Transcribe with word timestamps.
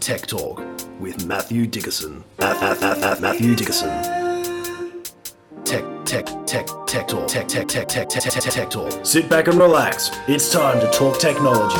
Tech 0.00 0.26
Talk 0.26 0.62
with 0.98 1.26
Matthew 1.26 1.66
Dickerson. 1.66 2.24
Matthew 2.38 3.54
Dickerson. 3.54 3.90
Tech, 5.62 5.84
tech, 6.06 6.24
tech, 6.46 6.66
tech 6.86 7.06
talk. 7.06 7.28
Tech, 7.28 7.46
tech, 7.46 7.68
tech, 7.68 7.86
tech, 7.86 8.08
tech, 8.08 8.32
tech 8.32 8.70
talk. 8.70 9.04
Sit 9.04 9.28
back 9.28 9.48
and 9.48 9.58
relax. 9.58 10.10
It's 10.26 10.50
time 10.50 10.80
to 10.80 10.90
talk 10.90 11.20
technology. 11.20 11.76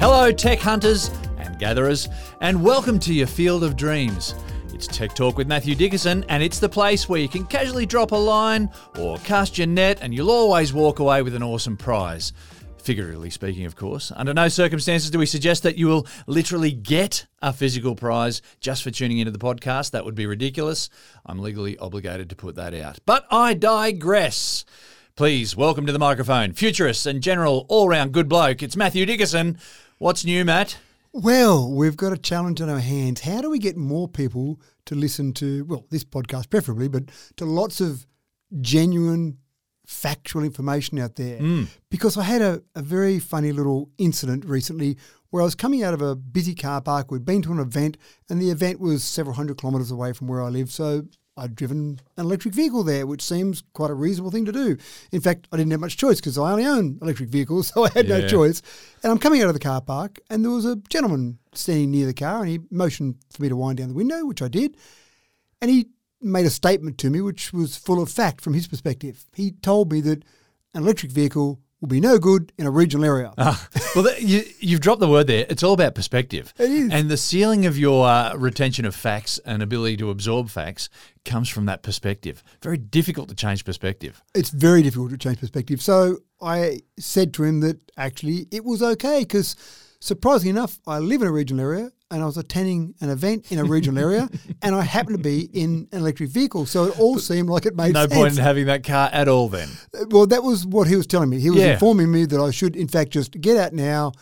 Hello, 0.00 0.32
tech 0.32 0.58
hunters 0.58 1.12
and 1.38 1.56
gatherers, 1.60 2.08
and 2.40 2.64
welcome 2.64 2.98
to 2.98 3.14
your 3.14 3.28
field 3.28 3.62
of 3.62 3.76
dreams. 3.76 4.34
It's 4.74 4.88
Tech 4.88 5.14
Talk 5.14 5.38
with 5.38 5.46
Matthew 5.46 5.76
Dickerson, 5.76 6.24
and 6.28 6.42
it's 6.42 6.58
the 6.58 6.68
place 6.68 7.08
where 7.08 7.20
you 7.20 7.28
can 7.28 7.46
casually 7.46 7.86
drop 7.86 8.10
a 8.10 8.16
line 8.16 8.68
or 8.98 9.18
cast 9.18 9.56
your 9.56 9.68
net, 9.68 10.00
and 10.02 10.12
you'll 10.12 10.32
always 10.32 10.72
walk 10.72 10.98
away 10.98 11.22
with 11.22 11.36
an 11.36 11.44
awesome 11.44 11.76
prize. 11.76 12.32
Figuratively 12.86 13.30
speaking, 13.30 13.64
of 13.64 13.74
course. 13.74 14.12
Under 14.14 14.32
no 14.32 14.46
circumstances 14.46 15.10
do 15.10 15.18
we 15.18 15.26
suggest 15.26 15.64
that 15.64 15.76
you 15.76 15.88
will 15.88 16.06
literally 16.28 16.70
get 16.70 17.26
a 17.42 17.52
physical 17.52 17.96
prize 17.96 18.42
just 18.60 18.84
for 18.84 18.92
tuning 18.92 19.18
into 19.18 19.32
the 19.32 19.40
podcast. 19.40 19.90
That 19.90 20.04
would 20.04 20.14
be 20.14 20.24
ridiculous. 20.24 20.88
I'm 21.26 21.40
legally 21.40 21.76
obligated 21.78 22.30
to 22.30 22.36
put 22.36 22.54
that 22.54 22.74
out. 22.74 23.00
But 23.04 23.26
I 23.28 23.54
digress. 23.54 24.64
Please 25.16 25.56
welcome 25.56 25.84
to 25.86 25.92
the 25.92 25.98
microphone, 25.98 26.52
futurist 26.52 27.06
and 27.06 27.24
general 27.24 27.66
all 27.68 27.88
round 27.88 28.12
good 28.12 28.28
bloke. 28.28 28.62
It's 28.62 28.76
Matthew 28.76 29.04
Dickerson. 29.04 29.58
What's 29.98 30.24
new, 30.24 30.44
Matt? 30.44 30.78
Well, 31.12 31.68
we've 31.68 31.96
got 31.96 32.12
a 32.12 32.16
challenge 32.16 32.60
on 32.60 32.70
our 32.70 32.78
hands. 32.78 33.22
How 33.22 33.40
do 33.40 33.50
we 33.50 33.58
get 33.58 33.76
more 33.76 34.06
people 34.06 34.60
to 34.84 34.94
listen 34.94 35.32
to, 35.32 35.64
well, 35.64 35.86
this 35.90 36.04
podcast 36.04 36.50
preferably, 36.50 36.86
but 36.86 37.10
to 37.34 37.46
lots 37.46 37.80
of 37.80 38.06
genuine, 38.60 39.38
factual 39.86 40.42
information 40.44 40.98
out 40.98 41.16
there? 41.16 41.38
Hmm. 41.38 41.64
Because 41.90 42.18
I 42.18 42.24
had 42.24 42.42
a, 42.42 42.62
a 42.74 42.82
very 42.82 43.18
funny 43.18 43.52
little 43.52 43.88
incident 43.96 44.44
recently 44.44 44.98
where 45.30 45.40
I 45.42 45.44
was 45.44 45.54
coming 45.54 45.82
out 45.82 45.94
of 45.94 46.02
a 46.02 46.14
busy 46.14 46.54
car 46.54 46.80
park. 46.80 47.10
We'd 47.10 47.24
been 47.24 47.42
to 47.42 47.52
an 47.52 47.58
event, 47.60 47.96
and 48.28 48.40
the 48.40 48.50
event 48.50 48.80
was 48.80 49.02
several 49.02 49.34
hundred 49.36 49.58
kilometres 49.58 49.90
away 49.90 50.12
from 50.12 50.28
where 50.28 50.42
I 50.42 50.48
live. 50.48 50.70
So 50.70 51.04
I'd 51.38 51.54
driven 51.54 52.00
an 52.16 52.24
electric 52.24 52.54
vehicle 52.54 52.82
there, 52.82 53.06
which 53.06 53.22
seems 53.22 53.62
quite 53.74 53.90
a 53.90 53.94
reasonable 53.94 54.30
thing 54.30 54.44
to 54.46 54.52
do. 54.52 54.76
In 55.12 55.20
fact, 55.20 55.48
I 55.52 55.56
didn't 55.58 55.72
have 55.72 55.80
much 55.80 55.96
choice 55.98 56.16
because 56.20 56.38
I 56.38 56.50
only 56.52 56.64
own 56.64 56.98
electric 57.02 57.28
vehicles, 57.28 57.68
so 57.74 57.84
I 57.84 57.90
had 57.90 58.06
Yeah. 58.06 58.18
no 58.18 58.28
choice. 58.28 58.62
And 59.02 59.12
I'm 59.12 59.18
coming 59.18 59.42
out 59.42 59.48
of 59.48 59.54
the 59.54 59.60
car 59.60 59.80
park, 59.80 60.18
and 60.30 60.42
there 60.44 60.50
was 60.52 60.64
a 60.64 60.76
gentleman 60.88 61.38
standing 61.52 61.90
near 61.90 62.06
the 62.06 62.14
car, 62.14 62.40
and 62.40 62.48
he 62.48 62.60
motioned 62.70 63.16
for 63.30 63.42
me 63.42 63.48
to 63.50 63.56
wind 63.56 63.78
down 63.78 63.88
the 63.88 63.94
window, 63.94 64.24
which 64.24 64.40
I 64.42 64.48
did. 64.48 64.76
And 65.60 65.70
he 65.70 65.86
made 66.26 66.46
a 66.46 66.50
statement 66.50 66.98
to 66.98 67.10
me 67.10 67.20
which 67.20 67.52
was 67.52 67.76
full 67.76 68.02
of 68.02 68.10
fact 68.10 68.40
from 68.40 68.54
his 68.54 68.66
perspective. 68.66 69.24
He 69.34 69.52
told 69.52 69.92
me 69.92 70.00
that 70.02 70.24
an 70.74 70.82
electric 70.82 71.12
vehicle 71.12 71.60
will 71.80 71.88
be 71.88 72.00
no 72.00 72.18
good 72.18 72.52
in 72.58 72.66
a 72.66 72.70
regional 72.70 73.04
area. 73.04 73.32
Ah, 73.38 73.68
well, 73.94 74.04
that, 74.04 74.22
you, 74.22 74.42
you've 74.60 74.80
dropped 74.80 75.00
the 75.00 75.08
word 75.08 75.26
there. 75.26 75.46
It's 75.48 75.62
all 75.62 75.74
about 75.74 75.94
perspective. 75.94 76.54
It 76.58 76.70
is. 76.70 76.92
And 76.92 77.10
the 77.10 77.16
ceiling 77.16 77.66
of 77.66 77.78
your 77.78 78.06
uh, 78.06 78.34
retention 78.34 78.84
of 78.86 78.94
facts 78.94 79.38
and 79.44 79.62
ability 79.62 79.98
to 79.98 80.10
absorb 80.10 80.48
facts 80.48 80.88
comes 81.24 81.48
from 81.48 81.66
that 81.66 81.82
perspective. 81.82 82.42
Very 82.62 82.78
difficult 82.78 83.28
to 83.28 83.34
change 83.34 83.64
perspective. 83.64 84.22
it's 84.34 84.50
very 84.50 84.82
difficult 84.82 85.10
to 85.10 85.18
change 85.18 85.40
perspective. 85.40 85.82
So 85.82 86.18
I 86.40 86.80
said 86.98 87.34
to 87.34 87.44
him 87.44 87.60
that 87.60 87.78
actually 87.96 88.46
it 88.50 88.64
was 88.64 88.82
okay 88.82 89.20
because 89.20 89.54
surprisingly 90.00 90.50
enough, 90.50 90.78
I 90.86 90.98
live 90.98 91.22
in 91.22 91.28
a 91.28 91.32
regional 91.32 91.64
area 91.64 91.90
and 92.10 92.22
I 92.22 92.26
was 92.26 92.36
attending 92.36 92.94
an 93.00 93.10
event 93.10 93.50
in 93.50 93.58
a 93.58 93.64
regional 93.64 93.98
area 94.02 94.28
and 94.62 94.74
I 94.74 94.82
happened 94.82 95.16
to 95.18 95.22
be 95.22 95.40
in 95.52 95.88
an 95.92 95.98
electric 96.00 96.30
vehicle. 96.30 96.66
So 96.66 96.84
it 96.84 96.98
all 97.00 97.18
seemed 97.18 97.48
like 97.48 97.66
it 97.66 97.74
made 97.76 97.94
No 97.94 98.02
sense. 98.02 98.14
point 98.14 98.38
in 98.38 98.44
having 98.44 98.66
that 98.66 98.84
car 98.84 99.08
at 99.12 99.28
all 99.28 99.48
then. 99.48 99.68
Uh, 99.92 100.04
well, 100.10 100.26
that 100.26 100.42
was 100.42 100.64
what 100.66 100.86
he 100.86 100.94
was 100.96 101.06
telling 101.06 101.28
me. 101.30 101.40
He 101.40 101.50
was 101.50 101.60
Yeah. 101.60 101.72
informing 101.74 102.12
me 102.12 102.24
that 102.26 102.40
I 102.40 102.50
should, 102.52 102.76
in 102.76 102.86
fact, 102.88 103.10
just 103.10 103.32
get 103.40 103.56
out 103.56 103.72
now, 103.72 104.12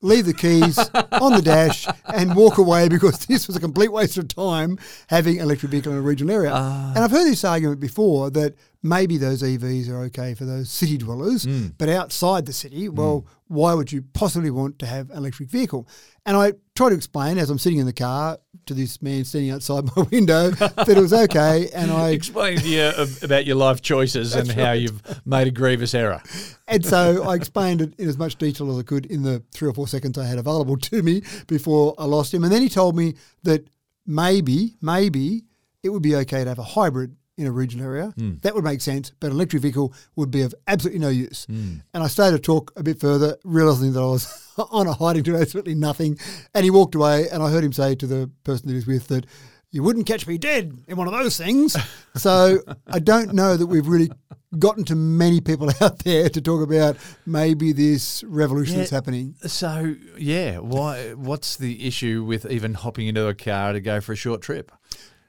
leave 0.00 0.24
the 0.26 0.34
keys 0.34 0.78
on 1.12 1.32
the 1.32 1.42
dash, 1.42 1.86
and 2.14 2.34
walk 2.34 2.58
away 2.58 2.88
because 2.88 3.26
this 3.26 3.46
was 3.46 3.56
a 3.56 3.60
complete 3.60 3.92
waste 3.92 4.16
of 4.18 4.28
time 4.28 4.78
having 5.08 5.36
an 5.38 5.44
electric 5.44 5.70
vehicle 5.70 5.92
in 5.92 5.98
a 5.98 6.02
regional 6.02 6.34
area. 6.34 6.50
Ah. 6.54 6.92
and 6.94 7.04
I've 7.04 7.10
heard 7.10 7.26
this 7.26 7.44
argument 7.44 7.80
before 7.80 8.30
that 8.30 8.54
maybe 8.84 9.16
those 9.16 9.42
EVs 9.42 9.88
are 9.88 10.02
okay 10.02 10.34
for 10.34 10.44
those 10.44 10.70
city 10.70 10.98
dwellers, 10.98 11.44
hmm. 11.44 11.68
but 11.78 11.88
outside 11.88 12.44
the 12.44 12.52
city, 12.52 12.88
well, 12.88 13.20
hmm. 13.20 13.54
why 13.54 13.72
would 13.72 13.90
you 13.90 14.02
possibly 14.12 14.50
want 14.50 14.78
to 14.78 14.86
have 14.86 15.10
an 15.10 15.16
electric 15.16 15.48
vehicle? 15.48 15.88
And 16.26 16.36
I 16.36 16.52
try 16.76 16.90
to 16.90 16.94
explain 16.94 17.38
as 17.38 17.48
I'm 17.48 17.58
sitting 17.58 17.78
in 17.78 17.86
the 17.86 17.94
car 17.94 18.38
to 18.66 18.74
this 18.74 19.00
man 19.00 19.24
standing 19.24 19.50
outside 19.50 19.84
my 19.96 20.02
window 20.02 20.50
that 20.50 20.88
it 20.88 20.98
was 20.98 21.14
okay, 21.14 21.70
and 21.74 21.90
I 21.90 22.10
explained 22.10 22.60
to 22.60 22.68
you 22.68 22.92
about 23.22 23.46
your 23.46 23.56
life 23.56 23.80
choices 23.80 24.34
and 24.34 24.52
how 24.52 24.72
you've 24.72 25.02
made 25.26 25.48
a 25.48 25.50
grievous 25.50 25.94
error. 25.94 26.22
And 26.68 26.84
so 26.84 27.24
I 27.24 27.34
explained 27.34 27.80
it 27.80 27.94
in 27.98 28.06
as 28.06 28.18
much 28.18 28.36
detail 28.36 28.70
as 28.70 28.78
I 28.78 28.82
could 28.82 29.06
in 29.06 29.22
the 29.22 29.42
three 29.52 29.68
or 29.68 29.72
four 29.72 29.88
seconds 29.88 30.18
I 30.18 30.26
had 30.26 30.38
available 30.38 30.76
to 30.76 31.02
me 31.02 31.22
before 31.46 31.94
I 31.98 32.04
lost 32.04 32.34
him. 32.34 32.44
And 32.44 32.52
then 32.52 32.60
he 32.60 32.68
told 32.68 32.96
me 32.96 33.14
that 33.44 33.66
maybe, 34.06 34.76
maybe 34.82 35.44
it 35.82 35.88
would 35.88 36.02
be 36.02 36.16
okay 36.16 36.44
to 36.44 36.48
have 36.50 36.58
a 36.58 36.62
hybrid 36.62 37.16
in 37.36 37.46
a 37.46 37.52
regional 37.52 37.86
area. 37.86 38.12
Hmm. 38.16 38.34
That 38.42 38.54
would 38.54 38.64
make 38.64 38.80
sense, 38.80 39.12
but 39.20 39.28
an 39.28 39.32
electric 39.34 39.62
vehicle 39.62 39.92
would 40.16 40.30
be 40.30 40.42
of 40.42 40.54
absolutely 40.66 41.00
no 41.00 41.08
use. 41.08 41.46
Hmm. 41.46 41.76
And 41.92 42.02
I 42.02 42.06
started 42.06 42.36
to 42.36 42.42
talk 42.42 42.72
a 42.76 42.82
bit 42.82 43.00
further, 43.00 43.36
realizing 43.44 43.92
that 43.92 44.00
I 44.00 44.06
was 44.06 44.52
on 44.70 44.86
a 44.86 44.92
hiding 44.92 45.24
to 45.24 45.36
absolutely 45.36 45.74
nothing. 45.74 46.18
And 46.54 46.64
he 46.64 46.70
walked 46.70 46.94
away, 46.94 47.28
and 47.28 47.42
I 47.42 47.50
heard 47.50 47.64
him 47.64 47.72
say 47.72 47.94
to 47.96 48.06
the 48.06 48.30
person 48.44 48.66
that 48.66 48.72
he 48.72 48.76
was 48.76 48.86
with 48.86 49.08
that 49.08 49.26
you 49.74 49.82
wouldn't 49.82 50.06
catch 50.06 50.24
me 50.28 50.38
dead 50.38 50.84
in 50.86 50.96
one 50.96 51.08
of 51.08 51.12
those 51.12 51.36
things. 51.36 51.76
so 52.14 52.60
I 52.86 53.00
don't 53.00 53.34
know 53.34 53.56
that 53.56 53.66
we've 53.66 53.88
really 53.88 54.08
gotten 54.56 54.84
to 54.84 54.94
many 54.94 55.40
people 55.40 55.68
out 55.80 55.98
there 56.04 56.28
to 56.28 56.40
talk 56.40 56.62
about 56.62 56.96
maybe 57.26 57.72
this 57.72 58.22
revolution 58.22 58.76
that's 58.76 58.90
happening. 58.90 59.34
So, 59.46 59.96
yeah, 60.16 60.58
why? 60.58 61.14
what's 61.14 61.56
the 61.56 61.84
issue 61.86 62.22
with 62.22 62.46
even 62.46 62.74
hopping 62.74 63.08
into 63.08 63.26
a 63.26 63.34
car 63.34 63.72
to 63.72 63.80
go 63.80 64.00
for 64.00 64.12
a 64.12 64.16
short 64.16 64.42
trip? 64.42 64.70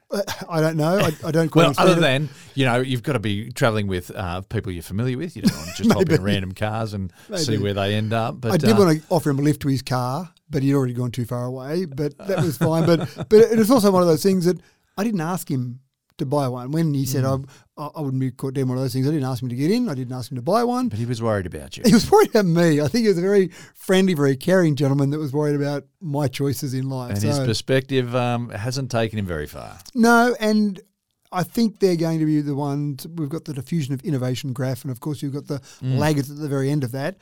I 0.48 0.60
don't 0.60 0.76
know. 0.76 0.98
I, 0.98 1.12
I 1.24 1.30
don't 1.30 1.48
quite 1.48 1.66
Well, 1.66 1.74
other 1.78 2.00
than 2.00 2.28
you 2.54 2.64
know, 2.64 2.80
you've 2.80 3.02
got 3.02 3.14
to 3.14 3.18
be 3.18 3.50
travelling 3.50 3.86
with 3.88 4.10
uh, 4.14 4.42
people 4.42 4.72
you're 4.72 4.82
familiar 4.82 5.18
with. 5.18 5.36
You 5.36 5.42
don't 5.42 5.56
want 5.56 5.76
to 5.76 5.82
just 5.82 5.92
hop 5.98 6.08
in 6.08 6.22
random 6.22 6.52
cars 6.52 6.94
and 6.94 7.12
see 7.36 7.58
where 7.58 7.74
they 7.74 7.94
end 7.94 8.12
up. 8.12 8.40
But 8.40 8.52
I 8.52 8.56
did 8.56 8.70
uh, 8.70 8.76
want 8.76 8.98
to 8.98 9.06
offer 9.10 9.30
him 9.30 9.38
a 9.38 9.42
lift 9.42 9.62
to 9.62 9.68
his 9.68 9.82
car, 9.82 10.32
but 10.48 10.62
he'd 10.62 10.74
already 10.74 10.94
gone 10.94 11.10
too 11.10 11.24
far 11.24 11.44
away. 11.44 11.86
But 11.86 12.16
that 12.18 12.38
was 12.38 12.56
fine. 12.56 12.86
But 12.86 13.28
but 13.28 13.40
it 13.40 13.58
was 13.58 13.70
also 13.70 13.90
one 13.90 14.02
of 14.02 14.08
those 14.08 14.22
things 14.22 14.44
that 14.44 14.60
I 14.96 15.04
didn't 15.04 15.20
ask 15.20 15.50
him 15.50 15.80
to 16.18 16.26
buy 16.26 16.48
one. 16.48 16.70
When 16.70 16.94
he 16.94 17.04
said 17.04 17.24
Mm. 17.24 17.48
I, 17.76 17.86
I 17.96 18.00
wouldn't 18.00 18.20
be 18.20 18.30
caught 18.30 18.54
doing 18.54 18.68
one 18.68 18.78
of 18.78 18.82
those 18.84 18.92
things, 18.92 19.06
I 19.06 19.10
didn't 19.10 19.28
ask 19.28 19.42
him 19.42 19.48
to 19.50 19.54
get 19.54 19.70
in. 19.70 19.88
I 19.88 19.94
didn't 19.94 20.14
ask 20.16 20.30
him 20.30 20.36
to 20.36 20.42
buy 20.42 20.64
one. 20.64 20.88
but 20.88 20.98
he 20.98 21.04
was 21.06 21.20
worried 21.22 21.46
about 21.46 21.76
you. 21.76 21.82
He 21.86 21.92
was 21.92 22.10
worried 22.10 22.30
about 22.30 22.46
me. 22.46 22.80
I 22.80 22.88
think 22.88 23.02
he 23.02 23.08
was 23.08 23.18
a 23.18 23.22
very 23.22 23.48
friendly, 23.74 24.14
very 24.14 24.36
caring 24.36 24.76
gentleman 24.76 25.10
that 25.10 25.18
was 25.18 25.32
worried 25.32 25.56
about 25.56 25.84
my 26.00 26.26
choices 26.28 26.72
in 26.74 26.88
life. 26.88 27.10
And 27.12 27.20
so, 27.20 27.28
his 27.28 27.38
perspective 27.40 28.14
um, 28.16 28.48
hasn't 28.50 28.90
taken 28.90 29.18
him 29.18 29.26
very 29.26 29.46
far. 29.46 29.78
No, 29.94 30.34
and 30.40 30.80
I 31.32 31.42
think 31.42 31.80
they're 31.80 31.96
going 31.96 32.18
to 32.20 32.26
be 32.26 32.40
the 32.40 32.54
ones. 32.54 33.06
We've 33.06 33.28
got 33.28 33.44
the 33.44 33.52
diffusion 33.52 33.92
of 33.92 34.00
innovation 34.02 34.52
graph, 34.54 34.82
and 34.82 34.90
of 34.90 35.00
course, 35.00 35.22
you've 35.22 35.34
got 35.34 35.46
the 35.48 35.58
Mm. 35.82 35.98
laggards 35.98 36.30
at 36.30 36.38
the 36.38 36.48
very 36.48 36.70
end 36.70 36.82
of 36.84 36.92
that. 36.92 37.16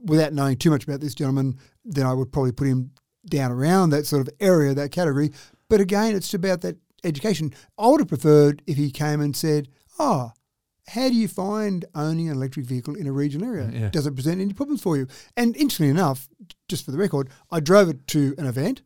Without 0.00 0.34
knowing 0.34 0.58
too 0.58 0.70
much 0.70 0.84
about 0.84 1.00
this 1.00 1.14
gentleman, 1.14 1.56
then 1.84 2.04
I 2.04 2.12
would 2.12 2.30
probably 2.30 2.52
put 2.52 2.66
him 2.66 2.90
down 3.26 3.50
around 3.50 3.88
that 3.90 4.04
sort 4.04 4.20
of 4.20 4.28
area, 4.38 4.74
that 4.74 4.90
category. 4.90 5.32
But 5.70 5.80
again, 5.80 6.14
it's 6.14 6.34
about 6.34 6.60
that 6.60 6.76
education. 7.04 7.52
I 7.78 7.88
would 7.88 8.00
have 8.00 8.08
preferred 8.08 8.62
if 8.66 8.76
he 8.76 8.90
came 8.90 9.20
and 9.20 9.36
said, 9.36 9.68
Oh, 9.98 10.32
how 10.88 11.08
do 11.08 11.14
you 11.14 11.28
find 11.28 11.84
owning 11.94 12.28
an 12.28 12.36
electric 12.36 12.66
vehicle 12.66 12.94
in 12.94 13.06
a 13.06 13.12
regional 13.12 13.48
area? 13.48 13.70
Yeah. 13.72 13.88
Does 13.88 14.06
it 14.06 14.14
present 14.14 14.40
any 14.40 14.52
problems 14.52 14.82
for 14.82 14.96
you? 14.96 15.06
And 15.36 15.56
interestingly 15.56 15.90
enough, 15.90 16.28
just 16.68 16.84
for 16.84 16.90
the 16.90 16.98
record, 16.98 17.30
I 17.50 17.60
drove 17.60 17.88
it 17.88 18.06
to 18.08 18.34
an 18.36 18.46
event. 18.46 18.82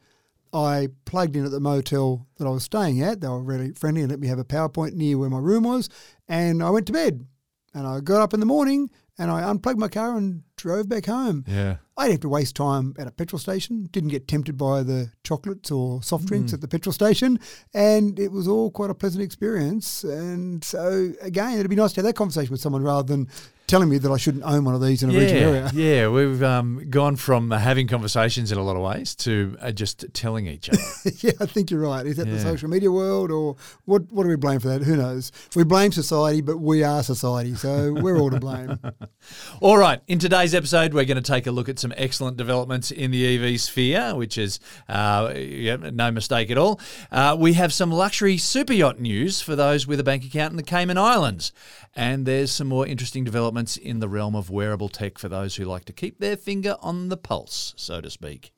I 0.53 0.89
plugged 1.05 1.37
in 1.37 1.45
at 1.45 1.51
the 1.51 1.61
motel 1.61 2.27
that 2.37 2.47
I 2.47 2.51
was 2.51 2.65
staying 2.65 3.03
at. 3.03 3.21
They 3.21 3.29
were 3.29 3.43
really 3.43 3.73
friendly 3.73 4.03
and 4.03 4.11
let 4.11 4.21
me 4.21 4.29
have 4.29 4.39
a 4.39 4.45
PowerPoint 4.45 4.95
near 4.95 5.19
where 5.19 5.29
my 5.29 5.39
room 5.39 5.65
was. 5.65 5.89
And 6.29 6.63
I 6.63 6.71
went 6.71 6.87
to 6.87 6.93
bed. 6.93 7.27
And 7.75 7.87
I 7.87 8.01
got 8.01 8.23
up 8.23 8.33
in 8.33 8.41
the 8.41 8.47
morning 8.47 8.91
and 9.19 9.31
I 9.31 9.43
unplugged 9.43 9.81
my 9.81 9.89
car 9.89 10.17
and 10.17 10.43
drove 10.57 10.89
back 10.89 11.07
home. 11.07 11.45
Yeah. 11.47 11.77
I 11.97 12.05
didn't 12.05 12.15
have 12.15 12.21
to 12.21 12.29
waste 12.29 12.55
time 12.55 12.95
at 12.99 13.09
a 13.09 13.11
petrol 13.11 13.39
station. 13.39 13.89
Didn't 13.91 14.11
get 14.11 14.29
tempted 14.29 14.57
by 14.57 14.83
the 14.83 15.11
chocolates 15.25 15.71
or 15.71 16.03
soft 16.03 16.27
drinks 16.27 16.53
hmm. 16.53 16.57
at 16.57 16.61
the 16.61 16.69
petrol 16.69 16.93
station, 16.93 17.41
and 17.75 18.19
it 18.19 18.31
was 18.31 18.47
all 18.47 18.71
quite 18.71 18.91
a 18.91 18.95
pleasant 18.95 19.25
experience. 19.25 20.05
And 20.05 20.63
so, 20.63 21.13
again, 21.21 21.59
it'd 21.59 21.69
be 21.69 21.77
nice 21.77 21.93
to 21.95 22.01
have 22.01 22.07
that 22.07 22.17
conversation 22.17 22.53
with 22.53 22.61
someone 22.61 22.83
rather 22.83 23.07
than 23.07 23.29
telling 23.69 23.89
me 23.89 23.99
that 23.99 24.11
I 24.11 24.17
shouldn't 24.17 24.45
own 24.45 24.65
one 24.65 24.75
of 24.75 24.83
these 24.83 25.03
in 25.03 25.11
a 25.11 25.13
regional 25.13 25.55
area. 25.55 25.71
yeah, 25.75 26.09
we've 26.09 26.43
um, 26.43 26.87
gone 26.91 27.17
from 27.17 27.51
having 27.51 27.87
conversations 27.87 28.51
in 28.51 28.59
a 28.59 28.63
lot 28.63 28.75
of 28.75 28.83
ways 28.83 29.15
to 29.17 29.57
uh, 29.61 29.71
just 29.71 30.07
telling 30.15 30.47
each 30.47 30.69
other. 30.69 30.81
yeah, 31.19 31.33
I 31.41 31.47
think 31.47 31.71
you're 31.71 31.81
right. 31.81 32.05
Is 32.07 32.17
that 32.17 32.27
the 32.27 32.41
social 32.41 32.69
media 32.69 32.91
world, 32.91 33.31
or 33.31 33.57
what? 33.85 34.11
What 34.11 34.25
do 34.25 34.29
we 34.29 34.37
blame 34.37 34.59
for 34.59 34.69
that? 34.69 34.83
Who 34.83 34.97
knows? 34.97 35.31
We 35.55 35.65
blame 35.65 35.93
society, 35.93 36.41
but 36.41 36.59
we 36.59 36.83
are 36.83 37.03
society, 37.03 37.55
so 37.55 37.93
we're 37.93 38.19
all 38.19 38.31
to 38.31 38.41
blame. 38.41 38.79
All 39.61 39.77
right, 39.77 40.01
in 40.07 40.19
today's 40.19 40.55
episode, 40.55 40.95
we're 40.95 41.05
going 41.05 41.23
to 41.23 41.33
take 41.33 41.47
a 41.47 41.51
look 41.51 41.69
at 41.69 41.79
some 41.79 41.93
excellent 41.97 42.37
developments 42.37 42.91
in 42.91 43.11
the 43.11 43.37
EV 43.37 43.61
sphere, 43.61 44.15
which 44.15 44.39
is 44.39 44.59
uh, 44.89 45.33
yeah, 45.37 45.77
no 45.77 46.11
mistake 46.11 46.51
at 46.51 46.57
all. 46.57 46.81
Uh, 47.11 47.37
we 47.39 47.53
have 47.55 47.73
some 47.73 47.91
luxury 47.91 48.39
super 48.39 48.73
yacht 48.73 48.99
news 48.99 49.41
for 49.41 49.55
those 49.55 49.87
with 49.87 50.01
a 50.01 50.05
bank 50.05 50.25
account 50.25 50.53
in 50.53 50.57
the 50.57 50.63
Cayman 50.63 50.97
Islands. 50.97 51.53
And 51.95 52.27
there's 52.27 52.53
some 52.53 52.69
more 52.69 52.87
interesting 52.87 53.25
developments 53.25 53.58
in 53.77 53.99
the 53.99 54.09
realm 54.09 54.37
of 54.37 54.51
wearable 54.51 54.89
tech 54.89 55.19
for 55.19 55.29
those 55.29 55.57
who 55.57 55.65
like 55.65 55.85
to 55.87 55.93
keep 55.93 56.19
their 56.19 56.37
finger 56.37 56.77
on 56.81 57.09
the 57.09 57.17
pulse, 57.17 57.75
so 57.77 58.01
to 58.01 58.11
speak. 58.11 58.53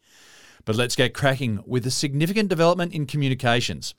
But 0.64 0.76
let's 0.76 0.97
get 0.97 1.14
cracking 1.14 1.61
with 1.67 1.87
a 1.87 1.91
significant 1.91 2.49
development 2.49 2.93
in 2.93 3.06
communications. 3.06 3.94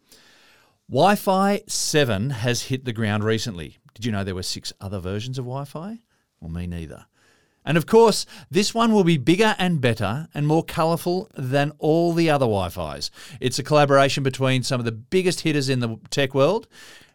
Wi 0.89 1.15
Fi 1.15 1.61
7 1.67 2.29
has 2.29 2.63
hit 2.63 2.85
the 2.85 2.93
ground 2.93 3.23
recently. 3.23 3.77
Did 3.93 4.05
you 4.05 4.11
know 4.11 4.23
there 4.23 4.35
were 4.35 4.43
six 4.43 4.73
other 4.79 4.99
versions 4.99 5.39
of 5.39 5.45
Wi 5.45 5.65
Fi? 5.65 5.99
Well, 6.39 6.51
me 6.51 6.67
neither. 6.67 7.05
And 7.63 7.77
of 7.77 7.85
course, 7.85 8.25
this 8.49 8.73
one 8.73 8.91
will 8.91 9.03
be 9.03 9.17
bigger 9.17 9.55
and 9.59 9.79
better 9.79 10.27
and 10.33 10.47
more 10.47 10.63
colourful 10.63 11.29
than 11.35 11.71
all 11.77 12.13
the 12.13 12.29
other 12.29 12.45
Wi 12.45 12.69
Fi's. 12.69 13.11
It's 13.39 13.59
a 13.59 13.63
collaboration 13.63 14.23
between 14.23 14.63
some 14.63 14.79
of 14.79 14.85
the 14.85 14.91
biggest 14.91 15.41
hitters 15.41 15.69
in 15.69 15.79
the 15.79 15.97
tech 16.09 16.33
world, 16.33 16.67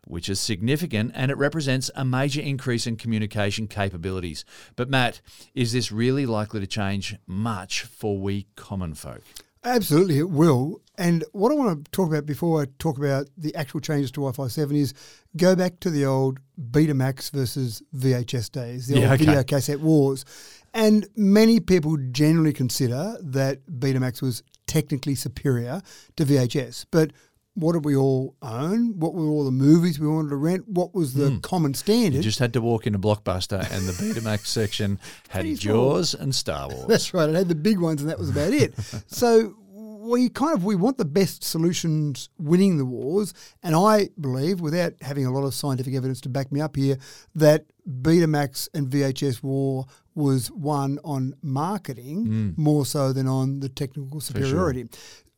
which 0.06 0.28
is 0.28 0.40
significant 0.40 1.12
and 1.14 1.30
it 1.30 1.36
represents 1.36 1.90
a 1.94 2.04
major 2.04 2.40
increase 2.40 2.86
in 2.86 2.96
communication 2.96 3.66
capabilities. 3.68 4.44
But, 4.76 4.88
Matt, 4.88 5.20
is 5.54 5.72
this 5.72 5.92
really 5.92 6.26
likely 6.26 6.60
to 6.60 6.66
change 6.66 7.16
much 7.26 7.82
for 7.82 8.18
we 8.18 8.46
common 8.56 8.94
folk? 8.94 9.22
Absolutely, 9.64 10.18
it 10.18 10.30
will. 10.30 10.80
And 10.96 11.24
what 11.32 11.50
I 11.50 11.56
want 11.56 11.84
to 11.84 11.90
talk 11.90 12.08
about 12.08 12.24
before 12.24 12.62
I 12.62 12.66
talk 12.78 12.98
about 12.98 13.26
the 13.36 13.54
actual 13.56 13.80
changes 13.80 14.10
to 14.12 14.20
Wi 14.20 14.32
Fi 14.32 14.46
7 14.46 14.76
is 14.76 14.94
go 15.36 15.56
back 15.56 15.80
to 15.80 15.90
the 15.90 16.06
old 16.06 16.38
Betamax 16.70 17.32
versus 17.32 17.82
VHS 17.94 18.52
days, 18.52 18.86
the 18.86 19.00
Yeah, 19.00 19.10
old 19.10 19.14
okay. 19.14 19.24
video 19.26 19.42
cassette 19.42 19.80
wars. 19.80 20.24
And 20.72 21.08
many 21.16 21.58
people 21.58 21.96
generally 22.12 22.52
consider 22.52 23.16
that 23.20 23.66
Betamax 23.66 24.22
was 24.22 24.42
technically 24.66 25.16
superior 25.16 25.82
to 26.16 26.24
VHS. 26.24 26.86
But 26.90 27.12
what 27.56 27.72
did 27.72 27.86
we 27.86 27.96
all 27.96 28.36
own? 28.42 28.98
What 29.00 29.14
were 29.14 29.24
all 29.24 29.44
the 29.44 29.50
movies 29.50 29.98
we 29.98 30.06
wanted 30.06 30.28
to 30.28 30.36
rent? 30.36 30.68
What 30.68 30.94
was 30.94 31.14
the 31.14 31.30
hmm. 31.30 31.38
common 31.38 31.72
standard? 31.72 32.18
You 32.18 32.22
just 32.22 32.38
had 32.38 32.52
to 32.52 32.60
walk 32.60 32.86
into 32.86 32.98
Blockbuster 32.98 33.60
and 33.72 33.88
the 33.88 33.92
Betamax 33.92 34.46
section 34.46 35.00
had 35.30 35.46
Jaws 35.56 36.12
and 36.12 36.34
Star 36.34 36.68
Wars. 36.70 36.86
That's 36.86 37.14
right. 37.14 37.28
It 37.28 37.34
had 37.34 37.48
the 37.48 37.54
big 37.54 37.78
ones, 37.78 38.02
and 38.02 38.10
that 38.10 38.18
was 38.18 38.28
about 38.28 38.52
it. 38.52 38.74
so 39.06 39.56
we 39.72 40.28
kind 40.28 40.54
of 40.54 40.64
we 40.64 40.76
want 40.76 40.98
the 40.98 41.06
best 41.06 41.42
solutions 41.42 42.28
winning 42.38 42.76
the 42.76 42.84
wars, 42.84 43.32
and 43.62 43.74
I 43.74 44.10
believe, 44.20 44.60
without 44.60 44.92
having 45.00 45.24
a 45.24 45.32
lot 45.32 45.46
of 45.46 45.54
scientific 45.54 45.94
evidence 45.94 46.20
to 46.22 46.28
back 46.28 46.52
me 46.52 46.60
up 46.60 46.76
here, 46.76 46.98
that 47.34 47.64
Betamax 47.88 48.68
and 48.74 48.88
VHS 48.88 49.42
war 49.42 49.86
was 50.14 50.50
won 50.50 50.98
on 51.04 51.34
marketing 51.42 52.26
hmm. 52.26 52.50
more 52.56 52.84
so 52.84 53.12
than 53.12 53.26
on 53.26 53.60
the 53.60 53.68
technical 53.68 54.20
superiority. 54.20 54.88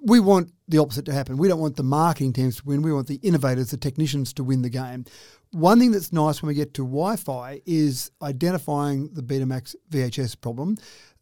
We 0.01 0.21
want 0.21 0.53
the 0.69 0.79
opposite 0.79 1.05
to 1.07 1.13
happen. 1.13 1.39
We 1.39 1.49
don't 1.49 1.61
want 1.61 1.77
the 1.77 1.83
marketing 1.83 2.33
teams 2.33 2.57
to 2.57 2.65
win. 2.65 2.83
We 2.83 2.93
want 2.93 3.09
the 3.09 3.17
innovators, 3.17 3.71
the 3.71 3.77
technicians 3.77 4.33
to 4.35 4.45
win 4.45 4.63
the 4.63 4.71
game. 4.71 5.05
One 5.51 5.79
thing 5.79 5.91
that's 5.91 6.13
nice 6.13 6.43
when 6.43 6.49
we 6.49 6.55
get 6.55 6.75
to 6.75 6.83
Wi 6.83 7.17
Fi 7.17 7.63
is 7.67 8.11
identifying 8.23 9.11
the 9.15 9.23
Betamax 9.23 9.75
VHS 9.91 10.41
problem. 10.41 10.77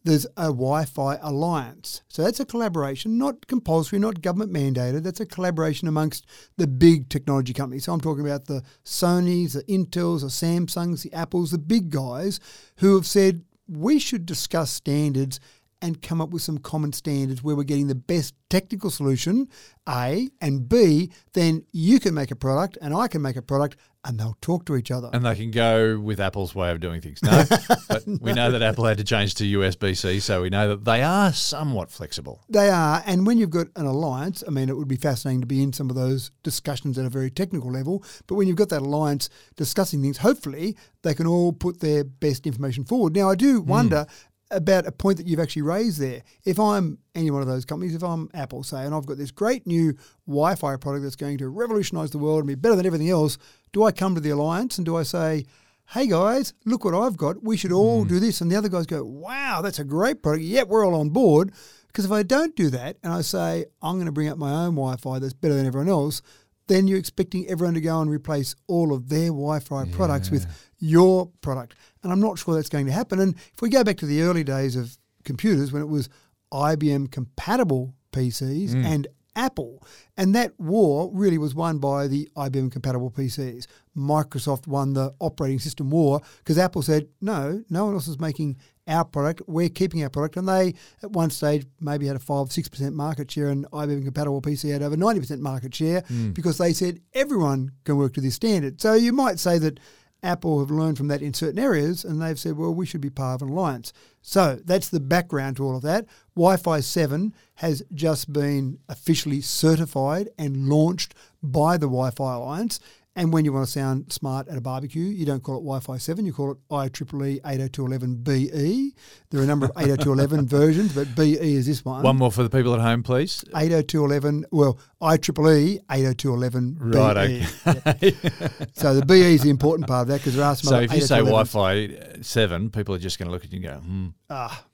There's 0.04 0.26
a 0.36 0.46
Wi 0.46 0.84
Fi 0.84 1.18
alliance. 1.22 2.02
So 2.08 2.22
that's 2.22 2.40
a 2.40 2.44
collaboration, 2.44 3.18
not 3.18 3.46
compulsory, 3.46 3.98
not 3.98 4.20
government 4.20 4.52
mandated. 4.52 5.04
That's 5.04 5.20
a 5.20 5.26
collaboration 5.26 5.88
amongst 5.88 6.26
the 6.56 6.66
big 6.66 7.08
technology 7.08 7.52
companies. 7.52 7.84
So 7.84 7.92
I'm 7.92 8.00
talking 8.00 8.24
about 8.26 8.44
the 8.44 8.62
Sonys, 8.84 9.54
the 9.54 9.64
Intels, 9.64 10.20
the 10.20 10.26
Samsungs, 10.26 11.02
the 11.02 11.12
Apples, 11.12 11.50
the 11.50 11.58
big 11.58 11.90
guys 11.90 12.40
who 12.76 12.94
have 12.94 13.06
said 13.06 13.42
we 13.68 13.98
should 13.98 14.26
discuss 14.26 14.70
standards 14.70 15.40
and 15.82 16.00
come 16.00 16.20
up 16.20 16.30
with 16.30 16.42
some 16.42 16.58
common 16.58 16.92
standards 16.92 17.42
where 17.42 17.54
we're 17.54 17.62
getting 17.62 17.88
the 17.88 17.94
best 17.94 18.34
technical 18.48 18.90
solution, 18.90 19.48
A, 19.88 20.28
and 20.40 20.68
B, 20.68 21.10
then 21.34 21.64
you 21.72 22.00
can 22.00 22.14
make 22.14 22.30
a 22.30 22.36
product 22.36 22.78
and 22.80 22.94
I 22.94 23.08
can 23.08 23.20
make 23.20 23.36
a 23.36 23.42
product 23.42 23.76
and 24.06 24.20
they'll 24.20 24.36
talk 24.40 24.64
to 24.66 24.76
each 24.76 24.92
other. 24.92 25.10
And 25.12 25.24
they 25.24 25.34
can 25.34 25.50
go 25.50 25.98
with 25.98 26.20
Apple's 26.20 26.54
way 26.54 26.70
of 26.70 26.80
doing 26.80 27.00
things. 27.00 27.20
No, 27.26 27.44
but 27.88 28.04
we 28.20 28.32
know 28.32 28.52
that 28.52 28.62
Apple 28.62 28.84
had 28.84 28.98
to 28.98 29.04
change 29.04 29.34
to 29.36 29.44
USB 29.44 29.96
C, 29.96 30.20
so 30.20 30.42
we 30.42 30.48
know 30.48 30.68
that 30.68 30.84
they 30.84 31.02
are 31.02 31.32
somewhat 31.32 31.90
flexible. 31.90 32.44
They 32.48 32.70
are, 32.70 33.02
and 33.04 33.26
when 33.26 33.38
you've 33.38 33.50
got 33.50 33.66
an 33.74 33.84
alliance, 33.84 34.44
I 34.46 34.50
mean, 34.50 34.68
it 34.68 34.76
would 34.76 34.86
be 34.86 34.96
fascinating 34.96 35.40
to 35.40 35.46
be 35.46 35.60
in 35.60 35.72
some 35.72 35.90
of 35.90 35.96
those 35.96 36.30
discussions 36.44 36.98
at 36.98 37.04
a 37.04 37.08
very 37.08 37.30
technical 37.30 37.72
level. 37.72 38.04
But 38.28 38.36
when 38.36 38.46
you've 38.46 38.56
got 38.56 38.68
that 38.68 38.82
alliance 38.82 39.28
discussing 39.56 40.02
things, 40.02 40.18
hopefully 40.18 40.76
they 41.02 41.14
can 41.14 41.26
all 41.26 41.52
put 41.52 41.80
their 41.80 42.04
best 42.04 42.46
information 42.46 42.84
forward. 42.84 43.16
Now, 43.16 43.30
I 43.30 43.34
do 43.34 43.60
hmm. 43.60 43.68
wonder 43.68 44.06
about 44.50 44.86
a 44.86 44.92
point 44.92 45.18
that 45.18 45.26
you've 45.26 45.40
actually 45.40 45.62
raised 45.62 46.00
there. 46.00 46.22
If 46.44 46.58
I'm 46.60 46.98
any 47.14 47.30
one 47.30 47.42
of 47.42 47.48
those 47.48 47.64
companies, 47.64 47.94
if 47.94 48.02
I'm 48.02 48.30
Apple, 48.32 48.62
say, 48.62 48.84
and 48.84 48.94
I've 48.94 49.06
got 49.06 49.18
this 49.18 49.30
great 49.30 49.66
new 49.66 49.96
Wi 50.26 50.54
Fi 50.54 50.76
product 50.76 51.02
that's 51.02 51.16
going 51.16 51.38
to 51.38 51.48
revolutionize 51.48 52.10
the 52.10 52.18
world 52.18 52.40
and 52.40 52.48
be 52.48 52.54
better 52.54 52.76
than 52.76 52.86
everything 52.86 53.10
else, 53.10 53.38
do 53.72 53.84
I 53.84 53.92
come 53.92 54.14
to 54.14 54.20
the 54.20 54.30
alliance 54.30 54.78
and 54.78 54.84
do 54.84 54.96
I 54.96 55.02
say, 55.02 55.46
hey 55.90 56.06
guys, 56.06 56.52
look 56.64 56.84
what 56.84 56.94
I've 56.94 57.16
got. 57.16 57.42
We 57.42 57.56
should 57.56 57.72
all 57.72 58.02
hmm. 58.02 58.08
do 58.08 58.20
this. 58.20 58.40
And 58.40 58.50
the 58.50 58.56
other 58.56 58.68
guys 58.68 58.86
go, 58.86 59.04
wow, 59.04 59.60
that's 59.62 59.78
a 59.78 59.84
great 59.84 60.22
product. 60.22 60.44
Yep, 60.44 60.68
we're 60.68 60.86
all 60.86 61.00
on 61.00 61.10
board. 61.10 61.52
Because 61.88 62.04
if 62.04 62.12
I 62.12 62.22
don't 62.22 62.54
do 62.54 62.68
that 62.70 62.98
and 63.02 63.12
I 63.12 63.22
say, 63.22 63.64
I'm 63.80 63.94
going 63.94 64.06
to 64.06 64.12
bring 64.12 64.28
up 64.28 64.36
my 64.36 64.50
own 64.52 64.74
Wi 64.74 64.96
Fi 64.96 65.18
that's 65.18 65.32
better 65.32 65.54
than 65.54 65.66
everyone 65.66 65.88
else, 65.88 66.20
then 66.68 66.88
you're 66.88 66.98
expecting 66.98 67.46
everyone 67.48 67.74
to 67.74 67.80
go 67.80 68.00
and 68.00 68.10
replace 68.10 68.54
all 68.66 68.92
of 68.92 69.08
their 69.08 69.28
Wi 69.28 69.60
Fi 69.60 69.84
products 69.86 70.30
with 70.30 70.46
your 70.78 71.30
product. 71.40 71.74
And 72.02 72.12
I'm 72.12 72.20
not 72.20 72.38
sure 72.38 72.54
that's 72.54 72.68
going 72.68 72.86
to 72.86 72.92
happen. 72.92 73.20
And 73.20 73.34
if 73.36 73.62
we 73.62 73.68
go 73.68 73.84
back 73.84 73.96
to 73.98 74.06
the 74.06 74.22
early 74.22 74.44
days 74.44 74.76
of 74.76 74.96
computers 75.24 75.72
when 75.72 75.82
it 75.82 75.88
was 75.88 76.08
IBM 76.52 77.10
compatible 77.10 77.94
PCs 78.12 78.70
mm. 78.70 78.84
and 78.84 79.06
Apple. 79.36 79.82
And 80.16 80.34
that 80.34 80.58
war 80.58 81.10
really 81.12 81.38
was 81.38 81.54
won 81.54 81.78
by 81.78 82.08
the 82.08 82.28
IBM 82.36 82.72
compatible 82.72 83.10
PCs. 83.10 83.66
Microsoft 83.96 84.66
won 84.66 84.94
the 84.94 85.14
operating 85.20 85.58
system 85.58 85.90
war 85.90 86.20
because 86.38 86.58
Apple 86.58 86.82
said, 86.82 87.08
no, 87.20 87.62
no 87.70 87.84
one 87.84 87.94
else 87.94 88.08
is 88.08 88.18
making 88.18 88.56
our 88.88 89.04
product. 89.04 89.42
We're 89.46 89.68
keeping 89.68 90.02
our 90.02 90.10
product. 90.10 90.36
And 90.36 90.48
they, 90.48 90.74
at 91.02 91.10
one 91.10 91.30
stage, 91.30 91.66
maybe 91.80 92.06
had 92.06 92.16
a 92.16 92.20
5 92.20 92.48
6% 92.48 92.92
market 92.92 93.30
share, 93.30 93.48
and 93.48 93.68
IBM 93.70 94.04
compatible 94.04 94.42
PC 94.42 94.72
had 94.72 94.82
over 94.82 94.96
90% 94.96 95.40
market 95.40 95.74
share 95.74 96.00
hmm. 96.00 96.30
because 96.30 96.58
they 96.58 96.72
said 96.72 97.00
everyone 97.14 97.72
can 97.84 97.96
work 97.96 98.14
to 98.14 98.20
this 98.20 98.34
standard. 98.34 98.80
So 98.80 98.94
you 98.94 99.12
might 99.12 99.38
say 99.38 99.58
that 99.58 99.80
Apple 100.22 100.60
have 100.60 100.70
learned 100.70 100.96
from 100.96 101.08
that 101.08 101.22
in 101.22 101.34
certain 101.34 101.58
areas 101.58 102.04
and 102.04 102.20
they've 102.20 102.38
said, 102.38 102.56
well, 102.56 102.74
we 102.74 102.86
should 102.86 103.00
be 103.00 103.10
part 103.10 103.40
of 103.40 103.46
an 103.46 103.52
alliance. 103.52 103.92
So 104.22 104.58
that's 104.64 104.88
the 104.88 105.00
background 105.00 105.56
to 105.56 105.64
all 105.64 105.76
of 105.76 105.82
that. 105.82 106.06
Wi 106.34 106.56
Fi 106.56 106.80
7 106.80 107.32
has 107.56 107.82
just 107.94 108.32
been 108.32 108.78
officially 108.88 109.40
certified 109.40 110.28
and 110.38 110.68
launched 110.68 111.14
by 111.42 111.76
the 111.76 111.86
Wi 111.86 112.10
Fi 112.10 112.34
Alliance. 112.34 112.80
And 113.16 113.32
when 113.32 113.46
you 113.46 113.52
want 113.52 113.64
to 113.64 113.72
sound 113.72 114.12
smart 114.12 114.46
at 114.46 114.58
a 114.58 114.60
barbecue, 114.60 115.04
you 115.04 115.24
don't 115.24 115.42
call 115.42 115.56
it 115.56 115.60
Wi 115.60 115.80
Fi 115.80 115.96
7, 115.96 116.26
you 116.26 116.34
call 116.34 116.52
it 116.52 116.58
IEEE 116.70 117.40
802.11be. 117.40 118.54
E. 118.54 118.94
There 119.30 119.40
are 119.40 119.44
a 119.44 119.46
number 119.46 119.64
of 119.66 119.72
802.11 119.72 120.44
versions, 120.48 120.94
but 120.94 121.14
BE 121.16 121.32
is 121.40 121.64
this 121.66 121.82
one. 121.82 122.02
One 122.02 122.16
more 122.16 122.30
for 122.30 122.42
the 122.42 122.50
people 122.50 122.74
at 122.74 122.80
home, 122.80 123.02
please. 123.02 123.42
802.11, 123.54 124.44
well, 124.52 124.78
IEEE 125.00 125.80
802.11be. 125.86 126.94
Right, 126.94 127.16
okay. 127.16 128.12
Yeah. 128.22 128.48
So 128.74 128.94
the 128.94 129.06
BE 129.06 129.34
is 129.34 129.42
the 129.42 129.50
important 129.50 129.88
part 129.88 130.02
of 130.02 130.08
that 130.08 130.18
because 130.18 130.36
there 130.36 130.44
are 130.44 130.54
some 130.54 130.68
So 130.68 130.76
other 130.76 130.84
if 130.84 130.92
you 130.92 131.00
say 131.00 131.18
Wi-Fi 131.20 132.20
seven, 132.20 132.68
people 132.70 132.94
are 132.94 132.98
just 132.98 133.18
going 133.18 133.28
to 133.28 133.32
look 133.32 133.44
at 133.44 133.52
you 133.52 133.56
and 133.56 133.64
go, 133.64 133.86
hmm. 133.86 134.08
Ah, 134.28 134.64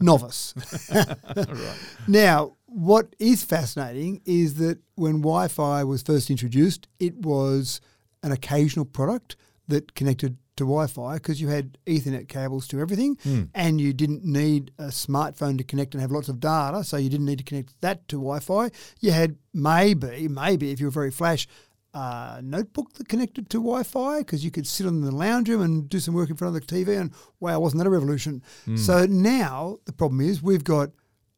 novice. 0.00 0.54
Now, 2.08 2.56
what 2.74 3.14
is 3.20 3.44
fascinating 3.44 4.20
is 4.24 4.56
that 4.56 4.80
when 4.96 5.20
Wi 5.20 5.46
Fi 5.46 5.84
was 5.84 6.02
first 6.02 6.28
introduced, 6.28 6.88
it 6.98 7.14
was 7.14 7.80
an 8.24 8.32
occasional 8.32 8.84
product 8.84 9.36
that 9.68 9.94
connected 9.94 10.38
to 10.56 10.64
Wi 10.64 10.88
Fi 10.88 11.14
because 11.14 11.40
you 11.40 11.46
had 11.46 11.78
Ethernet 11.86 12.26
cables 12.26 12.66
to 12.66 12.80
everything 12.80 13.16
hmm. 13.22 13.44
and 13.54 13.80
you 13.80 13.92
didn't 13.92 14.24
need 14.24 14.72
a 14.76 14.86
smartphone 14.86 15.56
to 15.58 15.62
connect 15.62 15.94
and 15.94 16.00
have 16.00 16.10
lots 16.10 16.28
of 16.28 16.40
data. 16.40 16.82
So 16.82 16.96
you 16.96 17.08
didn't 17.08 17.26
need 17.26 17.38
to 17.38 17.44
connect 17.44 17.80
that 17.80 18.08
to 18.08 18.16
Wi 18.16 18.40
Fi. 18.40 18.70
You 18.98 19.12
had 19.12 19.36
maybe, 19.52 20.26
maybe 20.26 20.72
if 20.72 20.80
you 20.80 20.88
were 20.88 20.90
very 20.90 21.12
flash, 21.12 21.46
a 21.92 22.40
notebook 22.42 22.94
that 22.94 23.08
connected 23.08 23.48
to 23.50 23.58
Wi 23.58 23.84
Fi 23.84 24.18
because 24.18 24.44
you 24.44 24.50
could 24.50 24.66
sit 24.66 24.86
in 24.86 25.00
the 25.00 25.14
lounge 25.14 25.48
room 25.48 25.62
and 25.62 25.88
do 25.88 26.00
some 26.00 26.12
work 26.12 26.28
in 26.28 26.34
front 26.34 26.56
of 26.56 26.66
the 26.66 26.74
TV. 26.74 27.00
And 27.00 27.12
wow, 27.38 27.60
wasn't 27.60 27.78
that 27.78 27.86
a 27.86 27.90
revolution? 27.90 28.42
Hmm. 28.64 28.74
So 28.74 29.06
now 29.06 29.78
the 29.84 29.92
problem 29.92 30.20
is 30.20 30.42
we've 30.42 30.64
got 30.64 30.90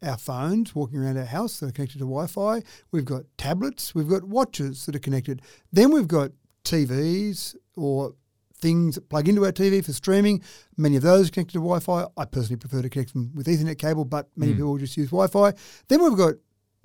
our 0.07 0.17
phones 0.17 0.75
walking 0.75 0.99
around 0.99 1.19
our 1.19 1.25
house 1.25 1.61
that 1.61 1.69
are 1.69 1.73
connected 1.73 1.99
to 1.99 2.05
Wi 2.05 2.27
Fi. 2.27 2.63
We've 2.93 3.05
got 3.05 3.25
tablets. 3.37 3.95
We've 3.95 4.09
got 4.09 4.25
watches 4.25 4.87
that 4.87 4.97
are 4.97 5.01
connected. 5.01 5.43
Then 5.73 5.91
we've 5.91 6.09
got 6.09 6.31
TVs 6.65 7.57
or 7.77 8.15
things 8.55 8.95
that 8.95 9.09
plug 9.09 9.29
into 9.29 9.45
our 9.45 9.53
TV 9.53 9.85
for 9.85 9.93
streaming. 9.93 10.43
Many 10.77 10.97
of 10.97 11.03
those 11.03 11.29
are 11.29 11.33
connected 11.33 11.55
to 11.55 11.59
Wi 11.59 11.81
Fi. 11.81 12.07
I 12.17 12.25
personally 12.25 12.59
prefer 12.59 12.83
to 12.83 12.89
connect 12.89 13.13
them 13.13 13.33
with 13.35 13.47
Ethernet 13.47 13.79
cable, 13.79 14.05
but 14.05 14.29
many 14.37 14.53
hmm. 14.53 14.59
people 14.59 14.79
just 14.79 14.97
use 14.97 15.11
Wi 15.11 15.27
Fi. 15.27 15.53
Then 15.89 16.03
we've 16.03 16.17
got 16.17 16.35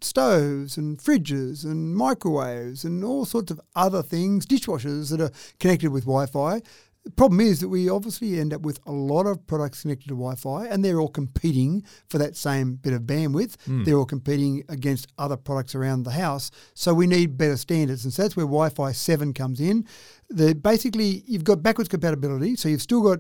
stoves 0.04 0.78
and 0.78 0.98
fridges 0.98 1.64
and 1.64 1.96
microwaves 1.96 2.84
and 2.84 3.04
all 3.04 3.26
sorts 3.26 3.52
of 3.52 3.62
other 3.76 4.02
things, 4.02 4.46
dishwashers 4.46 5.12
that 5.12 5.22
are 5.22 5.32
connected 5.60 5.92
with 5.92 6.04
Wi 6.04 6.26
Fi. 6.26 6.62
The 7.04 7.12
problem 7.12 7.42
is 7.42 7.60
that 7.62 7.70
we 7.70 7.90
obviously 7.90 8.40
end 8.40 8.54
up 8.54 8.62
with 8.62 8.80
a 8.86 8.92
lot 8.92 9.26
of 9.26 9.48
products 9.48 9.82
connected 9.82 10.08
to 10.10 10.14
Wi 10.14 10.36
Fi 10.36 10.68
and 10.68 10.86
they're 10.86 11.00
all 11.00 11.08
competing 11.08 11.84
for 12.08 12.20
that 12.20 12.38
same 12.38 12.76
bit 12.76 12.94
of 12.94 13.02
bandwidth. 13.02 13.60
Hmm. 13.66 13.84
They're 13.84 13.98
all 13.98 14.06
competing 14.06 14.64
against 14.70 15.08
other 15.18 15.36
products 15.36 15.74
around 15.74 16.04
the 16.04 16.12
house. 16.12 16.52
So 16.76 16.94
we 16.94 17.08
need 17.08 17.38
better 17.38 17.58
standards. 17.58 18.04
And 18.04 18.14
so 18.14 18.22
that's 18.22 18.36
where 18.36 18.46
Wi 18.46 18.70
Fi 18.70 18.92
7 18.92 19.34
comes 19.34 19.60
in. 19.60 19.88
The, 20.30 20.54
basically, 20.54 21.24
you've 21.26 21.44
got 21.44 21.64
backwards 21.64 21.90
compatibility. 21.90 22.56
So 22.56 22.70
you've 22.70 22.84
still 22.84 23.02
got 23.02 23.20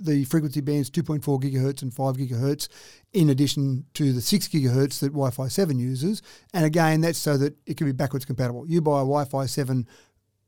the 0.00 0.24
frequency 0.24 0.60
bands 0.60 0.90
2.4 0.90 1.40
gigahertz 1.42 1.82
and 1.82 1.94
5 1.94 2.16
gigahertz, 2.16 2.68
in 3.12 3.30
addition 3.30 3.84
to 3.94 4.12
the 4.12 4.20
6 4.20 4.48
gigahertz 4.48 4.98
that 5.00 5.08
Wi 5.08 5.30
Fi 5.30 5.48
7 5.48 5.78
uses. 5.78 6.22
And 6.52 6.64
again, 6.64 7.02
that's 7.02 7.18
so 7.18 7.36
that 7.36 7.56
it 7.66 7.76
can 7.76 7.86
be 7.86 7.92
backwards 7.92 8.24
compatible. 8.24 8.66
You 8.66 8.80
buy 8.80 9.00
a 9.00 9.04
Wi 9.04 9.24
Fi 9.26 9.46
7 9.46 9.86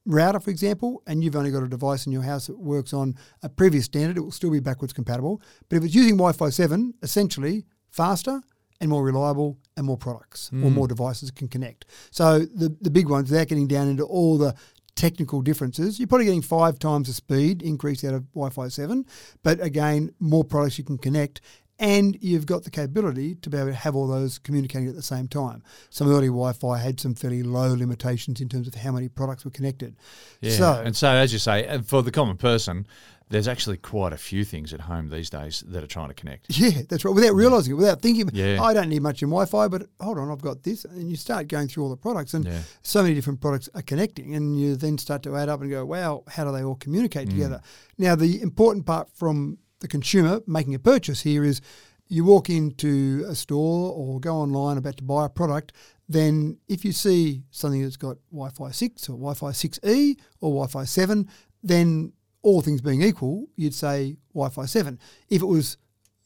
router, 0.06 0.40
for 0.40 0.50
example, 0.50 1.02
and 1.06 1.22
you've 1.22 1.36
only 1.36 1.50
got 1.50 1.62
a 1.62 1.68
device 1.68 2.06
in 2.06 2.12
your 2.12 2.22
house 2.22 2.46
that 2.46 2.58
works 2.58 2.92
on 2.92 3.14
a 3.42 3.48
previous 3.48 3.86
standard, 3.86 4.16
it 4.16 4.20
will 4.20 4.30
still 4.30 4.50
be 4.50 4.60
backwards 4.60 4.92
compatible. 4.92 5.40
But 5.68 5.76
if 5.76 5.84
it's 5.84 5.94
using 5.94 6.16
Wi 6.16 6.32
Fi 6.32 6.50
7, 6.50 6.94
essentially 7.02 7.64
faster 7.90 8.40
and 8.80 8.90
more 8.90 9.04
reliable 9.04 9.58
and 9.76 9.86
more 9.86 9.96
products 9.96 10.50
or 10.52 10.68
hmm. 10.68 10.74
more 10.74 10.88
devices 10.88 11.30
can 11.30 11.48
connect. 11.48 11.86
So 12.10 12.40
the, 12.40 12.76
the 12.80 12.90
big 12.90 13.08
ones, 13.08 13.30
without 13.30 13.48
getting 13.48 13.68
down 13.68 13.88
into 13.88 14.04
all 14.04 14.36
the 14.36 14.54
technical 14.94 15.42
differences, 15.42 15.98
you're 15.98 16.08
probably 16.08 16.26
getting 16.26 16.42
five 16.42 16.78
times 16.78 17.08
the 17.08 17.14
speed 17.14 17.62
increase 17.62 18.04
out 18.04 18.14
of 18.14 18.30
Wi 18.32 18.50
Fi 18.50 18.68
7. 18.68 19.04
But 19.42 19.60
again, 19.60 20.10
more 20.20 20.44
products 20.44 20.78
you 20.78 20.84
can 20.84 20.98
connect 20.98 21.40
and 21.78 22.16
you've 22.20 22.46
got 22.46 22.64
the 22.64 22.70
capability 22.70 23.34
to 23.36 23.50
be 23.50 23.56
able 23.58 23.68
to 23.68 23.74
have 23.74 23.96
all 23.96 24.06
those 24.06 24.38
communicating 24.38 24.88
at 24.88 24.94
the 24.94 25.02
same 25.02 25.26
time. 25.28 25.62
Some 25.90 26.08
early 26.08 26.28
Wi-Fi 26.28 26.78
had 26.78 27.00
some 27.00 27.14
fairly 27.14 27.42
low 27.42 27.74
limitations 27.74 28.40
in 28.40 28.48
terms 28.48 28.68
of 28.68 28.74
how 28.76 28.92
many 28.92 29.08
products 29.08 29.44
were 29.44 29.50
connected. 29.50 29.96
Yeah. 30.40 30.52
So 30.52 30.82
and 30.84 30.96
so, 30.96 31.08
as 31.08 31.32
you 31.32 31.38
say, 31.38 31.66
uh, 31.66 31.82
for 31.82 32.02
the 32.02 32.12
common 32.12 32.36
person, 32.36 32.86
there's 33.30 33.48
actually 33.48 33.78
quite 33.78 34.12
a 34.12 34.18
few 34.18 34.44
things 34.44 34.72
at 34.74 34.82
home 34.82 35.08
these 35.08 35.30
days 35.30 35.64
that 35.66 35.82
are 35.82 35.86
trying 35.88 36.08
to 36.08 36.14
connect. 36.14 36.46
yeah, 36.58 36.82
that's 36.88 37.04
right. 37.04 37.14
Without 37.14 37.34
realizing 37.34 37.72
it, 37.72 37.76
without 37.76 38.02
thinking, 38.02 38.28
Yeah. 38.32 38.62
I 38.62 38.74
don't 38.74 38.88
need 38.90 39.02
much 39.02 39.22
in 39.22 39.28
Wi-Fi, 39.30 39.68
but 39.68 39.86
hold 39.98 40.18
on, 40.18 40.30
I've 40.30 40.42
got 40.42 40.62
this, 40.62 40.84
and 40.84 41.10
you 41.10 41.16
start 41.16 41.48
going 41.48 41.66
through 41.68 41.84
all 41.84 41.90
the 41.90 41.96
products, 41.96 42.34
and 42.34 42.44
Yeah. 42.44 42.60
so 42.82 43.02
many 43.02 43.14
different 43.14 43.40
products 43.40 43.68
are 43.74 43.82
connecting, 43.82 44.34
and 44.34 44.60
you 44.60 44.76
then 44.76 44.98
start 44.98 45.22
to 45.24 45.34
add 45.36 45.48
up 45.48 45.62
and 45.62 45.70
go, 45.70 45.84
wow, 45.86 46.22
how 46.28 46.44
do 46.44 46.52
they 46.52 46.62
all 46.62 46.76
communicate 46.76 47.30
together? 47.30 47.60
Now, 47.98 48.14
the 48.14 48.40
important 48.42 48.84
part 48.86 49.08
from 49.14 49.58
the 49.84 49.88
consumer 49.88 50.40
making 50.46 50.74
a 50.74 50.78
purchase 50.78 51.20
here 51.20 51.44
is 51.44 51.60
you 52.08 52.24
walk 52.24 52.48
into 52.48 53.22
a 53.28 53.34
store 53.34 53.92
or 53.92 54.18
go 54.18 54.36
online 54.36 54.78
about 54.78 54.96
to 54.96 55.02
buy 55.02 55.26
a 55.26 55.28
product, 55.28 55.74
then 56.08 56.56
if 56.68 56.86
you 56.86 56.92
see 56.92 57.42
something 57.50 57.82
that's 57.82 57.98
got 57.98 58.16
Wi-Fi 58.30 58.70
6 58.70 59.10
or 59.10 59.12
Wi-Fi 59.12 59.50
6E 59.50 60.18
or 60.40 60.48
Wi-Fi 60.48 60.84
7, 60.84 61.28
then 61.62 62.14
all 62.40 62.62
things 62.62 62.80
being 62.80 63.02
equal, 63.02 63.46
you'd 63.56 63.74
say 63.74 64.16
Wi-Fi 64.32 64.64
7. 64.64 64.98
If 65.28 65.42
it 65.42 65.46
was 65.46 65.76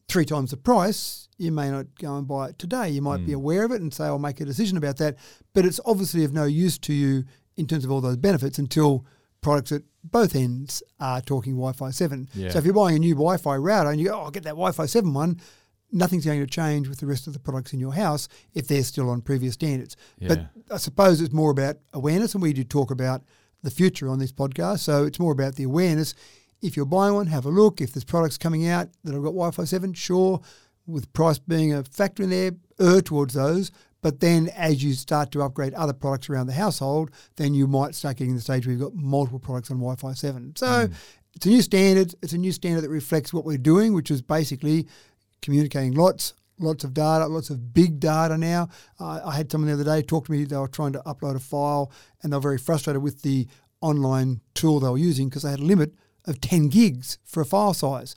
three 0.07 0.25
times 0.25 0.53
the 0.53 0.57
price, 0.57 1.29
you 1.37 1.51
may 1.51 1.69
not 1.69 1.87
go 1.99 2.17
and 2.17 2.29
buy 2.29 2.51
it 2.51 2.61
today. 2.61 2.91
You 2.91 3.03
might 3.03 3.27
be 3.27 3.33
hmm. 3.33 3.39
aware 3.39 3.65
of 3.65 3.73
it 3.73 3.81
and 3.81 3.93
say, 3.93 4.05
I'll 4.05 4.21
make 4.21 4.41
a 4.41 4.45
decision 4.45 4.79
about 4.79 4.99
that. 4.99 5.17
But 5.53 5.65
it's 5.65 5.81
obviously 5.85 6.23
of 6.23 6.33
no 6.33 6.45
use 6.45 6.79
to 6.79 6.93
you 6.93 7.25
in 7.57 7.67
terms 7.67 7.85
of 7.85 7.91
all 7.91 8.01
those 8.01 8.19
benefits 8.19 8.57
until 8.57 9.05
products 9.41 9.73
at 9.73 9.83
both 10.05 10.35
ends 10.35 10.83
are 11.01 11.21
talking 11.21 11.53
Wi 11.55 11.73
Fi 11.73 11.91
7. 11.91 12.29
Yeah. 12.35 12.51
So 12.51 12.59
if 12.59 12.65
you're 12.65 12.75
buying 12.75 12.97
a 12.97 12.99
new 12.99 13.15
Wi 13.15 13.37
Fi 13.37 13.57
router 13.57 13.91
and 13.91 14.01
you 14.01 14.09
go, 14.09 14.15
oh, 14.15 14.25
I'll 14.25 14.31
get 14.31 14.45
that 14.45 14.51
Wi 14.51 14.73
Fi 14.73 14.87
7 14.87 15.13
one, 15.13 15.41
nothing's 15.93 16.25
going 16.25 16.41
to 16.41 16.47
change 16.47 16.89
with 16.89 17.01
the 17.01 17.07
rest 17.07 17.27
of 17.27 17.33
the 17.33 17.39
products 17.39 17.73
in 17.73 17.81
your 17.81 17.95
house 17.95 18.29
if 18.55 18.69
they're 18.69 18.83
still 18.83 19.11
on 19.11 19.21
previous 19.21 19.55
standards. 19.55 19.97
But 20.21 20.47
I 20.71 20.77
suppose 20.77 21.21
it's 21.21 21.33
more 21.33 21.51
about 21.51 21.77
awareness, 21.93 22.35
and 22.35 22.43
we 22.43 22.53
do 22.53 22.65
talk 22.65 22.91
about 22.91 23.23
the 23.63 23.71
future 23.71 24.09
on 24.09 24.19
this 24.19 24.33
podcast. 24.33 24.81
So 24.81 25.05
it's 25.05 25.19
more 25.19 25.33
about 25.33 25.57
the 25.57 25.65
awareness. 25.65 26.15
If 26.61 26.77
you're 26.77 26.87
buying 26.87 27.15
one, 27.15 27.27
have 27.29 27.47
a 27.47 27.51
look. 27.51 27.81
If 27.81 27.93
there's 27.93 28.05
products 28.05 28.39
coming 28.39 28.69
out 28.69 28.89
that 29.05 29.13
have 29.13 29.23
got 29.23 29.31
Wi 29.31 29.51
Fi 29.51 29.65
7, 29.65 29.95
sure, 29.95 30.41
with 30.87 31.13
price 31.13 31.39
being 31.39 31.73
a 31.73 31.85
factor 31.85 32.23
in 32.23 32.31
there, 32.31 32.53
err 32.81 33.01
towards 33.01 33.35
those. 33.35 33.71
But 34.09 34.21
then 34.21 34.49
as 34.57 34.83
you 34.83 34.95
start 34.95 35.33
to 35.33 35.43
upgrade 35.43 35.75
other 35.75 35.93
products 35.93 36.31
around 36.31 36.47
the 36.47 36.55
household, 36.55 37.11
then 37.37 37.53
you 37.53 37.67
might 37.67 37.95
start 37.95 38.17
getting 38.17 38.35
the 38.35 38.41
stage 38.41 38.67
where 38.67 38.73
you've 38.73 38.81
got 38.81 38.95
multiple 38.95 39.39
products 39.39 39.71
on 39.71 39.77
Wi 39.77 39.97
Fi 39.97 40.15
7. 40.15 40.55
So 40.57 40.89
it's 41.35 41.45
a 41.45 41.51
new 41.51 41.61
standard. 41.61 42.15
It's 42.23 42.33
a 42.33 42.39
new 42.39 42.53
standard 42.53 42.81
that 42.85 42.89
reflects 42.89 43.35
what 43.35 43.45
we're 43.45 43.59
doing, 43.59 43.93
which 43.93 44.11
is 44.11 44.23
basically 44.23 44.89
communicating 45.43 45.93
lots, 45.93 46.33
lots 46.59 46.85
of 46.85 46.95
data, 46.95 47.27
lots 47.27 47.51
of 47.51 47.75
big 47.75 48.01
data 48.01 48.39
now. 48.39 48.71
Uh, 48.99 49.21
I 49.27 49.37
had 49.37 49.53
someone 49.53 49.69
the 49.69 49.75
other 49.75 49.85
day 49.85 50.01
talk 50.01 50.25
to 50.25 50.33
me, 50.33 50.45
they 50.45 50.57
were 50.57 50.69
trying 50.69 50.95
to 50.95 51.01
upload 51.01 51.37
a 51.37 51.39
file 51.39 51.93
and 52.23 52.33
they 52.33 52.37
were 52.39 52.41
very 52.41 52.57
frustrated 52.57 53.03
with 53.03 53.21
the 53.21 53.47
online 53.83 54.41
tool 54.55 54.81
they 54.81 54.89
were 54.89 54.97
using 54.97 55.29
because 55.29 55.43
they 55.43 55.51
had 55.51 55.61
a 55.61 55.65
limit 55.65 55.93
of 56.27 56.41
10 56.41 56.71
gigs 56.71 57.19
for 57.27 57.43
a 57.43 57.45
file 57.45 57.75
size. 57.75 58.17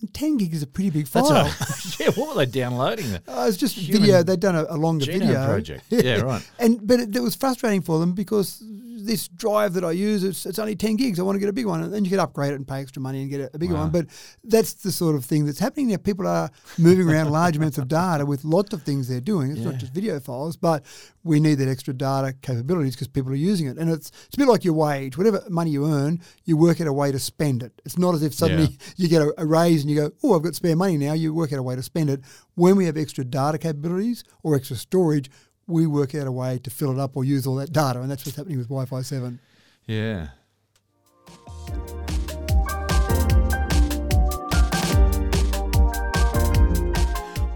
And 0.00 0.12
10 0.12 0.36
gig 0.36 0.52
is 0.52 0.62
a 0.62 0.66
pretty 0.66 0.90
big 0.90 1.08
file. 1.08 1.28
That's 1.28 1.98
a, 2.00 2.04
yeah, 2.04 2.10
what 2.10 2.36
were 2.36 2.44
they 2.44 2.50
downloading? 2.50 3.06
Uh, 3.14 3.46
it's 3.48 3.56
just 3.56 3.76
Human 3.76 4.02
video. 4.02 4.22
They'd 4.22 4.40
done 4.40 4.56
a, 4.56 4.66
a 4.68 4.76
longer 4.76 5.06
video 5.06 5.46
project. 5.46 5.84
Yeah, 5.90 6.20
right. 6.20 6.50
And 6.58 6.86
but 6.86 7.00
it, 7.00 7.16
it 7.16 7.20
was 7.20 7.34
frustrating 7.34 7.82
for 7.82 7.98
them 7.98 8.12
because 8.12 8.62
this 9.06 9.28
drive 9.28 9.72
that 9.74 9.84
I 9.84 9.92
use, 9.92 10.24
it's, 10.24 10.44
it's 10.46 10.58
only 10.58 10.76
ten 10.76 10.96
gigs. 10.96 11.18
I 11.18 11.22
want 11.22 11.36
to 11.36 11.40
get 11.40 11.48
a 11.48 11.52
big 11.52 11.66
one, 11.66 11.82
and 11.82 11.92
then 11.92 12.04
you 12.04 12.10
could 12.10 12.18
upgrade 12.18 12.52
it 12.52 12.56
and 12.56 12.66
pay 12.68 12.80
extra 12.80 13.00
money 13.00 13.22
and 13.22 13.30
get 13.30 13.40
a, 13.40 13.50
a 13.54 13.58
bigger 13.58 13.74
Wow. 13.74 13.82
one. 13.82 13.90
But 13.90 14.06
that's 14.44 14.74
the 14.74 14.92
sort 14.92 15.14
of 15.16 15.24
thing 15.24 15.46
that's 15.46 15.58
happening 15.58 15.88
now. 15.88 15.96
People 15.96 16.26
are 16.26 16.50
moving 16.78 17.08
around 17.08 17.30
large 17.30 17.56
amounts 17.56 17.78
of 17.78 17.88
data 17.88 18.26
with 18.26 18.44
lots 18.44 18.74
of 18.74 18.82
things 18.82 19.08
they're 19.08 19.20
doing. 19.20 19.50
It's 19.52 19.60
Yeah. 19.60 19.70
not 19.70 19.76
just 19.80 19.92
video 19.94 20.20
files, 20.20 20.56
but 20.56 20.84
we 21.24 21.40
need 21.40 21.54
that 21.56 21.68
extra 21.68 21.94
data 21.94 22.34
capabilities 22.42 22.94
because 22.94 23.08
people 23.08 23.32
are 23.32 23.36
using 23.36 23.66
it. 23.66 23.78
And 23.78 23.90
it's 23.90 24.10
it's 24.26 24.34
a 24.36 24.38
bit 24.38 24.48
like 24.48 24.64
your 24.64 24.74
wage. 24.74 25.16
Whatever 25.16 25.42
money 25.48 25.70
you 25.70 25.86
earn, 25.86 26.20
you 26.44 26.56
work 26.56 26.80
out 26.80 26.86
a 26.86 26.92
way 26.92 27.10
to 27.12 27.18
spend 27.18 27.62
it. 27.62 27.72
It's 27.84 27.98
not 27.98 28.14
as 28.14 28.22
if 28.22 28.34
suddenly 28.34 28.64
Yeah. 28.64 28.76
you 28.96 29.08
get 29.08 29.22
a, 29.22 29.32
a 29.38 29.46
raise 29.46 29.82
and 29.82 29.90
you 29.90 29.96
go, 29.96 30.10
oh, 30.22 30.36
I've 30.36 30.42
got 30.42 30.54
spare 30.54 30.76
money 30.76 30.96
now. 30.96 31.12
You 31.14 31.32
work 31.34 31.52
out 31.52 31.58
a 31.58 31.62
way 31.62 31.74
to 31.76 31.82
spend 31.82 32.10
it. 32.10 32.20
When 32.54 32.76
we 32.76 32.86
have 32.86 32.96
extra 32.96 33.24
data 33.24 33.58
capabilities 33.58 34.24
or 34.42 34.54
extra 34.56 34.76
storage, 34.76 35.30
we 35.66 35.86
work 35.86 36.14
out 36.14 36.26
a 36.26 36.32
way 36.32 36.58
to 36.58 36.70
fill 36.70 36.92
it 36.92 36.98
up 36.98 37.16
or 37.16 37.24
use 37.24 37.46
all 37.46 37.56
that 37.56 37.72
data. 37.72 38.00
And 38.00 38.10
that's 38.10 38.24
what's 38.24 38.36
happening 38.36 38.58
with 38.58 38.68
Wi 38.68 38.84
Fi 38.86 39.02
7. 39.02 39.40
Yeah. 39.86 40.28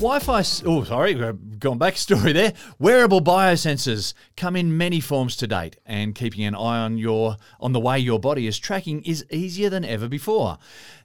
Wi-Fi. 0.00 0.38
Oh, 0.64 0.82
sorry, 0.84 1.14
gone 1.60 1.78
back 1.78 1.96
story 1.96 2.32
there. 2.32 2.54
Wearable 2.78 3.20
biosensors 3.20 4.14
come 4.36 4.56
in 4.56 4.76
many 4.76 4.98
forms 5.00 5.36
to 5.36 5.46
date, 5.46 5.76
and 5.86 6.14
keeping 6.14 6.44
an 6.44 6.54
eye 6.54 6.78
on 6.78 6.98
your 6.98 7.36
on 7.60 7.72
the 7.72 7.80
way 7.80 7.98
your 7.98 8.18
body 8.18 8.46
is 8.46 8.58
tracking 8.58 9.02
is 9.02 9.24
easier 9.30 9.70
than 9.70 9.84
ever 9.84 10.08
before. 10.08 10.58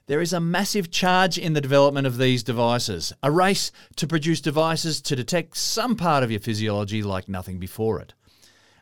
There 0.06 0.20
is 0.20 0.32
a 0.32 0.40
massive 0.40 0.90
charge 0.90 1.36
in 1.36 1.52
the 1.52 1.60
development 1.60 2.06
of 2.06 2.16
these 2.16 2.42
devices, 2.42 3.12
a 3.22 3.30
race 3.30 3.70
to 3.96 4.06
produce 4.06 4.40
devices 4.40 5.00
to 5.02 5.16
detect 5.16 5.56
some 5.56 5.96
part 5.96 6.24
of 6.24 6.30
your 6.30 6.40
physiology 6.40 7.02
like 7.02 7.28
nothing 7.28 7.58
before 7.58 8.00
it. 8.00 8.14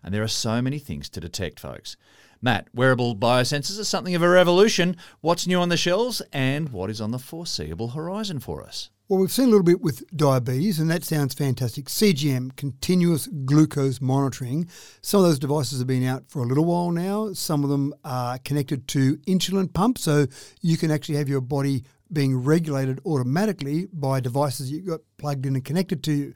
And 0.03 0.15
there 0.15 0.23
are 0.23 0.29
so 0.29 0.61
many 0.61 0.79
things 0.79 1.09
to 1.11 1.21
detect, 1.21 1.59
folks. 1.59 1.97
Matt, 2.43 2.69
wearable 2.75 3.17
biosensors 3.17 3.81
are 3.81 3.85
something 3.85 4.15
of 4.15 4.23
a 4.23 4.29
revolution. 4.29 4.99
What's 5.23 5.47
new 5.47 5.59
on 5.59 5.71
the 5.71 5.79
shelves 5.79 6.21
and 6.31 6.69
what 6.69 6.91
is 6.91 7.01
on 7.01 7.11
the 7.11 7.19
foreseeable 7.19 7.89
horizon 7.89 8.39
for 8.39 8.63
us? 8.63 8.91
Well, 9.07 9.21
we've 9.21 9.31
seen 9.31 9.49
a 9.49 9.51
little 9.51 9.63
bit 9.63 9.83
with 9.83 10.03
diabetes, 10.17 10.81
and 10.81 10.91
that 10.91 11.05
sounds 11.05 11.35
fantastic. 11.35 11.91
CGM, 11.91 12.57
continuous 12.57 13.27
glucose 13.27 14.01
monitoring. 14.01 14.67
Some 15.03 15.21
of 15.21 15.27
those 15.27 15.39
devices 15.39 15.79
have 15.79 15.87
been 15.87 16.07
out 16.07 16.31
for 16.31 16.43
a 16.43 16.47
little 16.47 16.65
while 16.65 16.91
now. 16.91 17.35
Some 17.35 17.65
of 17.65 17.69
them 17.69 17.93
are 18.03 18.39
connected 18.39 18.89
to 18.89 19.19
insulin 19.27 19.71
pumps, 19.71 20.05
so 20.05 20.27
you 20.63 20.79
can 20.79 20.91
actually 20.91 21.17
have 21.17 21.29
your 21.29 21.43
body 21.43 21.85
being 22.15 22.35
regulated 22.35 22.99
automatically 23.05 23.89
by 23.93 24.21
devices 24.21 24.73
you've 24.73 24.87
got 24.87 25.01
plugged 25.19 25.45
in 25.45 25.55
and 25.55 25.67
connected 25.67 26.03
to 26.05 26.13
you. 26.13 26.35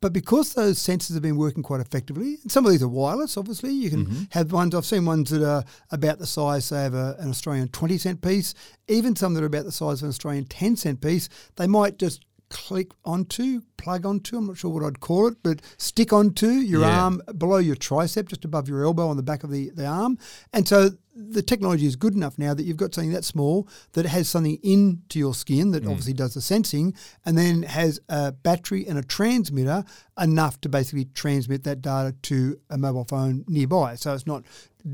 But 0.00 0.12
because 0.12 0.54
those 0.54 0.78
sensors 0.78 1.14
have 1.14 1.22
been 1.22 1.36
working 1.36 1.62
quite 1.62 1.80
effectively, 1.80 2.38
and 2.42 2.52
some 2.52 2.64
of 2.64 2.70
these 2.70 2.82
are 2.82 2.88
wireless, 2.88 3.36
obviously, 3.36 3.72
you 3.72 3.90
can 3.90 4.06
mm-hmm. 4.06 4.22
have 4.30 4.52
ones. 4.52 4.74
I've 4.74 4.84
seen 4.84 5.04
ones 5.04 5.30
that 5.30 5.46
are 5.46 5.64
about 5.90 6.18
the 6.18 6.26
size, 6.26 6.66
say, 6.66 6.86
of 6.86 6.94
a, 6.94 7.16
an 7.18 7.30
Australian 7.30 7.68
20 7.68 7.98
cent 7.98 8.22
piece, 8.22 8.54
even 8.86 9.16
some 9.16 9.34
that 9.34 9.42
are 9.42 9.46
about 9.46 9.64
the 9.64 9.72
size 9.72 10.00
of 10.00 10.04
an 10.04 10.10
Australian 10.10 10.44
10 10.44 10.76
cent 10.76 11.00
piece. 11.00 11.28
They 11.56 11.66
might 11.66 11.98
just 11.98 12.24
click 12.48 12.92
onto, 13.04 13.62
plug 13.78 14.04
onto, 14.04 14.36
I'm 14.36 14.46
not 14.46 14.58
sure 14.58 14.70
what 14.70 14.84
I'd 14.84 15.00
call 15.00 15.28
it, 15.28 15.38
but 15.42 15.62
stick 15.78 16.12
onto 16.12 16.48
your 16.48 16.82
Yeah. 16.82 17.02
arm 17.02 17.22
below 17.38 17.56
your 17.56 17.76
tricep, 17.76 18.28
just 18.28 18.44
above 18.44 18.68
your 18.68 18.84
elbow 18.84 19.08
on 19.08 19.16
the 19.16 19.22
back 19.22 19.42
of 19.44 19.50
the, 19.50 19.70
the 19.70 19.86
arm. 19.86 20.18
And 20.52 20.68
so 20.68 20.90
the 21.18 21.42
technology 21.42 21.86
is 21.86 21.96
good 21.96 22.14
enough 22.14 22.38
now 22.38 22.54
that 22.54 22.62
you've 22.62 22.76
got 22.76 22.94
something 22.94 23.12
that 23.12 23.24
small 23.24 23.68
that 23.94 24.06
has 24.06 24.28
something 24.28 24.58
into 24.62 25.18
your 25.18 25.34
skin 25.34 25.72
that 25.72 25.82
mm. 25.82 25.88
obviously 25.88 26.12
does 26.12 26.34
the 26.34 26.40
sensing 26.40 26.94
and 27.26 27.36
then 27.36 27.64
has 27.64 27.98
a 28.08 28.30
battery 28.30 28.86
and 28.86 28.98
a 28.98 29.02
transmitter 29.02 29.82
enough 30.20 30.60
to 30.60 30.68
basically 30.68 31.06
transmit 31.06 31.64
that 31.64 31.82
data 31.82 32.14
to 32.22 32.58
a 32.70 32.78
mobile 32.78 33.04
phone 33.04 33.44
nearby. 33.48 33.96
So 33.96 34.14
it's 34.14 34.28
not 34.28 34.44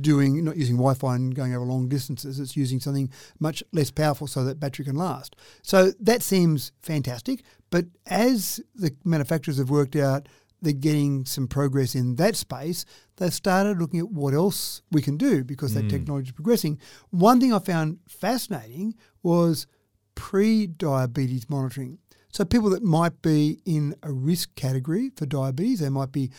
doing 0.01 0.43
not 0.43 0.57
using 0.57 0.77
Wi-Fi 0.77 1.15
and 1.15 1.35
going 1.35 1.55
over 1.55 1.65
long 1.65 1.89
distances. 1.89 2.41
It's 2.41 2.57
using 2.57 2.81
something 2.81 3.11
much 3.39 3.63
less 3.73 3.91
powerful 3.91 4.27
so 4.27 4.45
that 4.45 4.59
battery 4.59 4.87
can 4.87 4.97
last. 4.97 5.37
So 5.63 5.93
that 6.01 6.23
seems 6.23 6.73
fantastic. 6.81 7.43
But 7.71 7.87
as 8.07 8.61
the 8.75 8.95
manufacturers 9.05 9.59
have 9.59 9.71
worked 9.71 9.97
out 9.97 10.29
they're 10.65 10.73
getting 10.73 11.25
some 11.25 11.47
progress 11.47 11.95
in 11.95 12.17
that 12.17 12.37
space, 12.37 12.85
they've 13.17 13.33
started 13.33 13.79
looking 13.79 14.01
at 14.01 14.11
what 14.11 14.35
else 14.35 14.83
we 14.91 15.03
can 15.03 15.17
do 15.17 15.45
because 15.45 15.75
that 15.75 15.83
hmm. 15.83 15.89
technology 15.89 16.29
is 16.29 16.33
progressing. 16.33 16.81
One 17.11 17.41
thing 17.41 17.53
I 17.53 17.59
found 17.59 17.99
fascinating 18.09 18.95
was 19.23 19.67
pre 20.15 20.67
diabetes 20.67 21.49
monitoring. 21.49 21.99
So, 22.33 22.45
people 22.45 22.71
that 22.71 22.83
might 22.83 23.23
be 23.23 23.61
in 23.65 23.95
a 24.03 24.11
risk 24.11 24.55
category 24.57 25.11
for 25.15 25.25
diabetes, 25.25 25.79
they 25.79 25.89
might 25.89 26.11
be 26.11 26.33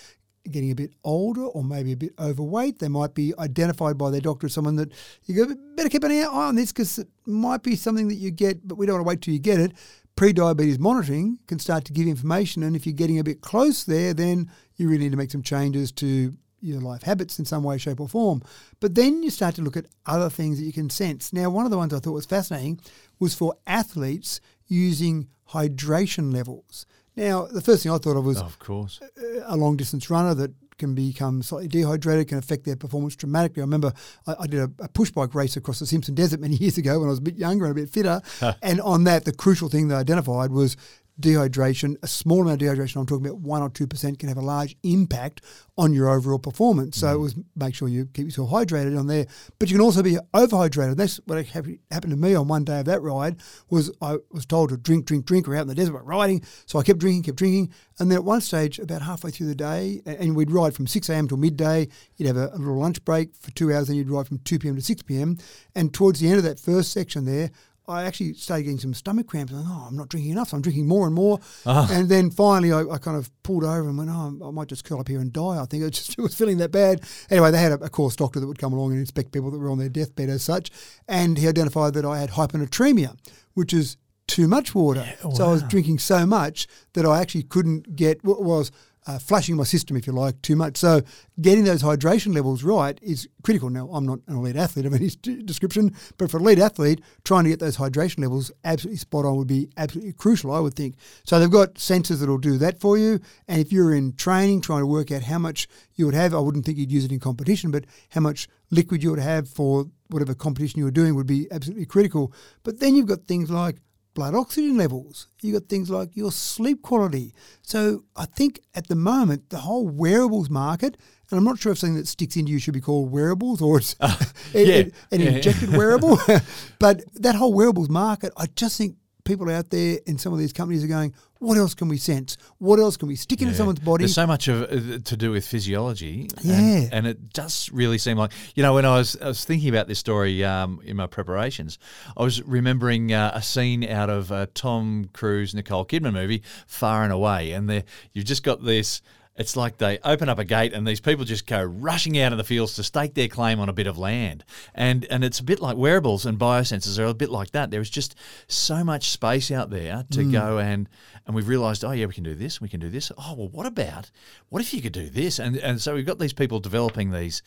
getting 0.52 0.70
a 0.70 0.76
bit 0.76 0.92
older 1.04 1.44
or 1.44 1.64
maybe 1.64 1.94
a 1.94 1.98
bit 1.98 2.14
overweight. 2.20 2.80
They 2.80 2.90
might 2.90 3.16
be 3.16 3.34
identified 3.40 3.98
by 3.98 4.10
their 4.12 4.22
doctor 4.22 4.48
as 4.48 4.54
someone 4.54 4.76
that 4.76 4.92
you 5.24 5.36
go, 5.36 5.56
better 5.76 5.90
keep 5.90 6.04
an 6.04 6.12
eye 6.12 6.26
on 6.26 6.56
this 6.56 6.72
because 6.72 7.00
it 7.00 7.08
might 7.26 7.64
be 7.64 7.76
something 7.76 8.10
that 8.10 8.16
you 8.16 8.30
get, 8.30 8.68
but 8.68 8.78
we 8.78 8.86
don't 8.86 8.96
want 8.96 9.06
to 9.06 9.08
wait 9.08 9.22
till 9.22 9.34
you 9.34 9.40
get 9.40 9.60
it. 9.60 9.72
Pre-diabetes 10.16 10.80
monitoring 10.80 11.40
can 11.48 11.60
start 11.60 11.84
to 11.86 11.94
give 11.94 12.08
information, 12.08 12.64
and 12.64 12.76
if 12.76 12.86
you're 12.86 12.94
getting 12.94 13.20
a 13.20 13.24
bit 13.24 13.42
close 13.42 13.84
there, 13.84 14.14
then 14.14 14.50
you 14.78 14.88
really 14.88 15.04
need 15.06 15.12
to 15.12 15.18
make 15.18 15.32
some 15.32 15.42
changes 15.44 15.92
to 15.94 16.34
your 16.62 16.80
life 16.80 17.04
habits 17.04 17.38
in 17.38 17.44
some 17.46 17.64
way, 17.64 17.78
shape, 17.78 18.00
or 18.00 18.08
form. 18.08 18.42
But 18.80 18.96
then 18.96 19.24
you 19.24 19.30
start 19.30 19.56
to 19.56 19.62
look 19.62 19.76
at 19.76 19.88
other 20.06 20.30
things 20.30 20.58
that 20.58 20.66
you 20.66 20.72
can 20.74 20.90
sense. 20.90 21.34
Now, 21.34 21.50
one 21.50 21.66
of 21.66 21.72
the 21.72 21.78
ones 21.78 21.94
I 21.94 22.00
thought 22.00 22.14
was 22.14 22.26
fascinating 22.26 22.80
was 23.20 23.36
for 23.36 23.56
athletes 23.68 24.40
using 24.68 25.28
hydration 25.50 26.34
levels. 26.34 26.86
Now, 27.18 27.46
the 27.46 27.62
first 27.62 27.84
thing 27.84 27.92
I 27.92 27.98
thought 27.98 28.18
of 28.18 28.26
was 28.26 28.38
Of 28.40 28.58
course. 28.60 29.00
a 29.46 29.56
long 29.58 29.78
distance 29.78 30.10
runner 30.10 30.34
that 30.34 30.54
can 30.78 30.94
become 30.94 31.42
slightly 31.42 31.68
dehydrated, 31.68 32.28
can 32.28 32.38
affect 32.38 32.66
their 32.66 32.76
performance 32.76 33.16
dramatically. 33.16 33.62
I 33.62 33.66
remember 33.66 33.94
I, 34.28 34.36
I 34.42 34.48
did 34.48 34.60
a, 34.60 34.72
a 34.80 34.90
push 34.90 35.12
bike 35.12 35.34
race 35.36 35.56
across 35.56 35.80
the 35.80 35.86
Simpson 35.86 36.16
Desert 36.16 36.40
many 36.40 36.56
years 36.58 36.78
ago 36.78 37.00
when 37.00 37.08
I 37.08 37.12
was 37.12 37.20
a 37.20 37.24
bit 37.24 37.36
younger 37.38 37.66
and 37.66 37.72
a 37.72 37.76
bit 37.76 37.90
fitter. 37.90 38.22
and 38.62 38.82
on 38.82 39.06
that, 39.06 39.26
the 39.26 39.34
crucial 39.34 39.70
thing 39.70 39.88
they 39.88 39.96
identified 39.96 40.52
was 40.52 40.78
dehydration. 41.20 41.96
A 42.04 42.08
small 42.08 42.42
amount 42.42 42.62
of 42.62 42.68
dehydration, 42.68 42.98
I'm 42.98 43.06
talking 43.06 43.26
about 43.26 43.40
one 43.40 43.62
or 43.62 43.70
two 43.70 43.88
percent, 43.88 44.20
can 44.20 44.30
have 44.30 44.38
a 44.38 44.42
large 44.42 44.76
impact 44.84 45.42
on 45.78 45.94
your 45.94 46.10
overall 46.10 46.40
performance. 46.40 46.98
So 46.98 47.08
mm. 47.08 47.16
it 47.16 47.18
was 47.18 47.36
make 47.56 47.76
sure 47.76 47.88
you 47.88 48.06
keep 48.06 48.26
yourself 48.26 48.50
hydrated 48.50 48.98
on 48.98 49.08
there, 49.08 49.26
but 49.60 49.70
you 49.70 49.76
can 49.78 49.86
also 49.86 50.04
be 50.04 50.18
overhydrated. 50.34 50.98
That's 50.98 51.18
what 51.26 51.46
happened 51.46 52.12
to 52.12 52.18
me 52.18 52.36
on 52.36 52.48
one 52.48 52.64
day 52.64 52.80
of 52.80 52.86
that 52.86 53.02
ride. 53.02 53.38
Was 53.70 53.92
I 54.02 54.18
was 54.32 54.46
told 54.46 54.70
to 54.70 54.78
drink, 54.78 55.06
drink, 55.06 55.26
drink. 55.26 55.48
We're 55.48 55.56
out 55.56 55.62
in 55.64 55.68
the 55.68 55.76
desert 55.76 56.04
riding, 56.04 56.44
so 56.66 56.80
I 56.80 56.84
kept 56.84 57.00
drinking, 57.00 57.24
kept 57.24 57.38
drinking, 57.38 57.74
and 58.00 58.12
then 58.12 58.18
at 58.18 58.24
one 58.24 58.42
stage, 58.42 58.80
about 58.80 59.02
halfway 59.02 59.32
through 59.32 59.48
the 59.48 59.56
day, 59.56 60.02
and 60.06 60.36
we'd 60.36 60.52
ride 60.52 60.76
from 60.76 60.88
six 60.88 61.10
a.m. 61.10 61.28
till 61.28 61.38
midday. 61.38 61.88
You'd 62.18 62.28
have 62.28 62.38
a, 62.38 62.50
a 62.54 62.58
little 62.58 62.80
lunch 62.80 63.04
break 63.06 63.36
for 63.36 63.52
two 63.52 63.74
hours, 63.74 63.88
then 63.88 63.96
you'd 63.98 64.10
ride 64.10 64.28
from 64.28 64.40
two 64.40 64.60
p.m. 64.60 64.76
to 64.76 64.82
six 64.82 65.02
p.m. 65.02 65.38
And 65.74 65.94
towards 65.94 66.20
the 66.20 66.28
end 66.28 66.38
of 66.38 66.44
that 66.44 66.60
first 66.60 66.92
section 66.92 67.26
there. 67.26 67.52
I 67.88 68.04
actually 68.04 68.34
started 68.34 68.64
getting 68.64 68.80
some 68.80 68.94
stomach 68.94 69.28
cramps. 69.28 69.54
And, 69.54 69.66
oh, 69.68 69.86
I'm 69.88 69.96
not 69.96 70.10
drinking 70.10 70.32
enough. 70.32 70.50
So 70.50 70.58
I'm 70.58 70.62
drinking 70.62 70.88
more 70.88 71.06
and 71.06 71.16
more. 71.16 71.40
Ah. 71.66 71.88
And 71.92 72.10
then 72.10 72.32
finally, 72.32 72.72
I, 72.72 72.82
I 72.82 72.98
kind 72.98 73.18
of 73.18 73.32
pulled 73.44 73.64
over 73.64 73.88
and 73.88 73.98
went, 73.98 74.10
oh, 74.10 74.48
I 74.48 74.52
might 74.52 74.68
just 74.68 74.84
curl 74.84 75.00
up 75.00 75.08
here 75.08 75.20
and 75.20 75.32
die. 75.32 75.62
I 75.62 75.66
think 75.66 75.84
it 75.86 75.92
just 75.92 76.18
it 76.18 76.22
was 76.22 76.36
feeling 76.36 76.58
that 76.58 76.72
bad. 76.72 77.02
Anyway, 77.30 77.52
they 77.52 77.60
had 77.60 77.74
a, 77.74 77.86
a 77.86 77.90
course 77.90 78.16
doctor 78.16 78.40
that 78.40 78.48
would 78.48 78.60
come 78.60 78.74
along 78.74 78.92
and 78.92 79.00
inspect 79.00 79.32
people 79.32 79.52
that 79.52 79.60
were 79.60 79.70
on 79.70 79.78
their 79.78 79.90
deathbed 79.90 80.30
as 80.30 80.44
such. 80.44 80.72
And 81.08 81.38
he 81.38 81.48
identified 81.48 81.94
that 81.94 82.06
I 82.06 82.20
had 82.20 82.32
hyponatremia, 82.32 83.18
which 83.54 83.74
is 83.74 83.98
too 84.28 84.48
much 84.48 84.74
water. 84.74 85.08
So 85.36 85.46
I 85.46 85.52
was 85.52 85.64
drinking 85.64 86.00
so 86.00 86.26
much 86.26 86.68
that 86.94 87.06
I 87.06 87.22
actually 87.22 87.44
couldn't 87.44 87.96
get 87.96 88.24
what 88.24 88.42
was 88.44 88.72
uh, 89.08 89.20
flushing 89.20 89.56
my 89.56 89.64
system, 89.64 89.96
if 89.96 90.08
you 90.08 90.14
like, 90.14 90.42
too 90.42 90.56
much. 90.56 90.78
So 90.78 91.02
getting 91.40 91.64
those 91.64 91.84
hydration 91.84 92.34
levels 92.34 92.64
right 92.64 92.98
is 93.02 93.28
critical. 93.44 93.70
Now, 93.70 93.90
I'm 93.92 94.06
not 94.06 94.20
an 94.28 94.38
elite 94.38 94.56
athlete 94.56 94.86
of 94.88 94.94
any 94.94 95.10
description, 95.44 95.96
but 96.18 96.32
for 96.32 96.38
an 96.38 96.44
elite 96.44 96.60
athlete, 96.60 97.02
trying 97.24 97.44
to 97.44 97.50
get 97.50 97.60
those 97.60 97.78
hydration 97.78 98.20
levels 98.20 98.52
absolutely 98.64 98.98
spot 98.98 99.26
on 99.26 99.38
would 99.38 99.48
be 99.48 99.70
absolutely 99.78 100.14
crucial, 100.14 100.52
I 100.52 100.60
would 100.60 100.74
think. 100.74 100.96
So 101.24 101.40
they've 101.40 101.50
got 101.50 101.76
sensors 101.76 102.20
that 102.20 102.30
will 102.30 102.38
do 102.38 102.58
that 102.58 102.80
for 102.80 102.98
you. 102.98 103.20
And 103.48 103.62
if 103.62 103.72
you're 103.72 103.94
in 103.94 104.14
training, 104.16 104.62
trying 104.62 104.82
to 104.82 104.88
work 104.88 105.12
out 105.12 105.24
how 105.24 105.40
much 105.40 105.68
you 105.96 106.06
would 106.06 106.16
have, 106.16 106.34
I 106.34 106.40
wouldn't 106.40 106.66
think 106.66 106.78
you'd 106.78 106.92
use 106.92 107.06
it 107.06 107.12
in 107.12 107.20
competition, 107.20 107.72
but 107.72 107.86
how 108.10 108.22
much 108.22 108.48
liquid 108.72 109.04
you 109.04 109.12
would 109.12 109.20
have 109.20 109.48
for 109.48 109.86
whatever 110.10 110.34
competition 110.34 110.80
you 110.80 110.86
were 110.86 110.92
doing 110.92 111.16
would 111.16 111.28
be 111.28 111.48
absolutely 111.52 111.86
critical. 111.86 112.34
But 112.64 112.80
then 112.80 112.96
you've 112.96 113.08
got 113.08 113.28
things 113.28 113.50
like 113.50 113.78
blood 114.16 114.34
oxygen 114.34 114.76
levels. 114.78 115.28
You've 115.42 115.54
got 115.62 115.70
things 115.70 115.90
like 115.92 116.16
your 116.16 116.32
sleep 116.32 116.82
quality. 116.82 117.34
So 117.62 118.04
I 118.16 118.26
think 118.26 118.62
at 118.74 118.88
the 118.88 118.96
moment 118.96 119.50
the 119.52 119.60
whole 119.60 119.88
wearables 119.88 120.50
market, 120.50 120.98
and 121.30 121.38
I'm 121.38 121.44
not 121.44 121.60
sure 121.60 121.72
if 121.74 121.78
something 121.80 121.96
that 121.98 122.08
sticks 122.08 122.36
into 122.36 122.52
you 122.52 122.60
should 122.60 122.74
be 122.74 122.82
called 122.82 123.12
wearables 123.12 123.62
or 123.62 123.78
it's 123.78 123.96
a- 124.00 124.10
yeah. 124.54 124.74
a- 124.76 124.92
an 125.12 125.22
Yeah. 125.22 125.30
injected 125.32 125.70
wearable, 125.76 126.18
but 126.80 127.04
that 127.16 127.36
whole 127.36 127.54
wearables 127.54 127.90
market, 127.90 128.34
I 128.38 128.48
just 128.56 128.78
think 128.78 128.96
people 129.26 129.50
out 129.52 129.70
there 129.72 130.00
in 130.06 130.18
some 130.18 130.32
of 130.32 130.40
these 130.40 130.54
companies 130.54 130.84
are 130.84 130.88
going, 130.88 131.14
what 131.40 131.58
else 131.58 131.74
can 131.74 131.90
we 131.90 131.98
sense? 131.98 132.38
What 132.60 132.80
else 132.80 132.96
can 132.96 133.08
we 133.10 133.16
stick 133.18 133.42
into 133.42 133.52
Yeah. 133.52 133.58
someone's 133.58 133.80
body? 133.80 134.04
There's 134.04 134.14
so 134.16 134.26
much 134.26 134.48
of 134.48 134.64
uh, 134.64 135.00
to 135.04 135.18
do 135.18 135.32
with 135.32 135.46
physiology. 135.46 136.30
and- 136.38 136.46
Yeah. 136.46 136.90
and, 136.92 137.06
it 137.08 137.34
does 137.34 137.70
really 137.74 137.98
seem 137.98 138.18
like 138.18 138.32
you 138.56 138.64
know 138.64 138.74
when 138.74 138.86
I 138.86 138.96
was 138.98 139.18
I 139.22 139.28
was 139.28 139.44
thinking 139.44 139.68
about 139.70 139.88
this 139.88 140.00
story 140.00 140.44
um, 140.46 140.80
in 140.86 140.96
my 140.96 141.08
preparations, 141.08 141.78
I 142.16 142.24
was 142.24 142.42
remembering 142.44 143.12
uh, 143.12 143.32
a 143.34 143.42
scene 143.42 143.84
out 143.84 144.10
of 144.10 144.32
Tom 144.54 145.10
Cruise 145.12 145.54
Nicole 145.54 145.86
Kidman 145.86 146.14
movie, 146.14 146.42
Far 146.68 147.04
and 147.04 147.12
Away, 147.12 147.52
and 147.52 147.70
there 147.70 147.84
you've 148.14 148.26
just 148.26 148.44
got 148.44 148.64
this. 148.64 149.02
It's 149.38 149.58
like 149.58 149.78
they 149.78 150.00
open 150.04 150.30
up 150.30 150.40
a 150.40 150.46
gate 150.46 150.74
and 150.74 150.88
these 150.88 151.02
people 151.02 151.26
just 151.26 151.46
go 151.46 151.62
rushing 151.62 152.18
out 152.20 152.32
of 152.32 152.38
the 152.38 152.44
fields 152.44 152.76
to 152.76 152.84
stake 152.84 153.16
their 153.16 153.28
claim 153.28 153.60
on 153.60 153.68
a 153.68 153.74
bit 153.74 153.88
of 153.88 153.98
land. 153.98 154.46
And 154.74 155.06
and 155.06 155.24
it's 155.24 155.40
a 155.40 155.44
bit 155.44 155.60
like 155.60 155.76
wearables 155.76 156.26
and 156.26 156.40
biosensors 156.40 156.98
are 157.00 157.06
a 157.06 157.14
bit 157.14 157.30
like 157.30 157.52
that. 157.52 157.70
There 157.70 157.82
is 157.82 157.90
just 157.90 158.16
so 158.48 158.84
much 158.84 159.10
space 159.10 159.52
out 159.52 159.70
there 159.70 160.06
to 160.12 160.32
go 160.32 160.58
and 160.60 160.88
and 161.28 161.36
we've 161.36 161.48
realized, 161.48 161.84
oh 161.84 161.92
yeah, 161.92 162.06
we 162.06 162.14
can 162.14 162.24
do 162.24 162.36
this, 162.36 162.62
we 162.62 162.70
can 162.70 162.80
do 162.80 162.90
this. 162.90 163.12
Oh 163.18 163.34
well, 163.38 163.50
what 163.50 163.66
about 163.66 164.10
what 164.50 164.62
if 164.62 164.74
you 164.74 164.82
could 164.82 164.94
do 164.94 165.10
this? 165.10 165.40
And 165.40 165.58
and 165.58 165.82
so 165.82 165.96
we've 165.96 166.06
got 166.06 166.20
these 166.20 166.34
people 166.34 166.60
developing 166.60 167.12
these 167.12 167.44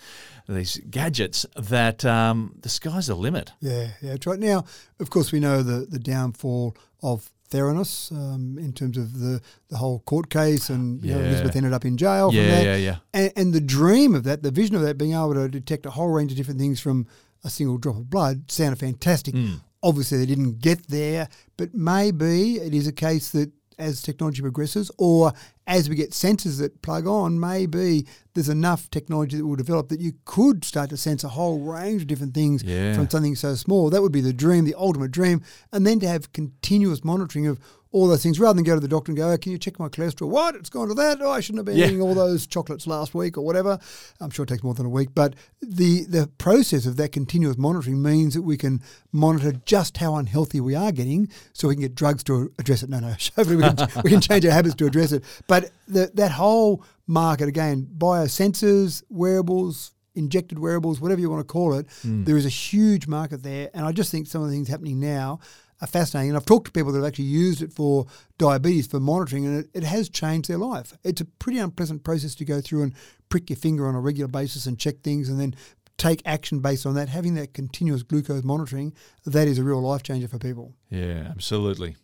these 0.48 0.79
gadgets 0.90 1.46
that 1.57 2.05
um, 2.05 2.55
the 2.61 2.68
sky's 2.68 3.07
the 3.07 3.14
limit. 3.14 3.53
Yeah, 3.61 3.88
yeah, 4.03 4.11
that's 4.11 4.27
right. 4.27 4.38
Now, 4.38 4.64
of 5.01 5.11
course, 5.11 5.33
we 5.33 5.40
know 5.40 5.62
the, 5.62 5.87
the 5.87 5.98
downfall 5.98 6.77
of 7.03 7.31
Theranos 7.51 8.13
um, 8.13 8.59
in 8.59 8.73
terms 8.73 8.97
of 8.97 9.19
the, 9.19 9.41
the 9.69 9.77
whole 9.77 10.01
court 10.01 10.31
case, 10.31 10.69
and 10.69 11.03
you 11.03 11.15
know, 11.15 11.21
Elizabeth 11.21 11.57
ended 11.57 11.73
up 11.73 11.85
in 11.85 11.97
jail. 11.97 12.31
Yeah, 12.33 12.47
that. 12.47 12.65
yeah, 12.65 12.77
yeah. 12.77 12.97
And, 13.15 13.33
and 13.37 13.53
the 13.55 13.61
dream 13.61 14.15
of 14.15 14.25
that, 14.25 14.43
the 14.43 14.51
vision 14.51 14.75
of 14.77 14.83
that, 14.83 14.99
being 14.99 15.13
able 15.13 15.35
to 15.35 15.49
detect 15.49 15.87
a 15.87 15.91
whole 15.91 16.09
range 16.09 16.31
of 16.31 16.37
different 16.37 16.61
things 16.61 16.81
from 16.81 17.07
a 17.45 17.51
single 17.51 17.79
drop 17.79 17.97
of 17.97 18.11
blood, 18.11 18.51
sounded 18.51 18.79
fantastic. 18.79 19.35
Obviously, 19.83 20.19
they 20.19 20.27
didn't 20.27 20.59
get 20.59 20.89
there, 20.89 21.29
but 21.57 21.73
maybe 21.73 22.57
it 22.57 22.75
is 22.75 22.87
a 22.87 22.93
case 22.93 23.31
that 23.31 23.53
as 23.79 24.03
technology 24.03 24.43
progresses, 24.43 24.91
or 24.99 25.33
as 25.67 25.88
we 25.88 25.95
get 25.97 26.11
sensors 26.11 26.59
that 26.59 26.81
plug 26.83 27.07
on, 27.07 27.38
maybe 27.38 28.07
there's 28.35 28.49
enough 28.49 28.91
technology 28.91 29.37
that 29.37 29.47
will 29.47 29.57
develop 29.57 29.88
that 29.88 30.01
you 30.01 30.12
could 30.25 30.64
start 30.64 30.91
to 30.91 30.97
sense 30.97 31.25
a 31.25 31.29
whole 31.29 31.61
range 31.61 32.03
of 32.03 32.09
different 32.09 32.35
things 32.35 32.62
Yeah. 32.62 32.95
from 32.95 33.09
something 33.11 33.37
so 33.37 33.55
small. 33.55 33.91
That 33.91 34.03
would 34.03 34.12
be 34.12 34.21
the 34.21 34.33
dream, 34.33 34.64
the 34.64 34.75
ultimate 34.77 35.11
dream. 35.11 35.43
And 35.73 35.87
then 35.87 36.01
to 36.01 36.09
have 36.09 36.33
continuous 36.33 37.05
monitoring 37.05 37.47
of 37.47 37.59
all 37.90 38.07
those 38.07 38.22
things 38.22 38.38
rather 38.38 38.55
than 38.55 38.64
go 38.64 38.74
to 38.74 38.81
the 38.81 38.88
doctor 38.88 39.11
and 39.11 39.16
go, 39.16 39.31
oh, 39.31 39.38
can 39.38 39.53
you 39.53 39.59
check 39.59 39.79
my 39.79 39.88
cholesterol? 39.88 40.29
What? 40.29 40.55
It's 40.55 40.68
gone 40.68 40.88
to 40.88 40.94
that? 40.94 41.22
Oh, 41.22 41.31
I 41.31 41.40
shouldn't 41.40 41.61
have 41.61 41.66
been 41.66 41.77
Yeah. 41.77 41.87
eating 41.87 42.03
all 42.03 42.14
those 42.14 42.46
chocolates 42.46 42.87
last 42.87 43.14
week 43.14 43.38
or 43.38 43.42
whatever. 43.42 43.79
I'm 44.20 44.31
sure 44.31 44.42
it 44.42 44.48
takes 44.48 44.62
more 44.62 44.74
than 44.74 44.87
a 44.87 44.90
week. 44.90 45.11
But 45.14 45.35
the, 45.62 46.05
the 46.05 46.27
process 46.38 46.85
of 46.85 46.96
that 46.96 47.12
continuous 47.12 47.57
monitoring 47.57 48.03
means 48.03 48.35
that 48.35 48.42
we 48.42 48.57
can 48.57 48.83
monitor 49.11 49.53
just 49.64 49.96
how 49.96 50.16
unhealthy 50.16 50.61
we 50.61 50.74
are 50.74 50.92
getting 50.92 51.31
so 51.55 51.68
we 51.68 51.74
can 51.74 51.83
get 51.83 51.94
drugs 51.94 52.22
to 52.24 52.53
address 52.59 52.83
it. 52.83 52.90
No, 52.90 53.01
no, 53.01 53.09
hopefully 53.37 53.57
we 53.57 53.62
can, 53.62 53.77
we 54.05 54.11
can 54.11 54.20
change 54.20 54.44
our 54.44 54.53
habits 54.53 54.74
to 54.77 54.87
address 54.87 55.12
it. 55.12 55.24
But 55.46 55.70
the, 55.87 56.11
that 56.14 56.33
whole 56.33 56.85
market, 57.07 57.48
again, 57.48 57.88
biosensors, 57.96 59.03
wearables, 59.09 59.92
injected 60.14 60.59
wearables, 60.59 61.01
whatever 61.01 61.20
you 61.20 61.31
want 61.31 61.40
to 61.40 61.51
call 61.51 61.74
it, 61.74 61.87
mm. 62.05 62.27
there 62.27 62.37
is 62.37 62.44
a 62.44 62.51
huge 62.51 63.07
market 63.07 63.42
there. 63.42 63.70
And 63.72 63.87
I 63.87 63.92
just 63.92 64.11
think 64.11 64.27
some 64.27 64.42
of 64.42 64.48
the 64.48 64.55
things 64.55 64.68
happening 64.68 65.01
now 65.01 65.40
are 65.81 65.87
fascinating. 65.87 66.31
And 66.31 66.37
I've 66.37 66.47
talked 66.47 66.67
to 66.67 66.73
people 66.73 66.93
that 66.93 66.99
have 66.99 67.07
actually 67.07 67.27
used 67.27 67.62
it 67.62 67.73
for 67.73 68.07
diabetes, 68.38 68.87
for 68.87 69.01
monitoring, 69.01 69.47
and 69.47 69.64
it, 69.64 69.71
it 69.75 69.85
has 69.85 70.09
changed 70.09 70.49
their 70.49 70.59
life. 70.59 70.97
It's 71.05 71.21
a 71.21 71.25
pretty 71.25 71.59
unpleasant 71.59 72.05
process 72.05 72.35
to 72.37 72.45
go 72.45 72.61
through 72.61 72.83
and 72.83 72.95
prick 73.29 73.51
your 73.51 73.57
finger 73.57 73.87
on 73.87 73.95
a 73.95 74.01
regular 74.01 74.29
basis 74.29 74.67
and 74.67 74.79
check 74.79 75.01
things 75.03 75.29
and 75.29 75.41
then 75.41 75.55
take 75.97 76.23
action 76.25 76.61
based 76.61 76.87
on 76.87 76.95
that. 76.95 77.09
Having 77.09 77.35
that 77.35 77.55
continuous 77.55 78.03
glucose 78.03 78.45
monitoring, 78.45 78.95
that 79.25 79.49
is 79.49 79.59
a 79.59 79.64
real 79.64 79.81
life 79.81 80.03
changer 80.03 80.29
for 80.29 80.38
people. 80.38 80.75
Yeah, 80.91 81.29
absolutely. 81.31 81.97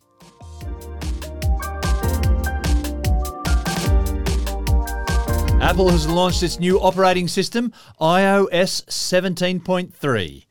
Apple 5.61 5.89
has 5.89 6.07
launched 6.07 6.43
its 6.43 6.59
new 6.59 6.79
operating 6.79 7.27
system, 7.27 7.73
iOS 7.99 8.85
17.3. 8.85 10.44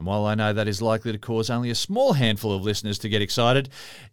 And 0.00 0.06
while 0.06 0.24
I 0.24 0.34
know 0.34 0.54
that 0.54 0.66
is 0.66 0.80
likely 0.80 1.12
to 1.12 1.18
cause 1.18 1.50
only 1.50 1.68
a 1.68 1.74
small 1.74 2.14
handful 2.14 2.54
of 2.54 2.62
listeners 2.62 2.98
to 3.00 3.08
get 3.10 3.20
excited, 3.20 3.68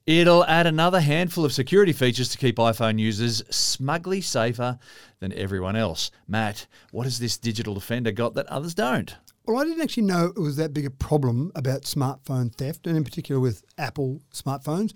it'll 0.06 0.44
add 0.44 0.68
another 0.68 1.00
handful 1.00 1.46
of 1.46 1.54
security 1.54 1.94
features 1.94 2.28
to 2.28 2.38
keep 2.38 2.58
iPhone 2.58 3.00
users 3.00 3.42
smugly 3.50 4.20
safer 4.20 4.80
than 5.22 5.32
everyone 5.32 5.78
else. 5.78 6.12
Matt, 6.28 6.68
what 6.92 7.06
has 7.06 7.20
this 7.20 7.38
digital 7.38 7.74
defender 7.74 8.12
got 8.12 8.34
that 8.34 8.48
others 8.48 8.76
don't? 8.76 9.16
Well, 9.46 9.60
I 9.60 9.64
didn't 9.64 9.82
actually 9.82 10.04
know 10.04 10.34
it 10.36 10.42
was 10.42 10.58
that 10.58 10.74
big 10.74 10.86
a 10.86 10.90
problem 10.90 11.54
about 11.56 11.84
smartphone 11.84 12.54
theft, 12.54 12.86
and 12.86 12.98
in 12.98 13.06
particular 13.06 13.40
with 13.40 13.64
Apple 13.78 14.20
smartphones, 14.34 14.92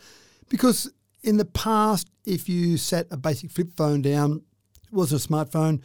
because 0.49 0.91
in 1.23 1.38
the 1.38 1.45
past, 1.45 2.10
if 2.25 2.49
you 2.49 2.75
set 2.75 3.08
a 3.12 3.15
basic 3.15 3.49
flip 3.49 3.69
phone 3.77 4.01
down, 4.01 4.41
it 4.91 4.93
wasn't 4.93 5.23
a 5.23 5.27
smartphone, 5.30 5.80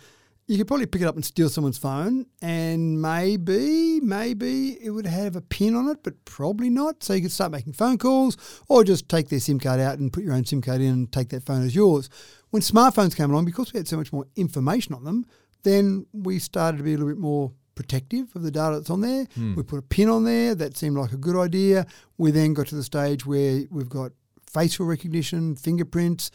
you 0.48 0.58
could 0.58 0.68
probably 0.68 0.86
pick 0.86 1.02
it 1.02 1.06
up 1.08 1.16
and 1.16 1.24
steal 1.24 1.48
someone's 1.48 1.78
phone, 1.78 2.26
and 2.40 3.02
maybe, 3.02 4.00
maybe 4.00 4.78
it 4.80 4.90
would 4.90 5.06
have 5.06 5.34
a 5.34 5.40
pin 5.40 5.74
on 5.74 5.88
it, 5.88 5.98
but 6.04 6.24
probably 6.24 6.70
not. 6.70 7.02
So 7.02 7.14
you 7.14 7.22
could 7.22 7.32
start 7.32 7.50
making 7.50 7.72
phone 7.72 7.98
calls, 7.98 8.36
or 8.68 8.84
just 8.84 9.08
take 9.08 9.28
their 9.28 9.40
SIM 9.40 9.58
card 9.58 9.80
out 9.80 9.98
and 9.98 10.12
put 10.12 10.22
your 10.22 10.34
own 10.34 10.44
SIM 10.44 10.62
card 10.62 10.80
in 10.80 10.92
and 10.92 11.12
take 11.12 11.30
that 11.30 11.44
phone 11.44 11.64
as 11.64 11.74
yours. 11.74 12.08
when 12.50 12.62
smartphones 12.62 13.16
came 13.16 13.30
along, 13.30 13.44
because 13.44 13.72
we 13.72 13.78
had 13.78 13.88
so 13.88 13.96
much 13.96 14.12
more 14.12 14.26
information 14.36 14.94
on 14.94 15.04
them, 15.04 15.26
then 15.64 16.06
we 16.12 16.38
started 16.38 16.78
to 16.78 16.84
be 16.84 16.94
a 16.94 16.96
little 16.96 17.08
bit 17.12 17.18
more 17.18 17.52
protective 17.74 18.34
of 18.34 18.42
the 18.42 18.50
data 18.50 18.76
that's 18.76 18.88
on 18.88 19.00
there. 19.00 19.26
Hmm. 19.34 19.54
We 19.56 19.62
put 19.64 19.78
a 19.78 19.82
pin 19.82 20.08
on 20.08 20.24
there 20.24 20.54
that 20.54 20.76
seemed 20.76 20.96
like 20.96 21.12
a 21.12 21.16
good 21.16 21.36
idea. 21.36 21.86
We 22.18 22.30
then 22.30 22.54
got 22.54 22.68
to 22.68 22.76
the 22.76 22.84
stage 22.84 23.26
where 23.26 23.64
we've 23.70 23.88
got 23.88 24.12
facial 24.50 24.86
recognition, 24.86 25.56
fingerprints. 25.56 26.30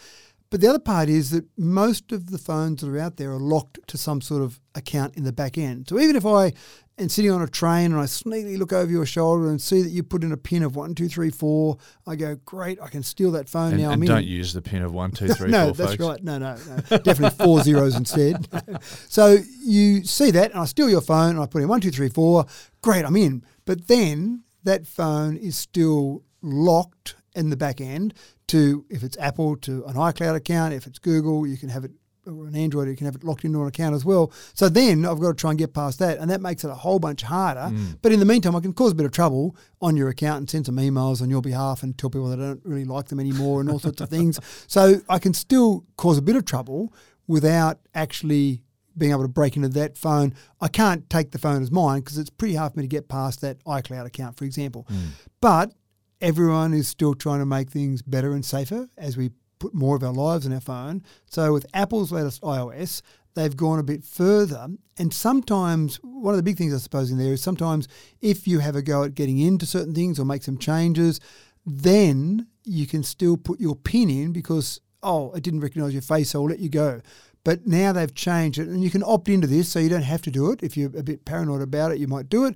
But 0.51 0.59
the 0.61 0.67
other 0.67 0.79
part 0.79 1.09
is 1.09 1.31
that 1.31 1.45
most 1.57 2.11
of 2.11 2.29
the 2.29 2.37
phones 2.37 2.81
that 2.81 2.89
are 2.89 2.99
out 2.99 3.15
there 3.17 3.31
are 3.31 3.39
locked 3.39 3.79
to 3.87 3.97
some 3.97 4.21
sort 4.21 4.43
of 4.43 4.59
account 4.75 5.15
in 5.15 5.23
the 5.23 5.31
back 5.31 5.57
end. 5.57 5.87
So 5.89 5.97
even 5.97 6.15
if 6.17 6.25
I 6.25 6.51
am 6.97 7.07
sitting 7.07 7.31
on 7.31 7.41
a 7.41 7.47
train 7.47 7.93
and 7.93 7.95
I 8.01 8.03
sneakily 8.03 8.57
look 8.57 8.73
over 8.73 8.91
your 8.91 9.05
shoulder 9.05 9.49
and 9.49 9.61
see 9.61 9.81
that 9.81 9.89
you 9.91 10.03
put 10.03 10.25
in 10.25 10.33
a 10.33 10.37
pin 10.37 10.61
of 10.63 10.75
one, 10.75 10.93
two, 10.93 11.07
three, 11.07 11.29
four, 11.29 11.77
I 12.05 12.17
go, 12.17 12.35
great, 12.43 12.79
I 12.81 12.89
can 12.89 13.01
steal 13.01 13.31
that 13.31 13.47
phone 13.47 13.71
And, 13.71 13.81
now. 13.81 13.91
and 13.91 14.03
I'm 14.03 14.07
don't 14.07 14.17
in. 14.23 14.27
use 14.27 14.51
the 14.51 14.61
pin 14.61 14.81
of 14.83 14.93
one, 14.93 15.11
two, 15.11 15.27
three, 15.33 15.49
no, 15.51 15.67
four, 15.67 15.73
that's 15.73 15.91
folks. 15.95 16.03
right. 16.03 16.23
No, 16.23 16.37
no, 16.37 16.57
no. 16.91 16.97
Definitely 16.97 17.45
four 17.45 17.61
zeros 17.63 17.95
instead. 17.95 18.45
so 19.07 19.37
you 19.63 20.03
see 20.03 20.31
that, 20.31 20.51
and 20.51 20.59
I 20.59 20.65
steal 20.65 20.89
your 20.89 20.99
phone, 21.01 21.29
and 21.35 21.39
I 21.39 21.45
put 21.45 21.61
in 21.61 21.69
one, 21.69 21.79
two, 21.79 21.91
three, 21.91 22.09
four. 22.09 22.45
Great, 22.81 23.05
I'm 23.05 23.15
in. 23.15 23.45
But 23.63 23.87
then 23.87 24.43
that 24.63 24.85
phone 24.85 25.37
is 25.37 25.55
still 25.55 26.23
locked 26.41 27.15
in 27.35 27.49
the 27.49 27.55
back 27.57 27.79
end 27.79 28.13
to, 28.51 28.85
if 28.89 29.03
it's 29.03 29.17
Apple, 29.17 29.55
to 29.57 29.85
an 29.85 29.95
iCloud 29.95 30.35
account. 30.35 30.73
If 30.73 30.85
it's 30.87 30.99
Google, 30.99 31.47
you 31.47 31.57
can 31.57 31.69
have 31.69 31.85
it, 31.85 31.91
or 32.27 32.47
an 32.47 32.55
Android, 32.55 32.89
you 32.89 32.95
can 32.95 33.05
have 33.05 33.15
it 33.15 33.23
locked 33.23 33.45
into 33.45 33.61
an 33.61 33.67
account 33.67 33.95
as 33.95 34.05
well. 34.05 34.31
So 34.53 34.69
then 34.69 35.05
I've 35.05 35.19
got 35.19 35.29
to 35.29 35.33
try 35.33 35.51
and 35.51 35.59
get 35.59 35.73
past 35.73 35.99
that, 35.99 36.19
and 36.19 36.29
that 36.29 36.41
makes 36.41 36.63
it 36.63 36.69
a 36.69 36.75
whole 36.75 36.99
bunch 36.99 37.23
harder. 37.23 37.69
Hmm. 37.69 37.93
But 38.01 38.11
in 38.11 38.19
the 38.19 38.25
meantime, 38.25 38.55
I 38.55 38.59
can 38.59 38.73
cause 38.73 38.91
a 38.91 38.95
bit 38.95 39.05
of 39.05 39.11
trouble 39.11 39.55
on 39.81 39.95
your 39.95 40.09
account 40.09 40.39
and 40.39 40.49
send 40.49 40.65
some 40.65 40.75
emails 40.75 41.21
on 41.21 41.29
your 41.29 41.41
behalf 41.41 41.81
and 41.81 41.97
tell 41.97 42.09
people 42.09 42.27
that 42.29 42.39
I 42.39 42.43
don't 42.43 42.65
really 42.65 42.85
like 42.85 43.07
them 43.07 43.19
anymore 43.19 43.61
and 43.61 43.69
all 43.69 43.79
sorts 43.79 44.01
of 44.01 44.09
things. 44.09 44.39
So 44.67 45.01
I 45.09 45.19
can 45.19 45.33
still 45.33 45.85
cause 45.97 46.17
a 46.17 46.21
bit 46.21 46.35
of 46.35 46.45
trouble 46.45 46.93
without 47.27 47.79
actually 47.93 48.63
being 48.97 49.11
able 49.11 49.23
to 49.23 49.27
break 49.27 49.55
into 49.55 49.69
that 49.69 49.97
phone. 49.97 50.33
I 50.59 50.67
can't 50.67 51.09
take 51.09 51.31
the 51.31 51.37
phone 51.37 51.61
as 51.61 51.71
mine 51.71 52.01
because 52.01 52.17
it's 52.17 52.29
pretty 52.29 52.55
hard 52.55 52.73
for 52.73 52.79
me 52.79 52.83
to 52.83 52.87
get 52.87 53.07
past 53.07 53.41
that 53.41 53.63
iCloud 53.65 54.05
account, 54.05 54.37
for 54.37 54.45
example. 54.45 54.85
Hmm. 54.89 55.07
But 55.39 55.73
everyone 56.21 56.73
is 56.73 56.87
still 56.87 57.13
trying 57.13 57.39
to 57.39 57.45
make 57.45 57.69
things 57.69 58.01
better 58.01 58.33
and 58.33 58.45
safer 58.45 58.87
as 58.97 59.17
we 59.17 59.31
put 59.59 59.73
more 59.73 59.95
of 59.95 60.03
our 60.03 60.13
lives 60.13 60.45
in 60.45 60.53
our 60.53 60.61
phone. 60.61 61.03
So 61.25 61.53
with 61.53 61.65
Apple's 61.73 62.11
latest 62.11 62.41
iOS, 62.41 63.01
they've 63.35 63.55
gone 63.55 63.79
a 63.79 63.83
bit 63.83 64.03
further. 64.03 64.67
And 64.97 65.13
sometimes 65.13 65.97
one 65.97 66.33
of 66.33 66.37
the 66.37 66.43
big 66.43 66.57
things 66.57 66.73
I 66.73 66.77
suppose 66.77 67.11
in 67.11 67.17
there 67.17 67.33
is 67.33 67.41
sometimes 67.41 67.87
if 68.21 68.47
you 68.47 68.59
have 68.59 68.75
a 68.75 68.81
go 68.81 69.03
at 69.03 69.15
getting 69.15 69.37
into 69.37 69.65
certain 69.65 69.93
things 69.93 70.19
or 70.19 70.25
make 70.25 70.43
some 70.43 70.57
changes, 70.57 71.19
then 71.65 72.47
you 72.63 72.87
can 72.87 73.03
still 73.03 73.37
put 73.37 73.59
your 73.59 73.75
pin 73.75 74.09
in 74.09 74.31
because 74.31 74.81
oh, 75.03 75.31
it 75.31 75.43
didn't 75.43 75.61
recognize 75.61 75.93
your 75.93 76.01
face, 76.01 76.31
so 76.31 76.41
I'll 76.41 76.49
let 76.49 76.59
you 76.59 76.69
go. 76.69 77.01
But 77.43 77.65
now 77.65 77.91
they've 77.91 78.13
changed 78.13 78.59
it, 78.59 78.67
and 78.67 78.83
you 78.83 78.91
can 78.91 79.03
opt 79.03 79.27
into 79.27 79.47
this, 79.47 79.69
so 79.69 79.79
you 79.79 79.89
don't 79.89 80.03
have 80.03 80.21
to 80.23 80.31
do 80.31 80.51
it. 80.51 80.61
If 80.61 80.77
you're 80.77 80.95
a 80.95 81.03
bit 81.03 81.25
paranoid 81.25 81.61
about 81.61 81.91
it, 81.91 81.97
you 81.97 82.07
might 82.07 82.29
do 82.29 82.45
it. 82.45 82.55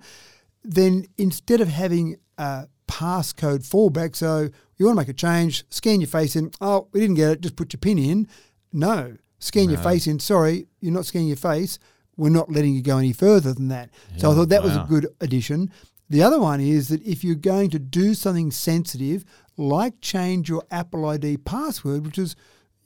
Then 0.63 1.05
instead 1.17 1.61
of 1.61 1.69
having 1.69 2.17
a 2.37 2.67
passcode 2.87 3.67
fallback, 3.67 4.15
so 4.15 4.49
you 4.77 4.85
want 4.85 4.95
to 4.97 5.01
make 5.01 5.09
a 5.09 5.13
change, 5.13 5.63
scan 5.69 6.01
your 6.01 6.07
face 6.07 6.35
in. 6.35 6.51
Oh, 6.61 6.87
we 6.91 6.99
didn't 6.99 7.15
get 7.15 7.31
it. 7.31 7.41
Just 7.41 7.55
put 7.55 7.73
your 7.73 7.79
pin 7.79 7.97
in. 7.97 8.27
No, 8.73 9.15
scan 9.39 9.69
your 9.69 9.79
face 9.83 10.07
in. 10.07 10.19
Sorry, 10.19 10.67
you're 10.81 10.93
not 10.93 11.05
scanning 11.05 11.27
your 11.29 11.37
face. 11.37 11.79
We're 12.17 12.29
not 12.29 12.51
letting 12.51 12.73
you 12.75 12.81
go 12.81 12.97
any 12.97 13.11
further 13.13 13.53
than 13.53 13.67
that. 13.69 13.89
so 14.17 14.31
I 14.31 14.35
thought 14.35 14.49
that 14.49 14.63
was 14.63 14.75
a 14.75 14.85
good 14.87 15.07
addition. 15.21 15.71
The 16.09 16.21
other 16.23 16.39
one 16.39 16.61
is 16.61 16.89
that 16.89 17.01
if 17.03 17.23
you're 17.23 17.35
going 17.35 17.71
to 17.71 17.79
do 17.79 18.13
something 18.13 18.51
sensitive, 18.51 19.25
like 19.57 19.99
change 20.01 20.47
your 20.49 20.63
Apple 20.71 21.05
ID 21.07 21.37
password, 21.37 22.05
which 22.05 22.17
is 22.19 22.35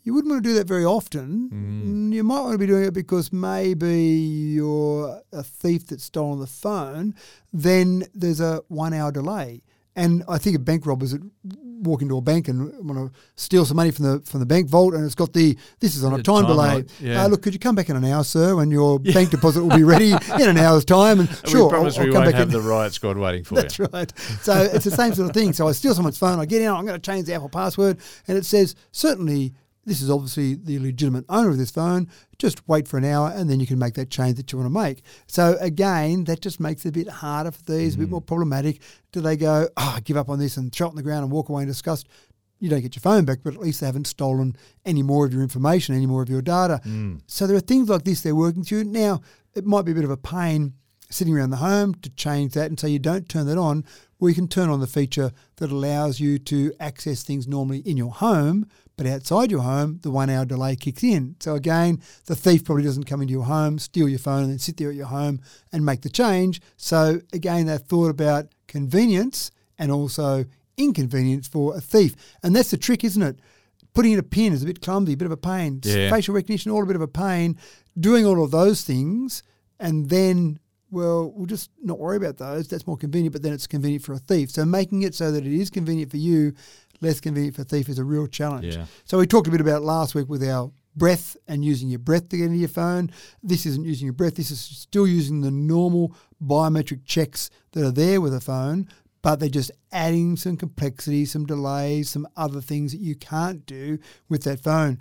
you 0.03 0.13
wouldn't 0.13 0.31
want 0.31 0.43
to 0.43 0.49
do 0.49 0.55
that 0.55 0.65
very 0.67 0.85
often. 0.85 1.49
Mm, 2.11 2.13
You 2.13 2.23
might 2.23 2.39
want 2.39 2.53
to 2.53 2.57
be 2.57 2.65
doing 2.67 2.85
it 2.85 2.93
because 2.93 3.33
maybe 3.33 3.93
you're 4.55 5.21
a 5.33 5.43
thief 5.43 5.85
that's 5.87 6.05
stolen 6.05 6.39
the 6.39 6.47
phone. 6.47 7.13
Then 7.51 8.05
there's 8.13 8.39
a 8.39 8.61
one 8.69 8.93
hour 8.93 9.11
delay. 9.11 9.61
And 9.95 10.23
I 10.29 10.37
think 10.37 10.55
of 10.55 10.63
bank 10.63 10.85
robbers 10.85 11.11
that 11.11 11.21
walk 11.81 12.01
into 12.01 12.17
a 12.17 12.21
bank 12.21 12.47
and 12.49 12.71
want 12.85 13.13
to 13.13 13.19
steal 13.35 13.63
some 13.65 13.77
money 13.77 13.89
from 13.91 14.05
the 14.05 14.19
from 14.21 14.39
the 14.41 14.45
bank 14.45 14.69
vault, 14.69 14.93
and 14.93 15.03
it's 15.05 15.15
got 15.15 15.33
the 15.33 15.57
this 15.79 15.95
is 15.95 16.03
on 16.03 16.13
a 16.13 16.21
time 16.23 16.43
time 16.43 16.45
delay. 16.45 16.85
yeah. 17.01 17.23
Uh, 17.23 17.27
look, 17.27 17.41
could 17.41 17.53
you 17.53 17.59
come 17.59 17.75
back 17.75 17.89
in 17.89 17.95
an 17.95 18.05
hour, 18.05 18.23
sir, 18.23 18.55
when 18.55 18.69
your 18.69 18.99
bank 18.99 19.29
deposit 19.31 19.63
will 19.63 19.75
be 19.75 19.83
ready 19.83 20.11
in 20.41 20.49
an 20.49 20.57
hour's 20.57 20.85
time? 20.85 21.21
And 21.21 21.29
We 21.29 21.49
sure, 21.49 21.69
promise 21.69 21.95
I'll, 21.97 22.01
I'll 22.01 22.07
we 22.07 22.13
come 22.13 22.23
won't 22.23 22.33
back 22.33 22.39
have 22.39 22.47
in. 22.49 22.53
the 22.53 22.61
riot 22.61 22.93
squad 22.93 23.17
waiting 23.17 23.43
for 23.43 23.55
That's 23.55 23.77
you. 23.79 23.87
That's 23.87 24.13
right. 24.13 24.19
So 24.41 24.53
it's 24.61 24.85
the 24.85 24.91
same 24.91 25.13
sort 25.13 25.29
of 25.29 25.33
thing. 25.33 25.53
So 25.53 25.67
I 25.67 25.71
steal 25.71 25.93
someone's 25.93 26.17
phone, 26.17 26.39
I 26.39 26.45
get 26.45 26.61
in, 26.61 26.69
I'm 26.69 26.85
going 26.85 26.99
to 26.99 27.11
change 27.11 27.25
the 27.25 27.33
Apple 27.33 27.49
password, 27.49 27.97
and 28.27 28.37
it 28.37 28.45
says, 28.45 28.75
certainly, 28.91 29.53
this 29.85 30.01
is 30.01 30.09
obviously 30.09 30.55
the 30.55 30.79
legitimate 30.79 31.25
owner 31.29 31.49
of 31.49 31.57
this 31.57 31.71
phone. 31.71 32.09
Just 32.37 32.67
wait 32.67 32.87
for 32.87 32.97
an 32.97 33.05
hour, 33.05 33.31
and 33.33 33.49
then 33.49 33.59
you 33.59 33.67
can 33.67 33.79
make 33.79 33.95
that 33.95 34.09
change 34.09 34.37
that 34.37 34.51
you 34.51 34.59
want 34.59 34.73
to 34.73 34.79
make. 34.79 35.03
So 35.27 35.57
again, 35.59 36.25
that 36.25 36.41
just 36.41 36.59
makes 36.59 36.85
it 36.85 36.89
a 36.89 36.91
bit 36.91 37.07
harder 37.07 37.51
for 37.51 37.63
these, 37.63 37.95
a 37.95 37.97
bit 37.97 38.07
mm. 38.07 38.11
more 38.11 38.21
problematic. 38.21 38.81
Do 39.11 39.21
they 39.21 39.37
go, 39.37 39.67
oh, 39.77 39.97
give 40.03 40.17
up 40.17 40.29
on 40.29 40.39
this 40.39 40.57
and 40.57 40.71
throw 40.71 40.87
it 40.87 40.91
on 40.91 40.95
the 40.95 41.03
ground 41.03 41.23
and 41.23 41.31
walk 41.31 41.49
away 41.49 41.63
in 41.63 41.67
disgust? 41.67 42.07
You 42.59 42.69
don't 42.69 42.81
get 42.81 42.95
your 42.95 43.01
phone 43.01 43.25
back, 43.25 43.39
but 43.43 43.53
at 43.53 43.59
least 43.59 43.79
they 43.79 43.85
haven't 43.85 44.07
stolen 44.07 44.55
any 44.85 45.01
more 45.01 45.25
of 45.25 45.33
your 45.33 45.41
information, 45.41 45.95
any 45.95 46.05
more 46.05 46.21
of 46.21 46.29
your 46.29 46.41
data. 46.41 46.81
Mm. 46.85 47.21
So 47.25 47.47
there 47.47 47.55
are 47.55 47.61
things 47.61 47.89
like 47.89 48.03
this 48.03 48.21
they're 48.21 48.35
working 48.35 48.63
through. 48.63 48.83
Now, 48.83 49.21
it 49.55 49.65
might 49.65 49.85
be 49.85 49.93
a 49.93 49.95
bit 49.95 50.03
of 50.03 50.11
a 50.11 50.17
pain 50.17 50.73
sitting 51.09 51.35
around 51.35 51.49
the 51.49 51.57
home 51.57 51.95
to 51.95 52.09
change 52.11 52.53
that 52.53 52.67
and 52.67 52.79
so 52.79 52.87
you 52.87 52.99
don't 52.99 53.27
turn 53.27 53.47
that 53.47 53.57
on, 53.57 53.83
or 54.19 54.29
you 54.29 54.35
can 54.35 54.47
turn 54.47 54.69
on 54.69 54.79
the 54.79 54.87
feature 54.87 55.31
that 55.57 55.71
allows 55.71 56.19
you 56.19 56.37
to 56.39 56.73
access 56.79 57.23
things 57.23 57.47
normally 57.47 57.79
in 57.79 57.97
your 57.97 58.11
home, 58.11 58.67
but 58.97 59.07
outside 59.07 59.49
your 59.49 59.61
home, 59.61 59.99
the 60.01 60.11
one 60.11 60.29
hour 60.29 60.43
delay 60.43 60.75
kicks 60.75 61.03
in. 61.03 61.35
So 61.39 61.55
again, 61.55 62.01
the 62.25 62.35
thief 62.35 62.65
probably 62.65 62.83
doesn't 62.83 63.05
come 63.05 63.21
into 63.21 63.31
your 63.31 63.45
home, 63.45 63.79
steal 63.79 64.09
your 64.09 64.19
phone, 64.19 64.43
and 64.43 64.51
then 64.51 64.59
sit 64.59 64.77
there 64.77 64.89
at 64.89 64.95
your 64.95 65.05
home 65.05 65.39
and 65.71 65.85
make 65.85 66.01
the 66.01 66.09
change. 66.09 66.61
So 66.75 67.21
again, 67.31 67.67
they've 67.67 67.79
thought 67.79 68.09
about 68.09 68.47
convenience 68.67 69.51
and 69.77 69.91
also 69.91 70.45
inconvenience 70.77 71.47
for 71.47 71.77
a 71.77 71.81
thief. 71.81 72.15
And 72.43 72.53
that's 72.53 72.71
the 72.71 72.77
trick, 72.77 73.05
isn't 73.05 73.23
it? 73.23 73.39
Putting 73.93 74.11
in 74.11 74.19
a 74.19 74.23
pin 74.23 74.53
is 74.53 74.63
a 74.63 74.65
bit 74.65 74.81
clumsy, 74.81 75.13
a 75.13 75.17
bit 75.17 75.25
of 75.25 75.31
a 75.31 75.37
pain. 75.37 75.79
Yeah. 75.83 76.09
Facial 76.09 76.35
recognition, 76.35 76.71
all 76.71 76.83
a 76.83 76.85
bit 76.85 76.95
of 76.95 77.01
a 77.01 77.07
pain. 77.07 77.57
Doing 77.97 78.25
all 78.25 78.43
of 78.43 78.51
those 78.51 78.83
things 78.83 79.43
and 79.79 80.09
then 80.09 80.59
well, 80.91 81.31
we'll 81.35 81.45
just 81.45 81.69
not 81.81 81.99
worry 81.99 82.17
about 82.17 82.37
those. 82.37 82.67
That's 82.67 82.87
more 82.87 82.97
convenient, 82.97 83.33
but 83.33 83.41
then 83.41 83.53
it's 83.53 83.67
convenient 83.67 84.03
for 84.03 84.13
a 84.13 84.19
thief. 84.19 84.51
So 84.51 84.65
making 84.65 85.03
it 85.03 85.15
so 85.15 85.31
that 85.31 85.45
it 85.45 85.53
is 85.53 85.69
convenient 85.69 86.11
for 86.11 86.17
you, 86.17 86.53
less 87.01 87.19
convenient 87.19 87.55
for 87.55 87.61
a 87.61 87.65
thief 87.65 87.89
is 87.89 87.99
a 87.99 88.03
real 88.03 88.27
challenge. 88.27 88.75
Yeah. 88.75 88.85
So 89.05 89.17
we 89.17 89.27
talked 89.27 89.47
a 89.47 89.51
bit 89.51 89.61
about 89.61 89.83
last 89.83 90.15
week 90.15 90.29
with 90.29 90.43
our 90.43 90.71
breath 90.95 91.37
and 91.47 91.63
using 91.63 91.89
your 91.89 91.99
breath 91.99 92.29
to 92.29 92.37
get 92.37 92.47
into 92.47 92.57
your 92.57 92.69
phone. 92.69 93.11
This 93.43 93.65
isn't 93.65 93.85
using 93.85 94.05
your 94.05 94.13
breath. 94.13 94.35
This 94.35 94.51
is 94.51 94.59
still 94.59 95.07
using 95.07 95.41
the 95.41 95.51
normal 95.51 96.15
biometric 96.43 97.05
checks 97.05 97.49
that 97.71 97.85
are 97.85 97.91
there 97.91 98.19
with 98.19 98.33
a 98.33 98.41
phone, 98.41 98.87
but 99.21 99.39
they're 99.39 99.49
just 99.49 99.71
adding 99.91 100.35
some 100.35 100.57
complexity, 100.57 101.25
some 101.25 101.45
delays, 101.45 102.09
some 102.09 102.27
other 102.35 102.61
things 102.61 102.91
that 102.91 103.01
you 103.01 103.15
can't 103.15 103.65
do 103.65 103.99
with 104.27 104.43
that 104.43 104.59
phone 104.59 104.99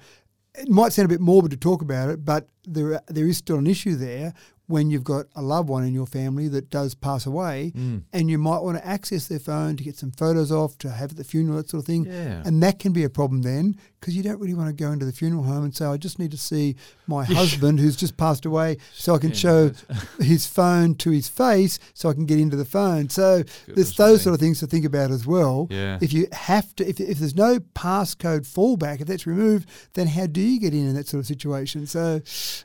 it 0.58 0.68
might 0.68 0.92
sound 0.92 1.06
a 1.06 1.08
bit 1.08 1.20
morbid 1.20 1.52
to 1.52 1.56
talk 1.56 1.82
about 1.82 2.08
it, 2.10 2.24
but 2.24 2.48
there 2.66 3.00
there 3.06 3.26
is 3.26 3.36
still 3.36 3.58
an 3.58 3.66
issue 3.66 3.94
there 3.94 4.34
when 4.68 4.90
you've 4.90 5.02
got 5.04 5.26
a 5.34 5.42
loved 5.42 5.68
one 5.68 5.82
in 5.84 5.92
your 5.94 6.06
family 6.06 6.46
that 6.48 6.70
does 6.70 6.94
pass 6.94 7.26
away, 7.26 7.72
Mm. 7.76 8.02
and 8.12 8.30
you 8.30 8.38
might 8.38 8.62
want 8.62 8.76
to 8.78 8.86
access 8.86 9.26
their 9.26 9.38
phone 9.40 9.76
to 9.76 9.82
get 9.82 9.96
some 9.96 10.12
photos 10.12 10.52
off, 10.52 10.78
to 10.78 10.90
have 10.90 11.10
at 11.12 11.16
the 11.16 11.24
funeral, 11.24 11.56
that 11.56 11.68
sort 11.70 11.82
of 11.82 11.86
thing. 11.86 12.04
Yeah. 12.04 12.42
And 12.44 12.62
that 12.62 12.78
can 12.78 12.92
be 12.92 13.02
a 13.02 13.10
problem 13.10 13.42
then 13.42 13.76
because 14.00 14.16
you 14.16 14.22
don't 14.22 14.38
really 14.40 14.54
want 14.54 14.68
to 14.68 14.72
go 14.84 14.92
into 14.92 15.04
the 15.04 15.12
funeral 15.12 15.42
home 15.42 15.64
and 15.64 15.74
say, 15.74 15.84
I 15.84 15.96
just 15.96 16.18
need 16.18 16.30
to 16.30 16.36
see 16.38 16.76
my 17.06 17.24
husband 17.40 17.80
who's 17.80 17.96
just 17.96 18.16
passed 18.16 18.46
away 18.46 18.76
so 18.92 19.14
I 19.14 19.18
can 19.18 19.30
Yeah, 19.30 19.34
show 19.36 19.70
his 20.20 20.46
phone 20.46 20.94
to 20.96 21.10
his 21.10 21.28
face 21.28 21.78
so 21.94 22.08
I 22.08 22.14
can 22.14 22.26
get 22.26 22.38
into 22.38 22.56
the 22.56 22.64
phone. 22.64 23.08
So 23.08 23.38
Goodness 23.42 23.64
there's 23.66 23.96
those 23.96 24.18
me. 24.20 24.22
sort 24.24 24.34
of 24.34 24.40
things 24.40 24.60
to 24.60 24.66
think 24.66 24.84
about 24.84 25.10
as 25.10 25.26
well. 25.26 25.66
Yeah. 25.70 25.98
If 26.00 26.12
you 26.12 26.28
have 26.32 26.74
to, 26.76 26.88
if, 26.88 27.00
if 27.00 27.18
there's 27.18 27.34
no 27.36 27.58
passcode 27.58 28.46
fallback, 28.46 29.00
if 29.00 29.06
that's 29.08 29.26
removed, 29.26 29.68
then 29.94 30.06
how 30.06 30.26
do 30.26 30.40
you 30.40 30.60
get 30.60 30.72
in 30.74 30.86
in 30.88 30.94
that 30.94 31.08
sort 31.08 31.20
of 31.20 31.26
situation? 31.26 31.86
So, 31.86 32.20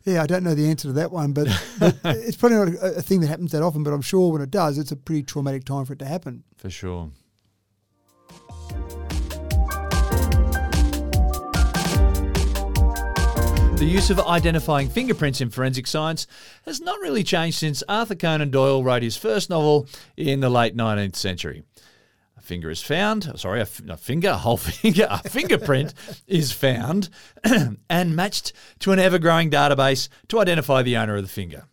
yeah, 0.05 0.21
I 0.21 0.27
don't 0.27 0.43
know 0.43 0.53
the 0.55 0.69
answer 0.69 0.87
to 0.89 0.93
that 0.93 1.11
one, 1.11 1.33
but, 1.33 1.47
but 1.79 1.95
it's 2.03 2.37
probably 2.37 2.57
not 2.57 2.67
a, 2.69 2.97
a 2.97 3.01
thing 3.01 3.21
that 3.21 3.27
happens 3.27 3.51
that 3.53 3.61
often. 3.63 3.83
But 3.83 3.91
I'm 3.93 4.01
sure 4.01 4.31
when 4.31 4.41
it 4.41 4.51
does, 4.51 4.77
it's 4.77 4.91
a 4.91 4.95
pretty 4.95 5.23
traumatic 5.23 5.63
time 5.65 5.85
for 5.85 5.93
it 5.93 5.99
to 5.99 6.05
happen. 6.05 6.43
For 6.57 6.69
sure. 6.69 7.09
The 13.77 13.85
use 13.85 14.09
of 14.09 14.19
identifying 14.19 14.89
fingerprints 14.89 15.41
in 15.41 15.49
forensic 15.49 15.87
science 15.87 16.25
has 16.65 16.79
not 16.79 16.99
really 16.99 17.23
changed 17.23 17.57
since 17.57 17.83
Arthur 17.89 18.15
Conan 18.15 18.49
Doyle 18.49 18.83
wrote 18.83 19.03
his 19.03 19.17
first 19.17 19.49
novel 19.49 19.87
in 20.15 20.39
the 20.39 20.49
late 20.49 20.77
19th 20.77 21.15
century. 21.15 21.63
A 22.37 22.41
finger 22.41 22.69
is 22.69 22.81
found, 22.81 23.31
sorry, 23.35 23.59
a, 23.59 23.65
finger, 23.65 24.29
a 24.29 24.37
whole 24.37 24.57
finger, 24.57 25.07
a 25.09 25.27
fingerprint 25.27 25.93
is 26.27 26.51
found 26.51 27.09
and 27.89 28.15
matched 28.15 28.53
to 28.79 28.91
an 28.93 28.99
ever 28.99 29.19
growing 29.19 29.49
database 29.49 30.07
to 30.29 30.39
identify 30.39 30.81
the 30.81 30.95
owner 30.95 31.17
of 31.17 31.23
the 31.23 31.27
finger. 31.27 31.65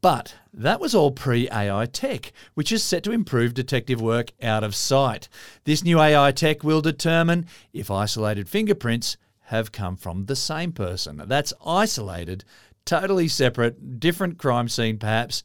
But 0.00 0.36
that 0.52 0.80
was 0.80 0.94
all 0.94 1.10
pre 1.10 1.50
AI 1.50 1.86
tech, 1.86 2.32
which 2.54 2.70
is 2.70 2.84
set 2.84 3.02
to 3.04 3.12
improve 3.12 3.54
detective 3.54 4.00
work 4.00 4.30
out 4.40 4.62
of 4.62 4.76
sight. 4.76 5.28
This 5.64 5.82
new 5.82 5.98
AI 5.98 6.30
tech 6.30 6.62
will 6.62 6.80
determine 6.80 7.46
if 7.72 7.90
isolated 7.90 8.48
fingerprints 8.48 9.16
have 9.46 9.72
come 9.72 9.96
from 9.96 10.26
the 10.26 10.36
same 10.36 10.72
person. 10.72 11.22
That's 11.26 11.52
isolated, 11.64 12.44
totally 12.84 13.28
separate, 13.28 13.98
different 14.00 14.38
crime 14.38 14.68
scene, 14.68 14.98
perhaps, 14.98 15.42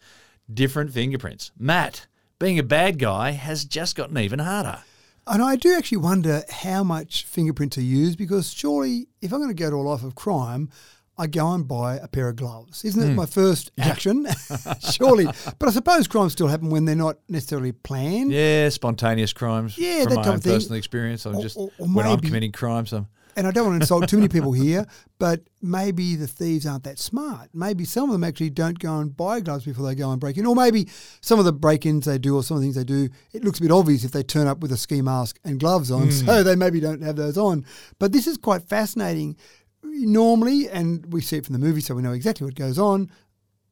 different 0.51 0.91
fingerprints. 0.91 1.51
Matt, 1.57 2.07
being 2.39 2.57
a 2.59 2.63
bad 2.63 2.99
guy 2.99 3.31
has 3.31 3.65
just 3.65 3.95
gotten 3.95 4.17
even 4.17 4.39
harder. 4.39 4.79
And 5.27 5.41
I 5.43 5.55
do 5.55 5.75
actually 5.75 5.99
wonder 5.99 6.43
how 6.49 6.83
much 6.83 7.25
fingerprints 7.25 7.77
are 7.77 7.81
used 7.83 8.17
because 8.17 8.51
surely, 8.51 9.07
if 9.21 9.31
I'm 9.31 9.39
going 9.39 9.55
to 9.55 9.63
go 9.63 9.69
to 9.69 9.75
a 9.75 9.77
life 9.77 10.03
of 10.03 10.15
crime, 10.15 10.69
I 11.17 11.27
go 11.27 11.51
and 11.53 11.67
buy 11.67 11.97
a 11.97 12.07
pair 12.07 12.29
of 12.29 12.37
gloves. 12.37 12.83
Isn't 12.83 13.03
Hmm. 13.03 13.11
it 13.11 13.13
my 13.13 13.25
first 13.27 13.71
action? 13.79 14.25
surely. 14.91 15.25
But 15.59 15.69
I 15.69 15.71
suppose 15.71 16.07
crimes 16.07 16.31
still 16.31 16.47
happen 16.47 16.69
when 16.71 16.85
they're 16.85 16.95
not 16.95 17.17
necessarily 17.29 17.71
planned. 17.73 18.31
Yeah, 18.31 18.69
spontaneous 18.69 19.31
crimes. 19.31 19.77
Yeah, 19.77 20.03
from 20.05 20.09
that 20.09 20.15
my 20.15 20.21
type 20.23 20.29
own 20.31 20.35
of 20.37 20.43
thing. 20.43 20.53
personal 20.53 20.77
experience. 20.79 21.25
I'm 21.27 21.35
Or- 21.35 21.41
just 21.43 21.57
or- 21.57 21.69
or 21.77 21.87
when 21.87 22.07
I'm 22.07 22.19
committing 22.19 22.51
crimes, 22.51 22.91
I'm 22.91 23.07
And 23.36 23.48
I 23.48 23.52
don't 23.52 23.65
want 23.65 23.80
to 23.80 23.84
insult 23.84 24.10
too 24.10 24.17
many 24.17 24.28
people 24.28 24.52
here, 24.52 24.86
but 25.20 25.41
maybe 25.62 26.15
the 26.15 26.28
thieves 26.28 26.65
aren't 26.65 26.84
that 26.84 27.00
smart. 27.00 27.50
Maybe 27.54 27.86
some 27.86 28.10
of 28.10 28.13
them 28.13 28.24
actually 28.24 28.50
don't 28.50 28.78
go 28.78 29.00
and 29.00 29.15
buy 29.15 29.39
gloves 29.39 29.65
before 29.65 29.86
they 29.86 29.96
go 29.96 30.12
and 30.12 30.20
break 30.20 30.38
in. 30.38 30.46
Or 30.46 30.56
maybe 30.56 30.88
some 31.22 31.39
of 31.39 31.46
the 31.46 31.54
break 31.54 31.86
ins 31.86 32.06
they 32.06 32.17
do 32.17 32.36
or 32.36 32.44
some 32.44 32.58
of 32.58 32.62
the 32.62 32.65
things 32.65 32.76
they 32.76 32.84
do, 32.84 33.10
it 33.34 33.44
looks 33.44 33.60
a 33.60 33.62
bit 33.62 33.72
obvious 33.72 34.04
if 34.04 34.12
they 34.12 34.24
turn 34.24 34.48
up 34.48 34.60
with 34.60 34.72
a 34.72 34.78
ski 34.78 35.02
mask 35.02 35.39
and 35.44 35.60
gloves 35.60 35.91
on. 35.91 36.04
Hmm. 36.04 36.10
So 36.10 36.44
they 36.44 36.56
maybe 36.56 36.80
don't 36.80 37.02
have 37.02 37.15
those 37.15 37.38
on. 37.38 37.65
But 38.00 38.12
this 38.12 38.28
is 38.28 38.38
quite 38.38 38.63
fascinating. 38.63 39.38
Normally, 39.84 40.70
and 40.70 41.12
we 41.12 41.22
see 41.22 41.38
it 41.38 41.46
from 41.46 41.54
the 41.54 41.60
movie, 41.60 41.82
so 41.82 41.96
we 41.96 42.02
know 42.02 42.13
exactly 42.13 42.46
what 42.46 42.56
goes 42.56 42.78
on. 42.78 43.10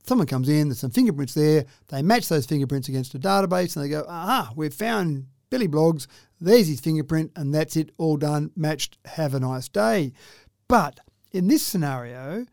Someone 0.06 0.28
comes 0.28 0.50
in, 0.50 0.70
there's 0.70 0.80
some 0.80 0.90
fingerprints 0.90 1.34
there. 1.34 1.66
They 1.90 2.02
match 2.02 2.30
those 2.30 2.46
fingerprints 2.46 2.88
against 2.88 3.14
a 3.14 3.20
database 3.20 3.76
and 3.76 3.86
they 3.86 3.90
go, 3.90 4.06
aha, 4.08 4.52
we've 4.56 4.74
found 4.74 5.28
Billy 5.50 5.68
Blogs. 5.68 6.08
There's 6.40 6.68
his 6.68 6.80
fingerprint, 6.80 7.32
and 7.36 7.54
that's 7.54 7.76
it, 7.76 7.92
all 7.98 8.18
done, 8.18 8.52
matched. 8.56 8.98
Have 9.06 9.34
a 9.34 9.40
nice 9.40 9.68
day. 9.68 10.14
But 10.68 11.00
in 11.32 11.48
this 11.48 11.64
scenario, 11.64 12.46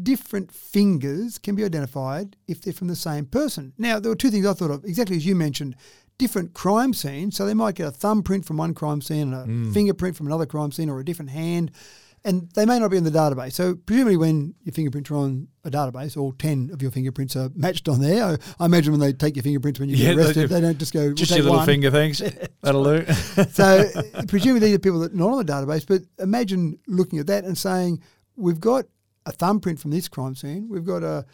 different 0.00 0.52
fingers 0.52 1.38
can 1.38 1.54
be 1.54 1.64
identified 1.64 2.36
if 2.46 2.60
they're 2.60 2.72
from 2.72 2.88
the 2.88 2.96
same 2.96 3.26
person. 3.26 3.72
Now, 3.78 3.98
there 3.98 4.10
were 4.10 4.16
two 4.16 4.30
things 4.30 4.46
I 4.46 4.52
thought 4.52 4.70
of, 4.70 4.84
exactly 4.84 5.16
as 5.16 5.26
you 5.26 5.34
mentioned 5.34 5.76
different 6.18 6.54
crime 6.54 6.94
scenes. 6.94 7.36
So 7.36 7.44
they 7.46 7.54
might 7.54 7.74
get 7.74 7.88
a 7.88 7.90
thumbprint 7.90 8.44
from 8.44 8.56
one 8.56 8.74
crime 8.74 9.00
scene 9.00 9.32
and 9.32 9.34
a 9.34 9.44
mm. 9.44 9.74
fingerprint 9.74 10.16
from 10.16 10.26
another 10.26 10.46
crime 10.46 10.70
scene 10.70 10.88
or 10.88 11.00
a 11.00 11.04
different 11.04 11.32
hand. 11.32 11.72
And 12.24 12.48
they 12.52 12.64
may 12.66 12.78
not 12.78 12.92
be 12.92 12.96
in 12.96 13.02
the 13.02 13.10
database. 13.10 13.52
So 13.54 13.74
presumably, 13.74 14.16
when 14.16 14.54
your 14.62 14.72
fingerprints 14.72 15.10
are 15.10 15.16
on 15.16 15.48
a 15.64 15.70
database, 15.70 16.16
all 16.16 16.30
ten 16.32 16.70
of 16.72 16.80
your 16.80 16.92
fingerprints 16.92 17.34
are 17.34 17.50
matched 17.56 17.88
on 17.88 18.00
there. 18.00 18.22
I, 18.24 18.36
I 18.60 18.66
imagine 18.66 18.92
when 18.92 19.00
they 19.00 19.12
take 19.12 19.34
your 19.34 19.42
fingerprints 19.42 19.80
when 19.80 19.88
you 19.88 19.96
Yeah, 19.96 20.10
get 20.14 20.18
arrested, 20.18 20.48
they, 20.48 20.60
don't 20.60 20.78
just 20.78 20.92
go 20.92 21.00
we'll 21.06 21.14
just 21.14 21.32
your 21.32 21.42
little 21.42 21.56
one. 21.58 21.66
finger 21.66 21.90
things. 21.90 22.22
That'll 22.62 22.84
do. 22.84 23.04
So 23.50 23.90
presumably 24.28 24.68
these 24.68 24.76
are 24.76 24.78
people 24.78 25.00
that 25.00 25.12
are 25.12 25.16
not 25.16 25.30
on 25.32 25.44
the 25.44 25.52
database, 25.52 25.84
but 25.84 26.02
imagine 26.22 26.78
looking 26.86 27.18
at 27.18 27.26
that 27.26 27.42
and 27.44 27.58
saying, 27.58 28.00
we've 28.36 28.60
got 28.60 28.84
a 29.26 29.32
thumbprint 29.32 29.80
from 29.80 29.90
this 29.90 30.06
crime 30.08 30.36
scene, 30.36 30.68
we've 30.68 30.84
got 30.86 31.02
a 31.02 31.24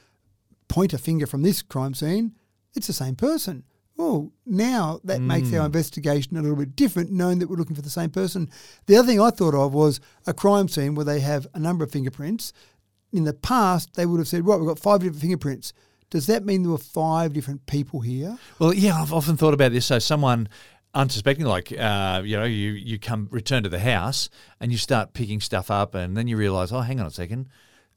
pointer 0.68 0.96
finger 0.98 1.27
from 1.27 1.42
this 1.42 1.61
crime 1.61 1.92
scene, 1.92 2.35
it's 2.74 2.87
the 2.87 2.92
same 2.94 3.14
person. 3.14 3.64
Oh, 4.00 4.30
now 4.46 5.00
that 5.02 5.20
makes 5.20 5.52
our 5.52 5.66
investigation 5.66 6.37
a 6.37 6.40
little 6.40 6.56
bit 6.56 6.76
different, 6.76 7.11
knowing 7.11 7.40
that 7.40 7.50
we're 7.50 7.56
looking 7.56 7.74
for 7.74 7.82
the 7.82 7.90
same 7.90 8.11
person. 8.11 8.48
The 8.87 8.96
other 8.96 9.08
thing 9.08 9.20
I 9.20 9.30
thought 9.30 9.54
of 9.54 9.74
was 9.74 10.00
a 10.24 10.32
crime 10.32 10.68
scene 10.68 10.94
where 10.94 11.04
they 11.04 11.18
have 11.18 11.48
a 11.52 11.58
number 11.58 11.84
of 11.84 11.90
fingerprints. 11.90 12.52
In 13.12 13.24
the 13.24 13.32
past, 13.32 13.94
they 13.94 14.06
would 14.06 14.18
have 14.18 14.28
said, 14.28 14.46
right, 14.46 14.58
we've 14.58 14.68
got 14.68 14.78
five 14.78 15.00
different 15.00 15.20
fingerprints. 15.20 15.72
Does 16.11 16.26
that 16.26 16.44
mean 16.44 16.62
there 16.62 16.70
were 16.70 16.78
five 16.78 17.32
different 17.32 17.66
people 17.66 18.00
here? 18.00 18.38
Well, 18.58 18.72
yeah, 18.72 19.02
I've 19.02 19.12
often 19.12 19.37
thought 19.37 19.54
about 19.54 19.72
this. 19.72 19.87
So 19.87 19.98
someone 19.98 20.48
unsuspecting, 20.94 21.46
like 21.46 21.72
uh, 21.72 22.22
you 22.24 22.37
know, 22.37 22.44
you 22.44 22.70
you 22.72 22.98
come 22.98 23.28
return 23.30 23.62
to 23.64 23.68
the 23.68 23.80
house 23.80 24.30
and 24.61 24.70
you 24.70 24.78
start 24.78 25.12
picking 25.12 25.40
stuff 25.40 25.70
up, 25.70 25.94
and 25.94 26.16
then 26.16 26.28
you 26.28 26.37
realise, 26.37 26.72
oh, 26.72 26.80
hang 26.80 27.00
on 27.00 27.06
a 27.06 27.11
second, 27.11 27.48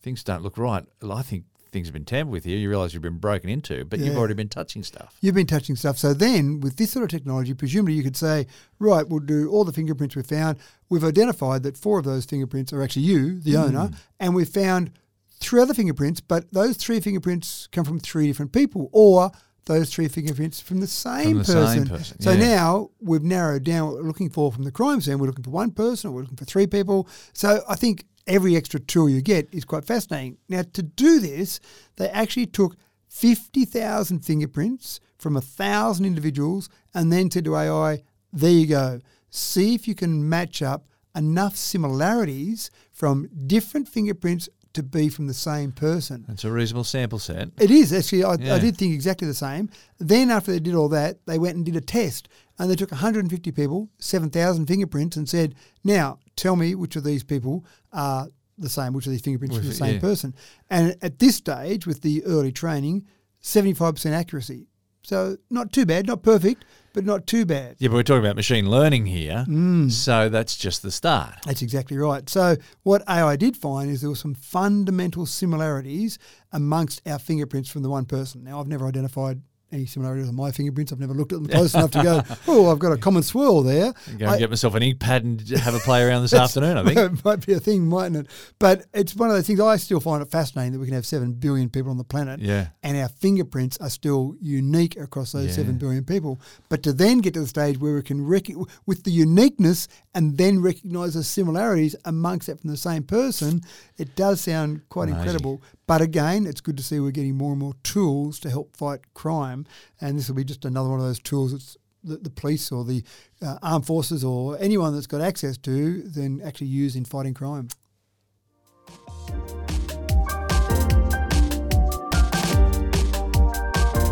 things 0.02 0.24
don't 0.24 0.42
look 0.44 0.58
right. 0.58 0.84
Well, 1.02 1.14
I 1.14 1.22
think 1.22 1.46
things 1.72 1.88
have 1.88 1.94
been 1.94 2.06
tampered 2.06 2.32
with 2.32 2.44
here. 2.44 2.58
You 2.58 2.70
realise 2.70 2.94
you've 2.94 3.02
been 3.02 3.18
broken 3.18 3.50
into, 3.50 3.86
but 3.86 4.00
you've 4.00 4.18
already 4.18 4.34
been 4.34 4.50
touching 4.50 4.84
stuff. 4.84 5.16
You've 5.22 5.36
been 5.36 5.48
touching 5.48 5.76
stuff. 5.76 5.98
So 5.98 6.14
then, 6.14 6.60
with 6.60 6.76
this 6.76 6.92
sort 6.92 7.04
of 7.04 7.10
technology, 7.10 7.54
presumably 7.54 7.94
you 7.94 8.04
could 8.04 8.18
say, 8.18 8.48
right, 8.80 9.08
we'll 9.08 9.20
do 9.20 9.50
all 9.50 9.64
the 9.64 9.72
fingerprints 9.72 10.16
we've 10.16 10.26
found. 10.26 10.58
We've 10.90 11.04
identified 11.04 11.64
that 11.64 11.78
four 11.78 12.00
of 12.00 12.06
those 12.06 12.26
fingerprints 12.26 12.74
are 12.74 12.84
actually 12.84 13.04
you, 13.04 13.40
the 13.40 13.54
hmm. 13.54 13.58
owner, 13.58 13.92
and 14.20 14.36
we've 14.36 14.50
found 14.50 14.92
three 15.40 15.62
other 15.62 15.74
fingerprints, 15.74 16.20
but 16.22 16.52
those 16.54 16.78
three 16.78 17.00
fingerprints 17.00 17.68
come 17.72 17.86
from 17.86 18.00
three 18.00 18.28
different 18.28 18.52
people, 18.52 18.90
or 18.92 19.32
those 19.66 19.94
three 19.94 20.08
fingerprints 20.08 20.60
from 20.60 20.80
the 20.80 20.88
same 20.88 21.40
the 21.40 21.44
person. 21.44 21.86
same 21.86 21.88
person, 21.88 22.22
So 22.22 22.32
yeah. 22.32 22.56
now 22.56 22.90
we've 23.00 23.24
narrowed 23.24 23.64
down 23.64 23.88
what 23.88 23.96
we're 23.96 24.08
looking 24.08 24.30
for 24.30 24.52
from 24.52 24.64
the 24.64 24.72
crime 24.72 25.02
scene. 25.02 25.20
We're 25.20 25.28
looking 25.28 25.44
for 25.44 25.52
one 25.52 25.72
person, 25.72 26.10
or 26.10 26.14
we're 26.14 26.22
looking 26.22 26.38
for 26.38 26.46
three 26.46 26.68
people. 26.68 27.08
So 27.34 27.64
I 27.70 27.76
think 27.76 28.06
every 28.28 28.56
extra 28.56 28.80
tool 28.80 29.10
you 29.10 29.22
get 29.22 29.48
is 29.52 29.66
quite 29.66 29.86
fascinating. 29.86 30.38
Now, 30.50 30.64
to 30.74 30.84
do 30.84 31.20
this, 31.20 31.60
they 31.98 32.10
actually 32.10 32.46
took 32.48 32.76
50,000 33.10 34.20
fingerprints 34.22 35.00
from 35.18 35.36
a 35.36 35.42
thousand 35.42 36.06
individuals 36.06 36.70
and 36.94 37.12
then 37.12 37.30
said 37.30 37.46
to 37.46 37.56
AI, 37.56 38.04
there 38.34 38.52
you 38.52 38.68
go. 38.68 39.00
See 39.30 39.76
if 39.76 39.88
you 39.88 39.96
can 39.96 40.28
match 40.28 40.62
up 40.62 40.88
enough 41.16 41.56
similarities 41.56 42.72
from 42.92 43.30
different 43.48 43.88
fingerprints 43.88 44.48
to 44.74 44.82
be 44.84 45.10
from 45.10 45.28
the 45.28 45.34
same 45.34 45.72
person. 45.72 46.26
It's 46.30 46.46
a 46.46 46.52
reasonable 46.52 46.86
sample 46.86 47.20
set. 47.20 47.50
It 47.60 47.70
is 47.72 47.92
actually. 47.92 48.24
I, 48.24 48.36
Yeah. 48.36 48.56
I 48.56 48.60
did 48.60 48.78
think 48.78 48.94
exactly 48.94 49.28
the 49.28 49.34
same. 49.34 49.70
Then 50.00 50.32
after 50.32 50.52
they 50.52 50.60
did 50.60 50.76
all 50.76 50.90
that, 50.90 51.26
they 51.26 51.38
went 51.38 51.58
and 51.58 51.66
did 51.66 51.76
a 51.76 51.82
test, 51.82 52.30
and 52.62 52.70
they 52.70 52.76
took 52.76 52.92
150 52.92 53.52
people, 53.52 53.90
7,000 53.98 54.68
fingerprints, 54.68 55.18
and 55.18 55.28
said, 55.28 55.56
"Now 55.84 56.20
tell 56.36 56.56
me 56.56 56.76
which 56.76 56.96
of 56.96 57.04
these 57.04 57.24
people 57.24 57.66
are 57.92 58.28
the 58.56 58.70
same. 58.70 58.94
Which 58.94 59.08
of 59.08 59.12
these 59.12 59.22
fingerprints 59.22 59.58
are 59.58 59.62
the 59.62 59.74
same 59.74 59.96
yeah. 59.96 60.00
person?" 60.00 60.36
And 60.70 60.96
at 61.02 61.18
this 61.18 61.38
stage, 61.38 61.88
with 61.88 62.02
the 62.02 62.24
early 62.24 62.52
training, 62.52 63.08
75% 63.42 64.14
accuracy. 64.14 64.68
So 65.04 65.38
not 65.50 65.74
too 65.74 65.88
bad, 65.88 66.06
not 66.06 66.22
perfect, 66.22 66.64
but 66.94 67.04
not 67.04 67.26
too 67.26 67.44
bad. 67.44 67.78
Yeah, 67.80 67.88
but 67.88 67.96
we're 67.96 68.04
talking 68.04 68.24
about 68.24 68.36
machine 68.36 68.70
learning 68.70 69.08
here, 69.08 69.46
Mm. 69.48 69.92
so 69.92 70.30
that's 70.30 70.56
just 70.56 70.84
the 70.84 70.92
start. 70.92 71.34
That's 71.46 71.64
exactly 71.64 71.98
right. 71.98 72.30
So, 72.30 72.58
what 72.84 73.02
AI 73.10 73.36
did 73.38 73.58
find 73.58 73.90
is 73.90 74.02
there 74.02 74.12
were 74.12 74.16
some 74.16 74.36
fundamental 74.36 75.26
similarities 75.26 76.20
amongst 76.52 77.02
our 77.08 77.18
fingerprints 77.18 77.70
from 77.70 77.82
the 77.82 77.90
one 77.90 78.06
person. 78.06 78.44
Now, 78.44 78.60
I've 78.60 78.68
never 78.68 78.86
identified 78.88 79.42
any 79.72 79.86
similarities 79.86 80.28
on 80.28 80.36
my 80.36 80.52
fingerprints. 80.52 80.92
I've 80.92 81.00
never 81.00 81.14
looked 81.14 81.32
at 81.34 81.40
them 81.42 81.48
close 81.52 81.74
enough 81.74 81.92
to 81.92 82.04
go, 82.04 82.22
oh, 82.48 82.72
I've 82.72 82.80
got 82.80 82.92
a 82.92 82.98
common 82.98 83.24
swirl 83.24 83.62
there. 83.64 83.94
Go 83.94 84.02
and 84.12 84.24
I- 84.26 84.38
get 84.40 84.50
myself 84.50 84.76
an 84.76 84.84
ink 84.84 85.00
pad 85.00 85.24
and 85.24 85.42
have 85.50 85.74
a 85.76 85.80
play 85.80 86.04
around 86.04 86.22
this 86.24 86.34
afternoon. 86.46 86.78
I 86.78 86.84
think. 86.84 86.98
it 86.98 87.26
might 87.26 87.46
be 87.46 87.54
a 87.54 87.60
thing, 87.60 87.88
mightn't 87.88 88.16
it? 88.18 88.28
But 88.60 88.86
it's 88.94 89.16
one 89.16 89.30
of 89.30 89.36
those 89.36 89.48
things 89.48 89.60
I 89.60 89.78
still 89.78 90.00
find 90.00 90.22
it 90.22 90.30
fascinating 90.32 90.74
that 90.74 90.80
we 90.80 90.86
can 90.86 90.96
have 90.96 91.06
7 91.06 91.34
billion 91.34 91.70
people 91.70 91.92
on 91.92 91.98
the 91.98 92.04
planet 92.04 92.40
Yeah. 92.40 92.68
and 92.84 92.98
our 92.98 93.10
fingerprints 93.10 93.78
are 93.78 93.90
still 93.90 94.36
unique 94.42 94.98
across 94.98 95.32
those 95.32 95.48
Yeah. 95.48 95.64
7 95.64 95.78
billion 95.78 96.04
people. 96.04 96.40
But 96.70 96.84
to 96.84 96.94
then 96.94 97.20
get 97.20 97.34
to 97.36 97.42
the 97.42 97.48
stage 97.48 97.80
where 97.80 97.96
we 97.96 98.02
can, 98.02 98.26
rec- 98.26 98.50
with 98.86 99.04
the 99.04 99.12
uniqueness 99.12 99.88
and 100.14 100.38
then 100.38 100.62
recognize 100.62 101.14
the 101.14 101.24
similarities 101.24 101.96
amongst 102.06 102.48
that 102.48 102.60
from 102.60 102.70
the 102.70 102.78
same 102.78 103.04
person, 103.04 103.62
it 103.98 104.16
does 104.16 104.42
sound 104.42 104.82
quite 104.90 105.04
Amazing. 105.10 105.20
incredible. 105.20 105.62
But 105.88 106.02
again, 106.02 106.46
it's 106.46 106.62
good 106.62 106.78
to 106.78 106.84
see 106.84 107.00
we're 107.00 107.12
getting 107.12 107.36
more 107.38 107.52
and 107.52 107.60
more 107.60 107.74
tools 107.84 108.40
to 108.42 108.50
help 108.50 108.76
fight 108.78 109.02
crime. 109.14 109.61
And 110.00 110.18
this 110.18 110.28
will 110.28 110.36
be 110.36 110.44
just 110.44 110.66
another 110.66 110.90
one 110.90 111.00
of 111.00 111.06
those 111.06 111.20
tools 111.20 111.52
that's 111.52 111.78
the, 112.04 112.18
the 112.18 112.30
police 112.30 112.72
or 112.72 112.84
the 112.84 113.04
uh, 113.42 113.58
armed 113.62 113.86
forces 113.86 114.24
or 114.24 114.58
anyone 114.60 114.94
that's 114.94 115.08
got 115.08 115.22
access 115.22 115.58
to 115.60 116.02
then 116.04 116.42
actually 116.44 116.68
use 116.68 116.96
in 116.96 117.06
fighting 117.06 117.34
crime. 117.34 117.68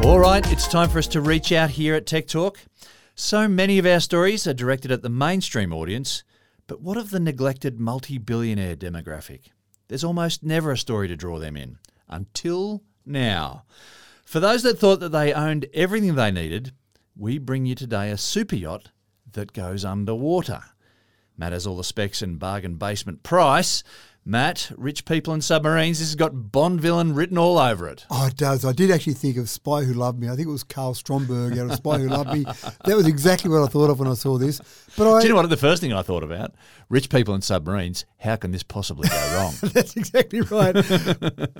All 0.03 0.19
right, 0.19 0.49
it's 0.51 0.67
time 0.67 0.89
for 0.89 0.99
us 0.99 1.07
to 1.07 1.21
reach 1.21 1.51
out 1.51 1.71
here 1.71 1.93
at 1.93 2.05
Tech 2.05 2.27
Talk. 2.27 2.59
So 3.15 3.49
many 3.49 3.77
of 3.79 3.85
our 3.85 3.99
stories 3.99 4.47
are 4.47 4.53
directed 4.53 4.91
at 4.91 5.01
the 5.01 5.09
mainstream 5.09 5.73
audience, 5.73 6.23
but 6.67 6.81
what 6.81 6.95
of 6.95 7.09
the 7.09 7.19
neglected 7.19 7.79
multi 7.79 8.17
billionaire 8.17 8.77
demographic? 8.77 9.49
There's 9.89 10.05
almost 10.05 10.41
never 10.41 10.71
a 10.71 10.77
story 10.77 11.09
to 11.09 11.17
draw 11.17 11.37
them 11.37 11.57
in. 11.57 11.79
Until 12.07 12.81
now. 13.05 13.65
For 14.29 14.39
those 14.39 14.61
that 14.61 14.77
thought 14.77 14.99
that 14.99 15.09
they 15.09 15.33
owned 15.33 15.65
everything 15.73 16.13
they 16.13 16.29
needed, 16.29 16.71
we 17.17 17.39
bring 17.39 17.65
you 17.65 17.73
today 17.73 18.11
a 18.11 18.17
super 18.19 18.55
yacht 18.55 18.91
that 19.31 19.53
goes 19.53 19.83
underwater. 19.83 20.61
Matt 21.35 21.51
has 21.51 21.65
all 21.65 21.75
the 21.75 21.83
specs 21.83 22.21
and 22.21 22.37
bargain 22.37 22.75
basement 22.75 23.23
price. 23.23 23.83
Matt, 24.25 24.71
rich 24.77 25.05
people 25.05 25.33
and 25.33 25.43
submarines, 25.43 25.97
this 25.99 26.09
has 26.09 26.15
got 26.15 26.51
Bond 26.51 26.79
villain 26.79 27.15
written 27.15 27.37
all 27.37 27.57
over 27.57 27.87
it. 27.87 28.05
Oh, 28.11 28.27
it 28.27 28.35
does. 28.35 28.63
I 28.63 28.73
did 28.73 28.91
actually 28.91 29.13
think 29.13 29.37
of 29.37 29.49
Spy 29.49 29.83
Who 29.83 29.93
Loved 29.93 30.19
Me. 30.19 30.27
I 30.27 30.35
think 30.35 30.47
it 30.47 30.51
was 30.51 30.63
Karl 30.63 30.93
Stromberg 30.93 31.57
out 31.57 31.71
of 31.71 31.75
Spy 31.77 31.97
Who 31.97 32.09
Loved 32.09 32.33
Me. 32.33 32.45
That 32.85 32.95
was 32.95 33.07
exactly 33.07 33.49
what 33.49 33.63
I 33.63 33.67
thought 33.67 33.89
of 33.89 33.99
when 33.99 34.07
I 34.07 34.13
saw 34.13 34.37
this. 34.37 34.61
But 34.97 35.11
I, 35.11 35.19
Do 35.21 35.27
you 35.27 35.33
know 35.33 35.39
what? 35.39 35.49
The 35.49 35.57
first 35.57 35.81
thing 35.81 35.93
I 35.93 36.01
thought 36.01 36.23
about: 36.23 36.53
rich 36.89 37.09
people 37.09 37.33
and 37.33 37.43
submarines. 37.43 38.05
How 38.19 38.35
can 38.35 38.51
this 38.51 38.63
possibly 38.63 39.07
go 39.09 39.15
wrong? 39.35 39.53
That's 39.73 39.95
exactly 39.95 40.41
right. 40.41 40.75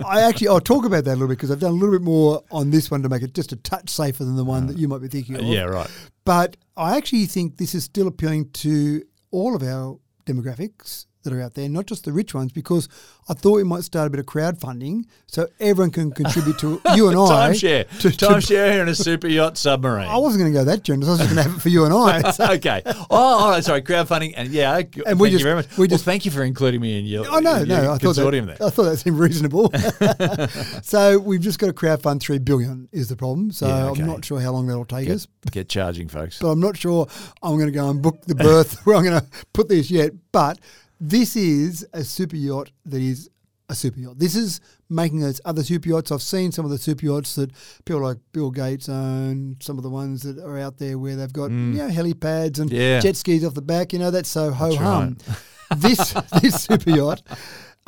I 0.06 0.22
actually, 0.22 0.50
I'll 0.50 0.60
talk 0.60 0.86
about 0.86 1.06
that 1.06 1.12
a 1.12 1.14
little 1.14 1.28
bit 1.28 1.38
because 1.38 1.52
I've 1.52 1.60
done 1.60 1.72
a 1.72 1.76
little 1.76 1.92
bit 1.92 2.02
more 2.04 2.44
on 2.52 2.70
this 2.72 2.92
one 2.92 3.02
to 3.04 3.10
make 3.10 3.24
it 3.24 3.34
just 3.34 3.52
a 3.52 3.56
touch 3.58 3.90
safer 3.90 4.24
than 4.24 4.36
the 4.36 4.44
one 4.44 4.68
that 4.68 4.76
uh, 4.76 4.80
you 4.80 4.88
might 4.88 5.02
be 5.02 5.08
thinking 5.08 5.36
of. 5.36 5.42
yeah, 5.44 5.64
right. 5.64 5.90
But 6.26 6.58
I 6.78 6.98
actually 6.98 7.26
think 7.26 7.58
this 7.58 7.74
is 7.74 7.84
still 7.84 8.08
appealing 8.08 8.52
to 8.52 9.04
all 9.32 9.56
of 9.56 9.64
our 9.64 9.98
demographics. 10.26 11.06
That 11.24 11.34
are 11.34 11.42
out 11.42 11.54
there, 11.54 11.68
not 11.68 11.86
just 11.86 12.06
the 12.06 12.14
rich 12.14 12.34
ones, 12.34 12.52
because 12.52 12.88
I 13.28 13.34
thought 13.34 13.58
we 13.58 13.64
might 13.64 13.84
start 13.84 14.08
a 14.08 14.10
bit 14.10 14.20
of 14.22 14.26
crowdfunding 14.26 15.04
so 15.28 15.48
everyone 15.60 15.92
can 15.92 16.12
contribute 16.12 16.58
to 16.60 16.80
you 16.96 17.10
and 17.10 17.18
I. 17.18 17.52
Timeshare. 17.52 17.90
to- 18.00 18.12
to- 18.12 18.26
Timeshare 18.26 18.82
in 18.82 18.88
a 18.88 18.96
super 18.96 19.28
yacht 19.28 19.58
submarine. 19.58 20.08
I 20.08 20.18
wasn't 20.18 20.42
going 20.44 20.54
to 20.54 20.60
go 20.60 20.64
that 20.66 20.84
generous. 20.84 21.08
I 21.10 21.12
was 21.12 21.20
just 21.20 21.30
going 21.34 21.44
to 21.44 21.50
have 21.50 21.60
it 21.60 21.62
for 21.62 21.70
you 21.70 21.84
and 21.86 21.94
I. 21.94 22.32
So- 22.32 22.46
okay. 22.54 22.82
Oh, 22.86 23.06
all 23.10 23.52
right. 23.52 23.64
Sorry, 23.64 23.82
crowdfunding, 23.82 24.34
and 24.38 24.50
yeah. 24.50 24.78
And 24.78 24.94
thank 24.94 25.20
we 25.20 25.28
you 25.30 25.34
just- 25.34 25.44
very 25.44 25.56
much. 25.56 25.68
we 25.78 25.82
well, 25.84 25.88
just- 25.88 26.06
thank 26.06 26.24
you 26.26 26.32
for 26.32 26.44
including 26.44 26.80
me 26.82 27.00
in 27.00 27.06
your. 27.06 27.26
Oh 27.30 27.40
no, 27.40 27.58
your 27.58 27.66
no! 27.68 27.76
I 27.94 27.98
thought 27.98 28.16
consortium 28.16 28.46
that, 28.48 28.60
there. 28.60 28.68
I 28.68 28.70
thought 28.72 28.84
that 28.84 28.98
seemed 28.98 29.18
reasonable. 29.20 29.72
so 30.84 31.20
we've 31.20 31.42
just 31.42 31.60
got 31.60 31.68
to 31.68 31.74
crowdfund 31.74 32.22
three 32.22 32.40
billion 32.40 32.88
is 32.92 33.10
the 33.10 33.16
problem. 33.16 33.52
So 33.52 33.68
Yeah, 33.68 33.86
okay. 33.90 34.02
I'm 34.02 34.08
not 34.08 34.24
sure 34.26 34.40
how 34.40 34.52
long 34.52 34.68
that'll 34.68 34.86
take 34.86 35.10
us. 35.10 35.28
Get, 35.44 35.52
get 35.54 35.70
charging, 35.70 36.08
folks. 36.08 36.40
But 36.40 36.50
I'm 36.50 36.60
not 36.60 36.78
sure 36.78 37.08
I'm 37.44 37.56
going 37.56 37.68
to 37.68 37.72
go 37.72 37.90
and 37.90 38.02
book 38.02 38.22
the 38.26 38.36
berth 38.36 38.86
where 38.86 38.96
I'm 38.96 39.04
going 39.04 39.20
to 39.20 39.28
put 39.54 39.68
this 39.70 39.92
yet. 39.92 40.12
But 40.32 40.60
this 41.00 41.36
is 41.36 41.86
a 41.94 42.04
super 42.04 42.36
yacht 42.36 42.72
that 42.86 43.02
is 43.02 43.30
a 43.70 43.76
super 43.76 44.00
yacht. 44.00 44.18
This 44.20 44.36
is 44.36 44.60
making 44.90 45.20
those 45.20 45.40
other 45.46 45.64
super 45.64 45.90
yachts. 45.90 46.12
I've 46.12 46.22
seen 46.24 46.52
some 46.52 46.66
of 46.66 46.72
the 46.72 46.78
super 46.80 47.06
yachts 47.06 47.36
that 47.36 47.52
people 47.86 48.02
like 48.02 48.18
Bill 48.32 48.50
Gates 48.52 48.90
own, 48.90 49.58
some 49.62 49.78
of 49.78 49.84
the 49.84 49.90
ones 49.92 50.24
that 50.24 50.40
are 50.40 50.58
out 50.58 50.78
there 50.80 50.98
where 50.98 51.16
they've 51.16 51.32
got 51.32 51.52
you 51.52 51.56
know, 51.58 51.88
helipads 51.88 52.60
and 52.60 52.72
Mm. 52.72 52.74
Yeah. 52.74 53.00
jet 53.00 53.16
skis 53.16 53.46
off 53.46 53.54
the 53.54 53.62
back. 53.62 53.94
You 53.94 54.00
know, 54.00 54.10
that's 54.12 54.30
so 54.30 54.52
ho 54.52 54.76
hum. 54.76 55.18
this 55.78 56.14
this 56.42 56.64
super 56.64 56.90
yacht 56.90 57.22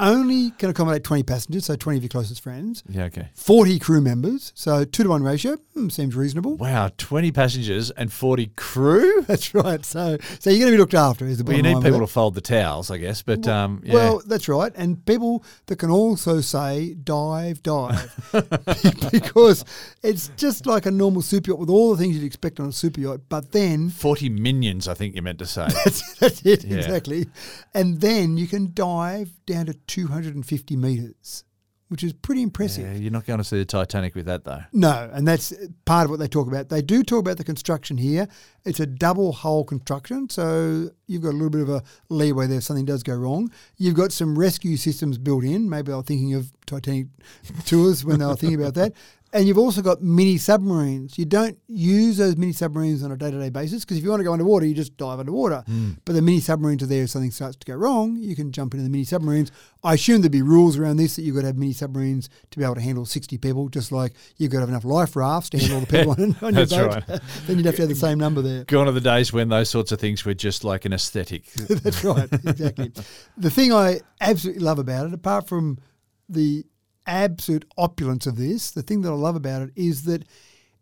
only 0.02 0.52
can 0.52 0.70
accommodate 0.70 1.04
20 1.04 1.24
passengers, 1.24 1.66
so 1.66 1.76
20 1.76 1.98
of 1.98 2.04
your 2.04 2.10
closest 2.10 2.42
friends, 2.42 2.84
Yeah. 2.90 3.06
Okay. 3.06 3.30
40 3.36 3.80
crew 3.80 4.02
members, 4.02 4.52
so 4.56 4.84
two 4.84 5.04
to 5.04 5.10
one 5.10 5.24
ratio 5.24 5.56
hmm, 5.74 5.90
seems 5.90 6.16
reasonable. 6.16 6.56
Wow, 6.58 6.90
twenty 6.98 7.32
passengers 7.32 7.92
and 7.92 8.12
forty 8.12 8.48
crew. 8.56 9.22
That's 9.28 9.54
right. 9.54 9.86
So, 9.86 10.18
so 10.40 10.50
you're 10.50 10.60
going 10.60 10.72
to 10.72 10.76
be 10.76 10.78
looked 10.80 10.94
after. 10.94 11.26
Is 11.26 11.38
the 11.38 11.44
Well, 11.44 11.56
you 11.56 11.64
need 11.64 11.82
people 11.82 12.00
to 12.00 12.08
fold 12.08 12.36
the 12.36 12.42
towels, 12.42 12.92
I 12.92 12.98
guess. 12.98 13.22
But 13.22 13.44
that. 13.44 13.54
um, 13.54 13.82
yeah. 13.86 13.94
Well, 13.94 14.22
that's 14.26 14.48
right, 14.50 14.72
and 14.76 15.06
people 15.06 15.44
that 15.68 15.78
can 15.78 15.90
also 15.90 16.42
say 16.42 16.94
dive, 16.96 17.62
dive, 17.64 18.14
because 19.12 19.64
it's 20.04 20.30
just 20.36 20.66
like 20.66 20.86
a 20.86 20.92
normal 20.92 21.22
super 21.22 21.52
yacht 21.52 21.60
with 21.60 21.70
all 21.70 21.92
the 21.92 21.98
things 22.02 22.16
you'd 22.16 22.26
expect 22.26 22.60
on 22.60 22.68
a 22.68 22.72
super 22.72 23.00
yacht. 23.00 23.22
But 23.30 23.52
then 23.52 23.90
forty 23.90 24.30
minions, 24.30 24.88
I 24.88 24.94
think 24.94 25.16
you 25.16 25.22
meant 25.22 25.40
to 25.40 25.46
say. 25.46 25.68
that's, 25.84 26.14
that's 26.16 26.42
it 26.46 26.64
Yeah. 26.64 26.78
exactly, 26.78 27.28
and 27.74 28.02
then 28.02 28.38
you 28.38 28.48
can 28.48 28.72
dive 28.74 29.30
down 29.46 29.66
to 29.68 29.74
250 29.91 30.77
meters, 30.77 31.43
which 31.89 32.01
is 32.01 32.13
pretty 32.13 32.41
impressive. 32.41 32.86
yeah, 32.86 32.93
you're 32.93 33.12
not 33.12 33.25
going 33.25 33.39
to 33.39 33.43
see 33.43 33.58
the 33.58 33.65
Titanic 33.65 34.15
with 34.15 34.25
that, 34.25 34.45
though. 34.45 34.62
No, 34.71 35.10
and 35.12 35.27
that's 35.27 35.54
part 35.84 36.06
of 36.06 36.12
what 36.12 36.19
they 36.19 36.30
talk 36.30 36.47
about. 36.47 36.69
They 36.69 36.82
do 36.82 37.04
talk 37.04 37.19
about 37.19 37.36
the 37.36 37.43
construction 37.43 37.97
here. 37.97 38.30
It's 38.63 38.80
a 38.80 38.86
double 38.86 39.34
hull 39.34 39.65
construction, 39.65 40.30
so 40.30 40.89
you've 41.08 41.23
got 41.23 41.32
a 41.32 41.39
little 41.39 41.49
bit 41.49 41.63
of 41.63 41.69
a 41.69 41.84
leeway 42.08 42.47
there 42.47 42.60
if 42.60 42.63
something 42.63 42.86
does 42.86 43.04
go 43.04 43.15
wrong. 43.15 43.51
You've 43.75 43.95
got 43.95 44.13
some 44.13 44.39
rescue 44.39 44.77
systems 44.77 45.17
built 45.17 45.43
in. 45.43 45.69
Maybe 45.69 45.91
they 45.91 45.95
were 45.95 46.04
thinking 46.04 46.36
of 46.36 46.54
Titanic 46.65 47.08
tours 47.65 48.06
when 48.06 48.19
they 48.19 48.25
were 48.25 48.38
thinking 48.38 48.62
about 48.62 48.75
that. 48.75 48.93
And 49.34 49.48
you've 49.48 49.58
also 49.58 49.82
got 49.82 50.02
mini 50.02 50.38
submarines. 50.38 51.17
You 51.17 51.24
don't 51.24 51.58
use 51.67 52.17
those 52.17 52.36
mini 52.36 52.52
submarines 52.52 53.02
on 53.02 53.12
a 53.12 53.17
day 53.17 53.32
to 53.32 53.39
day 53.39 53.50
basis 53.50 53.86
because 53.86 53.98
if 53.98 54.04
you 54.04 54.10
want 54.10 54.20
to 54.20 54.26
go 54.26 54.34
underwater, 54.34 54.65
you 54.65 54.74
just 54.74 54.98
dive 54.98 55.20
underwater. 55.20 55.63
Mm. 55.70 55.98
But 56.04 56.13
the 56.13 56.22
mini 56.22 56.41
submarines 56.41 56.84
are 56.84 56.88
there 56.88 57.04
if 57.04 57.12
something 57.12 57.32
starts 57.32 57.56
to 57.56 57.65
go 57.65 57.76
wrong. 57.76 58.17
You 58.17 58.36
can 58.36 58.52
jump 58.52 58.74
into 58.74 58.84
the 58.84 58.89
mini 58.89 59.06
submarines. 59.06 59.50
I 59.84 59.94
assume 59.94 60.22
there'd 60.22 60.34
be 60.34 60.41
rules 60.41 60.78
around 60.78 60.98
this 60.98 61.15
that 61.15 61.22
you've 61.22 61.36
got 61.36 61.41
to 61.41 61.48
have 61.48 61.58
mini 61.58 61.72
submarines 61.72 62.30
to 62.50 62.60
be 62.60 62.65
able 62.65 62.76
to 62.76 62.82
handle 62.82 63.06
60 63.06 63.38
people, 63.38 63.70
just 63.70 63.91
like 63.91 64.13
you've 64.38 64.52
got 64.52 64.58
to 64.58 64.62
have 64.62 64.70
enough 64.70 64.84
life 64.86 65.15
rafts 65.15 65.50
to 65.52 65.60
handle 65.60 65.78
all 65.78 65.86
the 65.86 65.88
people 65.88 66.12
on, 66.20 66.36
on 66.41 66.54
your 66.54 66.65
That's 66.65 66.74
boat. 66.74 67.10
right. 67.10 67.22
then 67.48 67.58
you'd 67.58 67.65
have 67.65 67.76
to 67.76 67.84
have 67.84 67.89
the 67.89 67.96
same 67.96 68.20
number 68.20 68.41
there. 68.41 68.65
Gone 68.65 68.89
are 68.89 68.91
the 68.91 69.00
days 69.00 69.32
when 69.32 69.48
those 69.48 69.70
sorts 69.70 69.94
of 69.94 70.00
things 70.00 70.26
were 70.26 70.34
just 70.34 70.65
like 70.65 70.84
an 70.84 70.91
aesthetic. 70.91 71.52
That's 71.54 72.04
right, 72.04 72.28
exactly. 72.34 72.91
the 73.38 73.50
thing 73.50 73.72
I 73.72 74.02
absolutely 74.20 74.62
love 74.62 74.78
about 74.78 75.08
it, 75.08 75.13
apart 75.13 75.48
from 75.48 75.80
the 76.28 76.65
absolute 77.08 77.66
opulence 77.78 78.26
of 78.28 78.38
this, 78.38 78.72
the 78.72 78.82
thing 78.82 79.02
that 79.02 79.10
I 79.10 79.16
love 79.16 79.36
about 79.36 79.62
it 79.64 79.72
is 79.76 80.04
that 80.04 80.24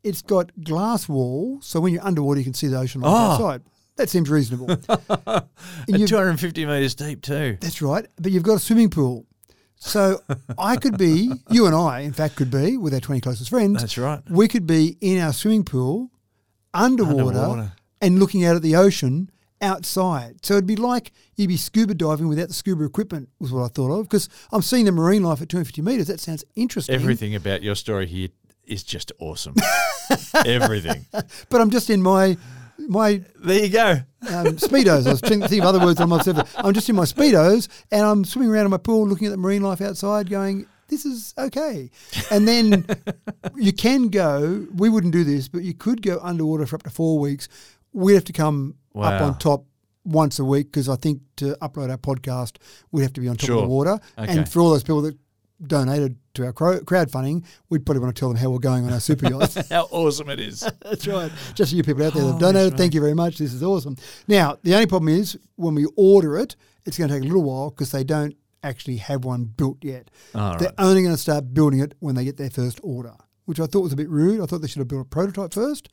it's 0.03 0.21
got 0.21 0.51
glass 0.63 1.07
walls, 1.09 1.65
so 1.65 1.79
when 1.79 1.93
you're 1.93 2.05
underwater, 2.05 2.39
you 2.39 2.43
can 2.45 2.53
see 2.53 2.67
the 2.67 2.77
ocean 2.77 3.01
life 3.01 3.11
Oh. 3.13 3.31
outside. 3.45 3.61
That 3.97 4.09
seems 4.09 4.29
reasonable. 4.29 4.67
And 5.87 5.95
and 5.97 6.07
250 6.07 6.65
metres 6.65 6.95
deep, 6.95 7.21
too. 7.21 7.57
that's 7.59 7.81
right, 7.81 8.05
but 8.19 8.31
you've 8.31 8.43
got 8.43 8.55
a 8.55 8.59
swimming 8.59 8.89
pool. 8.89 9.25
So 9.75 10.21
I 10.57 10.77
could 10.77 10.97
be, 10.97 11.31
you 11.49 11.65
and 11.65 11.75
I, 11.75 12.01
in 12.01 12.13
fact, 12.13 12.35
could 12.37 12.49
be 12.51 12.77
with 12.77 12.93
our 12.93 12.99
20 12.99 13.19
closest 13.21 13.49
friends. 13.49 13.79
That's 13.81 13.97
right. 13.97 14.21
We 14.29 14.47
could 14.47 14.65
be 14.67 14.97
in 15.01 15.19
our 15.19 15.33
swimming 15.33 15.63
pool 15.65 16.11
underwater, 16.73 17.21
Underwater. 17.39 17.71
and 18.01 18.19
looking 18.19 18.45
out 18.45 18.55
at 18.55 18.61
the 18.61 18.75
ocean 18.75 19.29
outside. 19.61 20.45
So 20.45 20.53
it'd 20.55 20.65
be 20.67 20.75
like 20.75 21.11
you'd 21.35 21.47
be 21.47 21.57
scuba 21.57 21.93
diving 21.93 22.27
without 22.27 22.47
the 22.47 22.53
scuba 22.53 22.83
equipment, 22.83 23.29
was 23.39 23.51
what 23.51 23.63
I 23.63 23.67
thought 23.67 23.91
of. 23.97 24.07
Because 24.09 24.29
I'm 24.51 24.61
seeing 24.61 24.85
the 24.85 24.91
marine 24.91 25.23
life 25.23 25.41
at 25.41 25.49
250 25.49 25.81
metres. 25.81 26.07
That 26.07 26.19
sounds 26.19 26.43
interesting. 26.55 26.95
Everything 26.95 27.35
about 27.35 27.61
your 27.63 27.75
story 27.75 28.07
here 28.07 28.29
is 28.65 28.83
just 28.83 29.11
awesome. 29.19 29.55
Everything. 30.45 31.05
But 31.49 31.61
I'm 31.61 31.69
just 31.69 31.89
in 31.89 32.01
my 32.01 32.37
my 32.87 33.21
There 33.43 33.63
you 33.65 33.69
go. 33.69 33.91
um, 34.29 34.55
speedos. 34.57 35.05
I 35.05 35.11
was 35.11 35.21
thinking 35.21 35.59
of 35.59 35.65
other 35.65 35.79
words 35.79 35.99
on 35.99 36.09
myself. 36.09 36.53
I'm 36.57 36.73
just 36.73 36.87
in 36.89 36.95
my 36.95 37.03
speedos 37.03 37.67
and 37.91 38.01
I'm 38.03 38.23
swimming 38.23 38.51
around 38.51 38.65
in 38.65 38.71
my 38.71 38.77
pool, 38.77 39.07
looking 39.07 39.27
at 39.27 39.31
the 39.31 39.37
marine 39.37 39.61
life 39.63 39.81
outside, 39.81 40.29
going, 40.29 40.65
"This 40.87 41.05
is 41.05 41.33
okay." 41.37 41.89
And 42.31 42.47
then 42.47 42.85
you 43.55 43.73
can 43.73 44.07
go. 44.09 44.65
We 44.73 44.87
wouldn't 44.89 45.13
do 45.13 45.23
this, 45.23 45.47
but 45.47 45.63
you 45.63 45.73
could 45.73 46.01
go 46.01 46.19
underwater 46.21 46.65
for 46.65 46.75
up 46.77 46.83
to 46.83 46.89
four 46.89 47.19
weeks. 47.19 47.49
We'd 47.93 48.13
have 48.15 48.23
to 48.25 48.33
come 48.33 48.75
up 48.95 49.21
on 49.21 49.37
top 49.37 49.65
once 50.05 50.39
a 50.39 50.45
week 50.45 50.67
because 50.67 50.89
I 50.89 50.95
think 50.95 51.21
to 51.37 51.55
upload 51.61 51.89
our 51.89 51.97
podcast, 51.97 52.57
we'd 52.91 53.03
have 53.03 53.13
to 53.13 53.21
be 53.21 53.27
on 53.27 53.35
top 53.37 53.47
Sure. 53.47 53.57
of 53.57 53.63
the 53.63 53.67
water. 53.69 53.99
Okay. 54.17 54.37
And 54.37 54.49
for 54.49 54.59
all 54.61 54.71
those 54.71 54.83
people 54.83 55.01
that 55.03 55.17
donated 55.65 56.15
to 56.35 56.45
our 56.45 56.53
crowdfunding, 56.53 57.43
we'd 57.69 57.85
probably 57.85 58.01
want 58.01 58.15
to 58.15 58.19
tell 58.19 58.29
them 58.29 58.37
how 58.37 58.49
we're 58.49 58.59
going 58.59 58.85
on 58.85 58.93
our 58.93 58.99
super 58.99 59.29
yachts. 59.29 59.69
How 59.69 59.87
awesome 59.91 60.29
it 60.29 60.39
is. 60.39 60.61
That's 60.81 61.05
right. 61.07 61.31
Just 61.53 61.71
for 61.71 61.75
you 61.77 61.83
people 61.83 62.03
out 62.05 62.13
there 62.13 62.23
that 62.23 62.29
Holy 62.29 62.39
donated, 62.39 62.69
smoke. 62.71 62.77
thank 62.77 62.93
you 62.93 63.01
very 63.01 63.13
much. 63.13 63.37
This 63.37 63.53
is 63.53 63.61
awesome. 63.61 63.97
Now, 64.27 64.57
the 64.63 64.73
only 64.73 64.85
problem 64.87 65.13
is 65.13 65.37
when 65.55 65.75
we 65.75 65.85
order 65.97 66.37
it, 66.37 66.55
it's 66.85 66.97
going 66.97 67.09
to 67.09 67.15
take 67.15 67.23
a 67.23 67.27
little 67.27 67.43
while 67.43 67.71
because 67.71 67.91
they 67.91 68.03
don't 68.05 68.35
actually 68.63 68.97
have 68.97 69.25
one 69.25 69.43
built 69.45 69.77
yet. 69.83 70.09
All 70.33 70.57
They're 70.57 70.69
right. 70.69 70.75
only 70.77 71.01
going 71.01 71.13
to 71.15 71.21
start 71.21 71.53
building 71.53 71.79
it 71.81 71.93
when 71.99 72.15
they 72.15 72.23
get 72.23 72.37
their 72.37 72.49
first 72.49 72.79
order, 72.81 73.13
which 73.45 73.59
I 73.59 73.65
thought 73.65 73.81
was 73.81 73.93
a 73.93 73.97
bit 73.97 74.09
rude. 74.09 74.39
I 74.41 74.45
thought 74.45 74.61
they 74.61 74.67
should 74.67 74.79
have 74.79 74.87
built 74.87 75.01
a 75.05 75.09
prototype 75.09 75.53
first. 75.53 75.89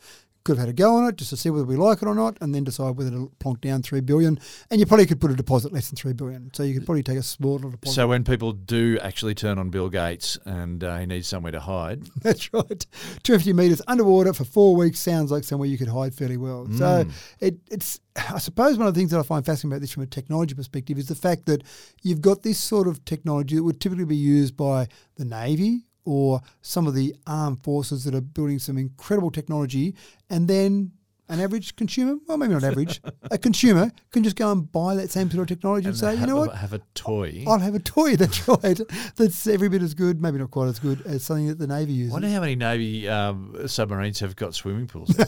Could 0.46 0.58
have 0.58 0.66
had 0.66 0.68
a 0.68 0.72
go 0.72 0.94
on 0.94 1.08
it 1.08 1.16
just 1.16 1.30
to 1.30 1.36
see 1.36 1.50
whether 1.50 1.64
we 1.64 1.74
like 1.74 2.02
it 2.02 2.06
or 2.06 2.14
not, 2.14 2.38
and 2.40 2.54
then 2.54 2.62
decide 2.62 2.96
whether 2.96 3.10
to 3.10 3.32
plonk 3.40 3.60
down 3.60 3.82
three 3.82 4.00
billion. 4.00 4.38
And 4.70 4.78
you 4.78 4.86
probably 4.86 5.06
could 5.06 5.20
put 5.20 5.32
a 5.32 5.34
deposit 5.34 5.72
less 5.72 5.88
than 5.90 5.96
three 5.96 6.12
billion, 6.12 6.50
so 6.54 6.62
you 6.62 6.72
could 6.72 6.86
probably 6.86 7.02
take 7.02 7.18
a 7.18 7.22
small 7.22 7.54
little 7.54 7.72
deposit. 7.72 7.96
So 7.96 8.06
when 8.06 8.22
people 8.22 8.52
do 8.52 8.96
actually 9.02 9.34
turn 9.34 9.58
on 9.58 9.70
Bill 9.70 9.88
Gates 9.88 10.38
and 10.44 10.84
uh, 10.84 10.98
he 10.98 11.06
needs 11.06 11.26
somewhere 11.26 11.50
to 11.50 11.58
hide, 11.58 12.04
That's 12.22 12.52
right. 12.54 12.86
250 13.24 13.52
metres 13.54 13.82
underwater 13.88 14.32
for 14.32 14.44
four 14.44 14.76
weeks 14.76 15.00
sounds 15.00 15.32
like 15.32 15.42
somewhere 15.42 15.68
you 15.68 15.78
could 15.78 15.88
hide 15.88 16.14
fairly 16.14 16.36
well. 16.36 16.68
So 16.76 17.06
it, 17.40 17.56
it's, 17.68 17.98
I 18.14 18.38
suppose, 18.38 18.78
one 18.78 18.86
of 18.86 18.94
the 18.94 19.00
things 19.00 19.10
that 19.10 19.18
I 19.18 19.24
find 19.24 19.44
fascinating 19.44 19.72
about 19.72 19.80
this 19.80 19.90
from 19.90 20.04
a 20.04 20.06
technology 20.06 20.54
perspective 20.54 20.96
is 20.96 21.08
the 21.08 21.16
fact 21.16 21.46
that 21.46 21.64
you've 22.02 22.20
got 22.20 22.44
this 22.44 22.58
sort 22.58 22.86
of 22.86 23.04
technology 23.04 23.56
that 23.56 23.64
would 23.64 23.80
typically 23.80 24.04
be 24.04 24.16
used 24.16 24.56
by 24.56 24.86
the 25.16 25.24
Navy 25.24 25.86
or 26.06 26.40
some 26.62 26.86
of 26.86 26.94
the 26.94 27.14
armed 27.26 27.62
forces 27.62 28.04
that 28.04 28.14
are 28.14 28.20
building 28.20 28.58
some 28.58 28.78
incredible 28.78 29.30
technology, 29.30 29.94
and 30.30 30.48
then 30.48 30.92
an 31.28 31.40
average 31.40 31.74
consumer, 31.76 32.16
well, 32.26 32.38
maybe 32.38 32.54
not 32.54 32.64
average, 32.64 33.00
a 33.30 33.38
consumer 33.38 33.90
can 34.12 34.22
just 34.22 34.36
go 34.36 34.52
and 34.52 34.70
buy 34.70 34.94
that 34.94 35.10
same 35.10 35.30
sort 35.30 35.42
of 35.42 35.48
technology 35.48 35.86
and, 35.86 35.94
and 35.94 35.98
say, 35.98 36.12
you 36.12 36.18
have, 36.18 36.28
know 36.28 36.36
a, 36.36 36.46
what, 36.46 36.56
have 36.56 36.72
a 36.72 36.80
toy. 36.94 37.44
I'll 37.46 37.58
have 37.58 37.74
a 37.74 37.80
toy. 37.80 38.16
That's 38.16 38.46
right. 38.48 38.80
That's 39.16 39.46
every 39.46 39.68
bit 39.68 39.82
as 39.82 39.94
good, 39.94 40.20
maybe 40.20 40.38
not 40.38 40.50
quite 40.50 40.68
as 40.68 40.78
good 40.78 41.02
as 41.04 41.24
something 41.24 41.48
that 41.48 41.58
the 41.58 41.66
Navy 41.66 41.92
uses. 41.92 42.12
I 42.12 42.14
wonder 42.14 42.28
how 42.28 42.40
many 42.40 42.54
Navy 42.54 43.08
um, 43.08 43.56
submarines 43.66 44.20
have 44.20 44.36
got 44.36 44.54
swimming 44.54 44.86
pools. 44.86 45.14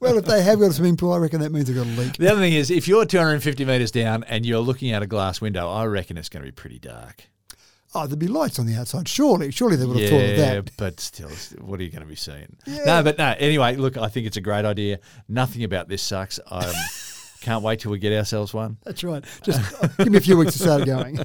Well, 0.00 0.18
if 0.18 0.24
they 0.24 0.42
have 0.42 0.58
got 0.58 0.70
a 0.70 0.72
swimming 0.72 0.96
pool, 0.96 1.12
I 1.12 1.18
reckon 1.18 1.40
that 1.40 1.52
means 1.52 1.68
they've 1.68 1.76
got 1.76 1.86
a 1.86 2.00
leak. 2.00 2.16
the 2.16 2.30
other 2.30 2.40
thing 2.40 2.52
is, 2.52 2.70
if 2.70 2.88
you're 2.88 3.04
250 3.04 3.64
metres 3.64 3.92
down 3.92 4.24
and 4.24 4.44
you're 4.44 4.58
looking 4.58 4.92
out 4.92 5.04
a 5.04 5.06
glass 5.06 5.40
window, 5.40 5.70
I 5.70 5.84
reckon 5.84 6.16
it's 6.16 6.28
going 6.28 6.42
to 6.44 6.48
be 6.48 6.52
pretty 6.52 6.80
dark. 6.80 7.28
Oh, 7.96 8.08
there'd 8.08 8.18
be 8.18 8.26
lights 8.26 8.58
on 8.58 8.66
the 8.66 8.74
outside. 8.74 9.08
Surely, 9.08 9.52
surely 9.52 9.76
they 9.76 9.86
would 9.86 9.96
have 10.00 10.10
thought 10.10 10.16
of 10.16 10.36
that. 10.36 10.54
Yeah, 10.54 10.60
but 10.76 10.98
still, 10.98 11.30
what 11.60 11.78
are 11.78 11.84
you 11.84 11.90
going 11.90 12.02
to 12.02 12.08
be 12.08 12.16
seeing? 12.16 12.56
No, 12.66 13.04
but 13.04 13.18
no. 13.18 13.36
Anyway, 13.38 13.76
look, 13.76 13.96
I 13.96 14.08
think 14.08 14.26
it's 14.26 14.36
a 14.36 14.40
great 14.40 14.64
idea. 14.64 14.98
Nothing 15.28 15.62
about 15.62 15.88
this 15.88 16.02
sucks. 16.02 16.40
I 16.50 16.66
um, 16.66 16.74
can't 17.40 17.62
wait 17.62 17.78
till 17.78 17.92
we 17.92 18.00
get 18.00 18.12
ourselves 18.12 18.52
one. 18.52 18.78
That's 18.82 19.04
right. 19.04 19.24
Just 19.42 19.60
uh, 19.82 19.86
give 19.98 20.10
me 20.10 20.18
a 20.18 20.20
few 20.20 20.36
weeks 20.36 20.54
to 20.54 20.58
start 20.58 20.82
it 20.82 20.86
going. 20.86 21.20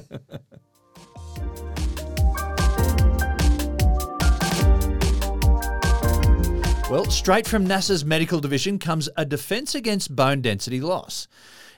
Well, 6.90 7.04
straight 7.04 7.46
from 7.46 7.68
NASA's 7.68 8.04
medical 8.04 8.40
division 8.40 8.80
comes 8.80 9.08
a 9.16 9.24
defense 9.24 9.76
against 9.76 10.16
bone 10.16 10.40
density 10.40 10.80
loss. 10.80 11.28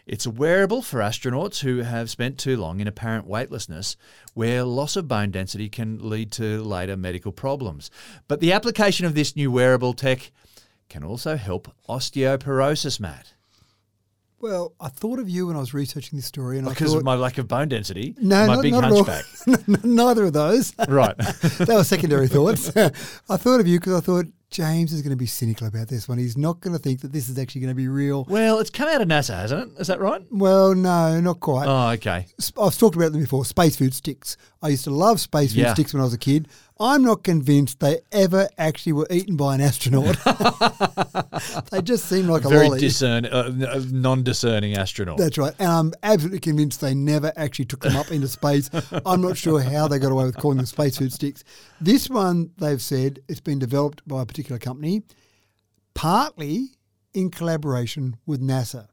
It's 0.06 0.26
a 0.26 0.30
wearable 0.30 0.82
for 0.82 0.98
astronauts 0.98 1.60
who 1.60 1.78
have 1.78 2.10
spent 2.10 2.36
too 2.38 2.56
long 2.56 2.80
in 2.80 2.88
apparent 2.88 3.26
weightlessness, 3.26 3.96
where 4.34 4.64
loss 4.64 4.96
of 4.96 5.06
bone 5.06 5.30
density 5.30 5.68
can 5.68 6.08
lead 6.08 6.32
to 6.32 6.62
later 6.62 6.96
medical 6.96 7.30
problems. 7.30 7.90
But 8.26 8.40
the 8.40 8.52
application 8.52 9.06
of 9.06 9.14
this 9.14 9.36
new 9.36 9.50
wearable 9.52 9.94
tech 9.94 10.32
can 10.88 11.04
also 11.04 11.36
help 11.36 11.72
osteoporosis, 11.88 12.98
Matt. 12.98 13.34
Well, 14.40 14.74
I 14.80 14.88
thought 14.88 15.20
of 15.20 15.28
you 15.28 15.46
when 15.46 15.56
I 15.56 15.60
was 15.60 15.72
researching 15.72 16.18
this 16.18 16.26
story, 16.26 16.58
and 16.58 16.68
Because 16.68 16.92
I 16.94 16.98
of 16.98 17.04
my 17.04 17.14
lack 17.14 17.38
of 17.38 17.46
bone 17.46 17.68
density. 17.68 18.16
no, 18.20 18.44
my 18.48 18.54
not, 18.56 18.62
big 18.62 18.72
not 18.72 18.84
hunchback. 18.84 19.24
Neither 19.84 20.24
of 20.24 20.32
those. 20.32 20.72
right. 20.88 21.16
that 21.16 21.68
was 21.68 21.86
secondary 21.86 22.26
thoughts. 22.28 22.76
I 22.76 23.36
thought 23.36 23.60
of 23.60 23.68
you 23.68 23.78
because 23.78 23.94
I 23.94 24.00
thought 24.00 24.26
James 24.52 24.92
is 24.92 25.02
going 25.02 25.10
to 25.10 25.16
be 25.16 25.26
cynical 25.26 25.66
about 25.66 25.88
this 25.88 26.08
one. 26.08 26.18
He's 26.18 26.36
not 26.36 26.60
going 26.60 26.74
to 26.76 26.78
think 26.78 27.00
that 27.00 27.12
this 27.12 27.28
is 27.28 27.38
actually 27.38 27.62
going 27.62 27.70
to 27.72 27.74
be 27.74 27.88
real. 27.88 28.24
Well, 28.28 28.58
it's 28.60 28.70
come 28.70 28.88
out 28.88 29.00
of 29.00 29.08
NASA, 29.08 29.34
hasn't 29.34 29.72
it? 29.72 29.80
Is 29.80 29.86
that 29.88 29.98
right? 29.98 30.22
Well, 30.30 30.74
no, 30.74 31.20
not 31.20 31.40
quite. 31.40 31.66
Oh, 31.66 31.88
okay. 31.94 32.26
I've 32.60 32.78
talked 32.78 32.94
about 32.96 33.12
them 33.12 33.20
before. 33.22 33.44
Space 33.44 33.76
food 33.76 33.94
sticks. 33.94 34.36
I 34.62 34.68
used 34.68 34.84
to 34.84 34.90
love 34.90 35.18
space 35.20 35.52
food 35.52 35.60
Yeah. 35.62 35.74
sticks 35.74 35.92
when 35.94 36.00
I 36.02 36.04
was 36.04 36.14
a 36.14 36.18
kid. 36.18 36.48
I'm 36.78 37.02
not 37.04 37.22
convinced 37.22 37.80
they 37.80 38.00
ever 38.10 38.48
actually 38.58 38.92
were 38.92 39.06
eaten 39.10 39.36
by 39.36 39.54
an 39.54 39.60
astronaut. 39.60 40.16
they 41.70 41.80
just 41.82 42.06
seem 42.06 42.26
like 42.28 42.44
a 42.44 42.48
Very 42.48 42.66
lolly. 42.66 42.80
discern, 42.80 43.24
uh, 43.26 43.52
uh, 43.68 43.80
non-discerning 43.90 44.74
astronaut. 44.76 45.18
That's 45.18 45.38
right. 45.38 45.54
And 45.60 45.68
I'm 45.70 45.92
absolutely 46.02 46.40
convinced 46.40 46.80
they 46.80 46.94
never 46.94 47.32
actually 47.36 47.66
took 47.66 47.80
them 47.80 47.94
up 47.96 48.10
into 48.10 48.26
space. 48.28 48.68
I'm 49.06 49.20
not 49.22 49.36
sure 49.36 49.60
how 49.60 49.86
they 49.86 49.98
got 49.98 50.10
away 50.12 50.24
with 50.24 50.36
calling 50.38 50.56
them 50.56 50.66
space 50.66 50.98
food 50.98 51.12
sticks. 51.12 51.44
This 51.80 52.08
one, 52.10 52.50
they've 52.58 52.82
said, 52.82 53.20
it's 53.28 53.40
been 53.40 53.58
developed 53.60 54.06
by 54.08 54.22
a 54.22 54.26
particular 54.26 54.41
company, 54.42 55.02
partly 55.94 56.68
in 57.14 57.30
collaboration 57.30 58.16
with 58.26 58.40
NASA. 58.40 58.88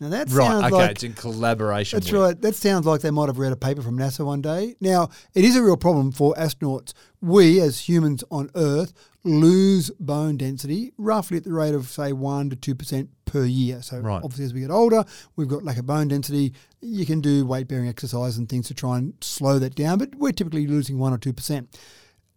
Now 0.00 0.08
that 0.08 0.28
right. 0.30 0.46
sounds 0.48 0.64
Okay. 0.66 0.74
like 0.74 0.90
it's 0.90 1.04
in 1.04 1.12
collaboration. 1.12 1.96
that's 1.98 2.10
with. 2.10 2.20
right. 2.20 2.40
That 2.42 2.56
sounds 2.56 2.84
like 2.84 3.00
they 3.00 3.12
might 3.12 3.28
have 3.28 3.38
read 3.38 3.52
a 3.52 3.56
paper 3.56 3.80
from 3.80 3.96
NASA 3.96 4.24
one 4.26 4.42
day. 4.42 4.74
Now, 4.80 5.08
it 5.34 5.44
is 5.44 5.54
a 5.54 5.62
real 5.62 5.76
problem 5.76 6.10
for 6.10 6.34
astronauts. 6.34 6.92
We, 7.20 7.60
as 7.60 7.88
humans 7.88 8.24
on 8.30 8.50
Earth, 8.56 8.92
lose 9.22 9.90
bone 10.00 10.36
density 10.36 10.92
roughly 10.98 11.36
at 11.36 11.44
the 11.44 11.52
rate 11.52 11.74
of, 11.74 11.86
say, 11.86 12.10
1% 12.12 12.60
to 12.60 12.74
2% 12.74 13.08
per 13.24 13.44
year. 13.44 13.82
So, 13.82 14.00
Right. 14.00 14.20
obviously, 14.22 14.46
as 14.46 14.54
we 14.54 14.60
get 14.60 14.70
older, 14.72 15.04
we've 15.36 15.48
got 15.48 15.62
lack 15.62 15.78
of 15.78 15.86
bone 15.86 16.08
density. 16.08 16.52
You 16.82 17.06
can 17.06 17.20
do 17.20 17.46
weight 17.46 17.68
bearing 17.68 17.88
exercise 17.88 18.36
and 18.36 18.48
things 18.48 18.66
to 18.68 18.74
try 18.74 18.98
and 18.98 19.14
slow 19.20 19.60
that 19.60 19.76
down, 19.76 19.98
but 19.98 20.16
we're 20.16 20.32
typically 20.32 20.66
losing 20.66 20.98
1% 20.98 21.12
or 21.12 21.18
2%. 21.18 21.68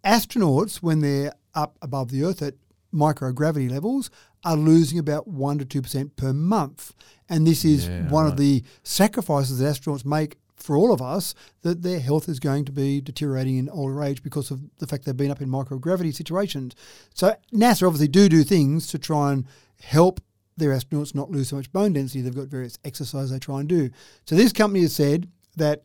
Astronauts, 0.04 0.78
when 0.78 1.00
they're 1.00 1.34
up 1.54 1.78
above 1.82 2.12
the 2.12 2.24
Earth 2.24 2.42
at 2.42 2.56
microgravity 2.94 3.70
levels, 3.70 4.10
are 4.46 4.56
losing 4.56 4.98
about 5.00 5.30
1% 5.30 5.68
to 5.70 5.82
2% 5.82 6.16
per 6.16 6.32
month. 6.34 6.94
And 7.28 7.46
this 7.46 7.66
is 7.66 7.88
Yeah, 7.88 8.10
one 8.10 8.26
right. 8.26 8.32
of 8.32 8.38
the 8.38 8.64
sacrifices 8.84 9.60
that 9.60 9.66
astronauts 9.76 10.06
make 10.06 10.38
for 10.56 10.76
all 10.76 10.92
of 10.92 11.02
us 11.02 11.36
that 11.62 11.84
their 11.84 12.00
health 12.00 12.28
is 12.28 12.40
going 12.40 12.66
to 12.66 12.72
be 12.72 13.00
deteriorating 13.02 13.58
in 13.58 13.70
older 13.70 14.02
age 14.04 14.24
because 14.24 14.50
of 14.50 14.62
the 14.80 14.88
fact 14.88 15.06
they've 15.06 15.16
been 15.16 15.30
up 15.32 15.42
in 15.42 15.50
microgravity 15.50 16.14
situations. 16.14 16.74
So 17.14 17.36
NASA 17.54 17.86
obviously 17.86 18.08
do 18.08 18.28
do 18.30 18.44
things 18.44 18.88
to 18.88 18.98
try 18.98 19.34
and 19.34 19.46
help 19.82 20.20
their 20.56 20.72
astronauts 20.72 21.14
not 21.14 21.30
lose 21.30 21.50
so 21.50 21.58
much 21.58 21.72
bone 21.72 21.94
density. 21.94 22.22
They've 22.22 22.34
got 22.36 22.48
various 22.48 22.80
exercises 22.84 23.30
they 23.30 23.38
try 23.40 23.60
and 23.60 23.70
do. 23.70 23.90
So 24.26 24.36
this 24.36 24.52
company 24.52 24.82
has 24.82 24.96
said 24.96 25.30
that 25.58 25.84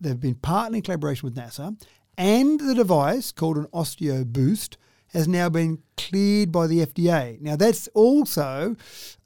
they've 0.00 0.18
been 0.18 0.34
partnering 0.34 0.76
in 0.76 0.82
collaboration 0.82 1.26
with 1.26 1.36
NASA, 1.36 1.80
and 2.18 2.60
the 2.60 2.74
device 2.74 3.32
called 3.32 3.56
an 3.56 3.66
Osteo 3.72 4.26
Boost 4.26 4.76
has 5.12 5.26
now 5.26 5.48
been 5.48 5.78
cleared 5.96 6.52
by 6.52 6.66
the 6.66 6.84
FDA. 6.84 7.40
Now 7.40 7.56
that's 7.56 7.88
also 7.94 8.76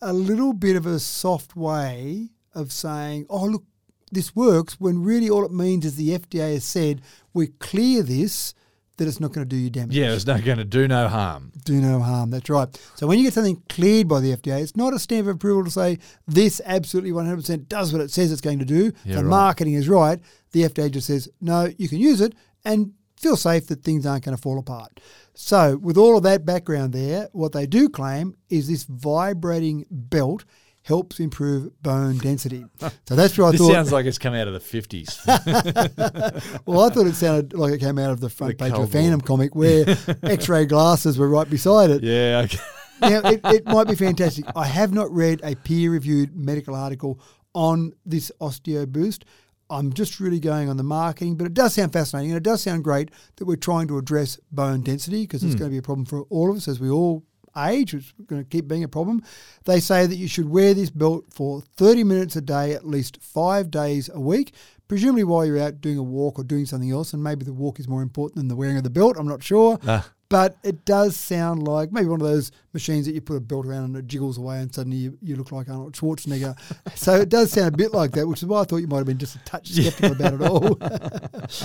a 0.00 0.12
little 0.12 0.52
bit 0.52 0.76
of 0.76 0.86
a 0.86 1.00
soft 1.00 1.56
way 1.56 2.28
of 2.54 2.70
saying, 2.70 3.26
"Oh, 3.28 3.46
look, 3.46 3.64
this 4.12 4.36
works," 4.36 4.78
when 4.78 5.02
really 5.02 5.28
all 5.28 5.44
it 5.44 5.50
means 5.50 5.84
is 5.84 5.96
the 5.96 6.10
FDA 6.10 6.52
has 6.54 6.64
said 6.64 7.00
we 7.32 7.48
clear 7.48 8.02
this. 8.04 8.54
That 8.98 9.08
it's 9.08 9.20
not 9.20 9.32
going 9.32 9.48
to 9.48 9.48
do 9.48 9.56
you 9.56 9.70
damage 9.70 9.96
Yeah, 9.96 10.12
it's 10.12 10.26
not 10.26 10.44
going 10.44 10.58
to 10.58 10.64
do 10.64 10.86
no 10.86 11.08
harm. 11.08 11.50
do 11.64 11.80
no 11.80 11.98
harm. 12.00 12.30
That's 12.30 12.50
right. 12.50 12.68
So 12.94 13.06
when 13.06 13.18
you 13.18 13.24
get 13.24 13.32
something 13.32 13.62
cleared 13.70 14.06
by 14.06 14.20
the 14.20 14.36
FDA, 14.36 14.60
it's 14.60 14.76
not 14.76 14.92
a 14.92 14.98
stamp 14.98 15.26
of 15.26 15.36
approval 15.36 15.64
to 15.64 15.70
say 15.70 15.98
this 16.28 16.60
absolutely 16.66 17.10
100% 17.10 17.68
does 17.68 17.90
what 17.90 18.02
it 18.02 18.10
says 18.10 18.30
it's 18.30 18.42
going 18.42 18.58
to 18.58 18.66
do. 18.66 18.92
Yeah, 19.04 19.16
the 19.16 19.24
right. 19.24 19.30
marketing 19.30 19.74
is 19.74 19.88
right. 19.88 20.20
The 20.52 20.64
FDA 20.64 20.90
just 20.90 21.06
says, 21.06 21.26
no, 21.40 21.72
you 21.78 21.88
can 21.88 21.98
use 21.98 22.20
it 22.20 22.34
and 22.64 22.92
feel 23.18 23.36
safe 23.36 23.66
that 23.68 23.84
things 23.84 24.04
aren't 24.06 24.24
going 24.24 24.36
to 24.36 24.42
fall 24.42 24.58
apart. 24.58 25.00
So 25.34 25.76
with 25.76 25.96
all 25.96 26.16
of 26.16 26.22
that 26.24 26.44
background 26.44 26.92
there, 26.92 27.28
what 27.32 27.52
they 27.52 27.66
do 27.66 27.88
claim 27.88 28.36
is 28.50 28.68
this 28.68 28.84
vibrating 28.84 29.86
belt 29.90 30.44
helps 30.84 31.20
improve 31.20 31.70
bone 31.82 32.18
density. 32.18 32.64
So 33.06 33.14
that's 33.14 33.38
what 33.38 33.48
I 33.48 33.50
This 33.52 33.60
thought. 33.60 33.72
sounds 33.72 33.92
like 33.92 34.06
it's 34.06 34.18
come 34.18 34.34
out 34.34 34.48
of 34.48 34.54
the 34.54 34.58
50s. 34.58 36.62
well, 36.66 36.80
I 36.80 36.90
thought 36.90 37.06
it 37.06 37.14
sounded 37.14 37.54
like 37.54 37.72
it 37.72 37.78
came 37.78 37.98
out 37.98 38.10
of 38.10 38.20
the 38.20 38.28
front 38.28 38.58
The 38.58 38.64
page 38.64 38.72
of 38.74 38.84
a 38.84 38.86
Phantom 38.86 39.20
comic 39.20 39.54
where 39.54 39.84
X-ray 40.22 40.66
glasses 40.66 41.18
were 41.18 41.28
right 41.28 41.48
beside 41.48 41.90
it. 41.90 42.02
yeah, 42.02 42.42
okay. 42.44 42.58
now, 43.00 43.20
it, 43.30 43.40
it 43.44 43.66
might 43.66 43.86
be 43.86 43.94
fantastic. 43.94 44.44
I 44.56 44.66
have 44.66 44.92
not 44.92 45.10
read 45.12 45.40
a 45.44 45.54
peer 45.54 45.90
reviewed 45.90 46.34
medical 46.36 46.74
article 46.74 47.20
on 47.54 47.92
this 48.06 48.32
osteo 48.40 48.86
boost. 48.88 49.24
I'm 49.72 49.92
just 49.92 50.20
really 50.20 50.38
going 50.38 50.68
on 50.68 50.76
the 50.76 50.82
marketing, 50.82 51.36
but 51.36 51.46
it 51.46 51.54
does 51.54 51.74
sound 51.74 51.92
fascinating 51.94 52.30
and 52.30 52.36
it 52.36 52.42
does 52.42 52.62
sound 52.62 52.84
great 52.84 53.10
that 53.36 53.46
we're 53.46 53.56
trying 53.56 53.88
to 53.88 53.96
address 53.96 54.38
bone 54.50 54.82
density 54.82 55.22
because 55.22 55.42
it's 55.42 55.54
going 55.54 55.70
to 55.70 55.74
be 55.74 55.78
a 55.78 55.82
problem 55.82 56.04
for 56.04 56.22
all 56.28 56.50
of 56.50 56.56
us 56.58 56.68
as 56.68 56.78
we 56.78 56.90
all 56.90 57.24
age. 57.56 57.94
It's 57.94 58.12
going 58.26 58.42
to 58.42 58.48
keep 58.48 58.68
being 58.68 58.84
a 58.84 58.88
problem. 58.88 59.22
They 59.64 59.80
say 59.80 60.06
that 60.06 60.16
you 60.16 60.28
should 60.28 60.48
wear 60.48 60.74
this 60.74 60.90
belt 60.90 61.24
for 61.32 61.62
30 61.76 62.04
minutes 62.04 62.36
a 62.36 62.42
day, 62.42 62.72
at 62.72 62.86
least 62.86 63.22
five 63.22 63.70
days 63.70 64.10
a 64.12 64.20
week, 64.20 64.52
presumably 64.88 65.24
while 65.24 65.46
you're 65.46 65.58
out 65.60 65.80
doing 65.80 65.98
a 65.98 66.02
walk 66.02 66.38
or 66.38 66.44
doing 66.44 66.66
something 66.66 66.90
else. 66.90 67.14
And 67.14 67.22
maybe 67.22 67.44
the 67.44 67.52
walk 67.52 67.80
is 67.80 67.88
more 67.88 68.02
important 68.02 68.36
than 68.36 68.48
the 68.48 68.56
wearing 68.56 68.76
of 68.76 68.84
the 68.84 68.90
belt. 68.90 69.16
I'm 69.18 69.28
not 69.28 69.42
sure. 69.42 69.78
Ah. 69.86 70.06
But 70.32 70.56
it 70.62 70.86
does 70.86 71.14
sound 71.14 71.68
like 71.68 71.92
maybe 71.92 72.06
one 72.06 72.22
of 72.22 72.26
those 72.26 72.52
machines 72.72 73.04
that 73.04 73.14
you 73.14 73.20
put 73.20 73.36
a 73.36 73.40
belt 73.40 73.66
around 73.66 73.84
and 73.84 73.96
it 73.98 74.06
jiggles 74.06 74.38
away 74.38 74.60
and 74.60 74.74
suddenly 74.74 74.96
you, 74.96 75.18
you 75.20 75.36
look 75.36 75.52
like 75.52 75.68
Arnold 75.68 75.92
Schwarzenegger. 75.92 76.56
so 76.94 77.16
it 77.16 77.28
does 77.28 77.52
sound 77.52 77.74
a 77.74 77.76
bit 77.76 77.92
like 77.92 78.12
that, 78.12 78.26
which 78.26 78.38
is 78.38 78.46
why 78.46 78.62
I 78.62 78.64
thought 78.64 78.78
you 78.78 78.86
might 78.86 78.96
have 78.96 79.06
been 79.06 79.18
just 79.18 79.36
a 79.36 79.40
touch 79.40 79.68
skeptical 79.68 80.12
about 80.12 80.32
it 80.32 80.40
all. 80.40 80.74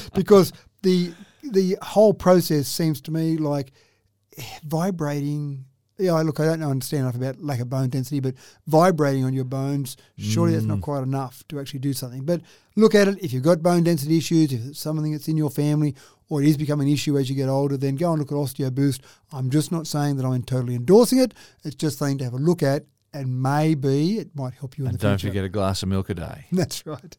because 0.14 0.52
the 0.82 1.14
the 1.44 1.78
whole 1.82 2.14
process 2.14 2.68
seems 2.68 3.00
to 3.04 3.12
me 3.12 3.38
like 3.38 3.72
vibrating. 4.66 5.64
Yeah, 5.98 6.22
look, 6.22 6.42
I 6.42 6.46
don't 6.46 6.60
know, 6.60 6.70
understand 6.70 7.04
enough 7.04 7.16
about 7.16 7.42
lack 7.42 7.62
of 7.62 7.70
bone 7.70 7.88
density, 7.88 8.20
but 8.20 8.36
vibrating 8.68 9.24
on 9.24 9.34
your 9.34 9.46
bones, 9.46 9.96
surely 10.18 10.52
that's 10.52 10.66
not 10.66 10.80
mm. 10.80 10.84
quite 10.84 11.04
enough 11.04 11.42
to 11.48 11.60
actually 11.60 11.80
do 11.80 11.94
something. 11.94 12.24
But 12.24 12.42
look 12.76 12.94
at 12.94 13.08
it. 13.08 13.24
If 13.24 13.32
you've 13.32 13.42
got 13.44 13.64
bone 13.64 13.84
density 13.84 14.18
issues, 14.18 14.52
if 14.52 14.64
it's 14.64 14.80
something 14.80 15.14
that's 15.14 15.30
in 15.30 15.38
your 15.38 15.50
family, 15.50 15.96
or 16.30 16.42
it 16.42 16.48
is 16.48 16.58
becoming 16.58 16.88
an 16.88 16.94
issue 16.94 17.18
as 17.18 17.30
you 17.30 17.36
get 17.36 17.50
older, 17.50 17.78
then 17.78 17.96
go 17.96 18.12
and 18.12 18.20
look 18.20 18.32
at 18.32 18.36
Osteo 18.36 18.74
Boost. 18.74 19.02
I'm 19.32 19.50
just 19.50 19.72
not 19.72 19.88
saying 19.88 20.18
that 20.18 20.26
I'm 20.26 20.44
totally 20.44 20.76
endorsing 20.76 21.20
it. 21.20 21.34
It's 21.64 21.76
just 21.76 21.98
something 21.98 22.18
to 22.20 22.24
have 22.26 22.34
a 22.34 22.38
look 22.38 22.64
at, 22.64 22.86
and 23.14 23.42
maybe 23.42 24.18
it 24.18 24.36
might 24.36 24.54
help 24.54 24.78
you 24.78 24.86
in 24.86 24.92
And 24.92 25.00
the 25.00 25.08
don't 25.08 25.22
forget 25.22 25.46
a 25.46 25.50
glass 25.50 25.84
of 25.84 25.90
milk 25.90 26.10
a 26.10 26.14
day. 26.14 26.46
That's 26.52 26.86
right. 26.86 27.18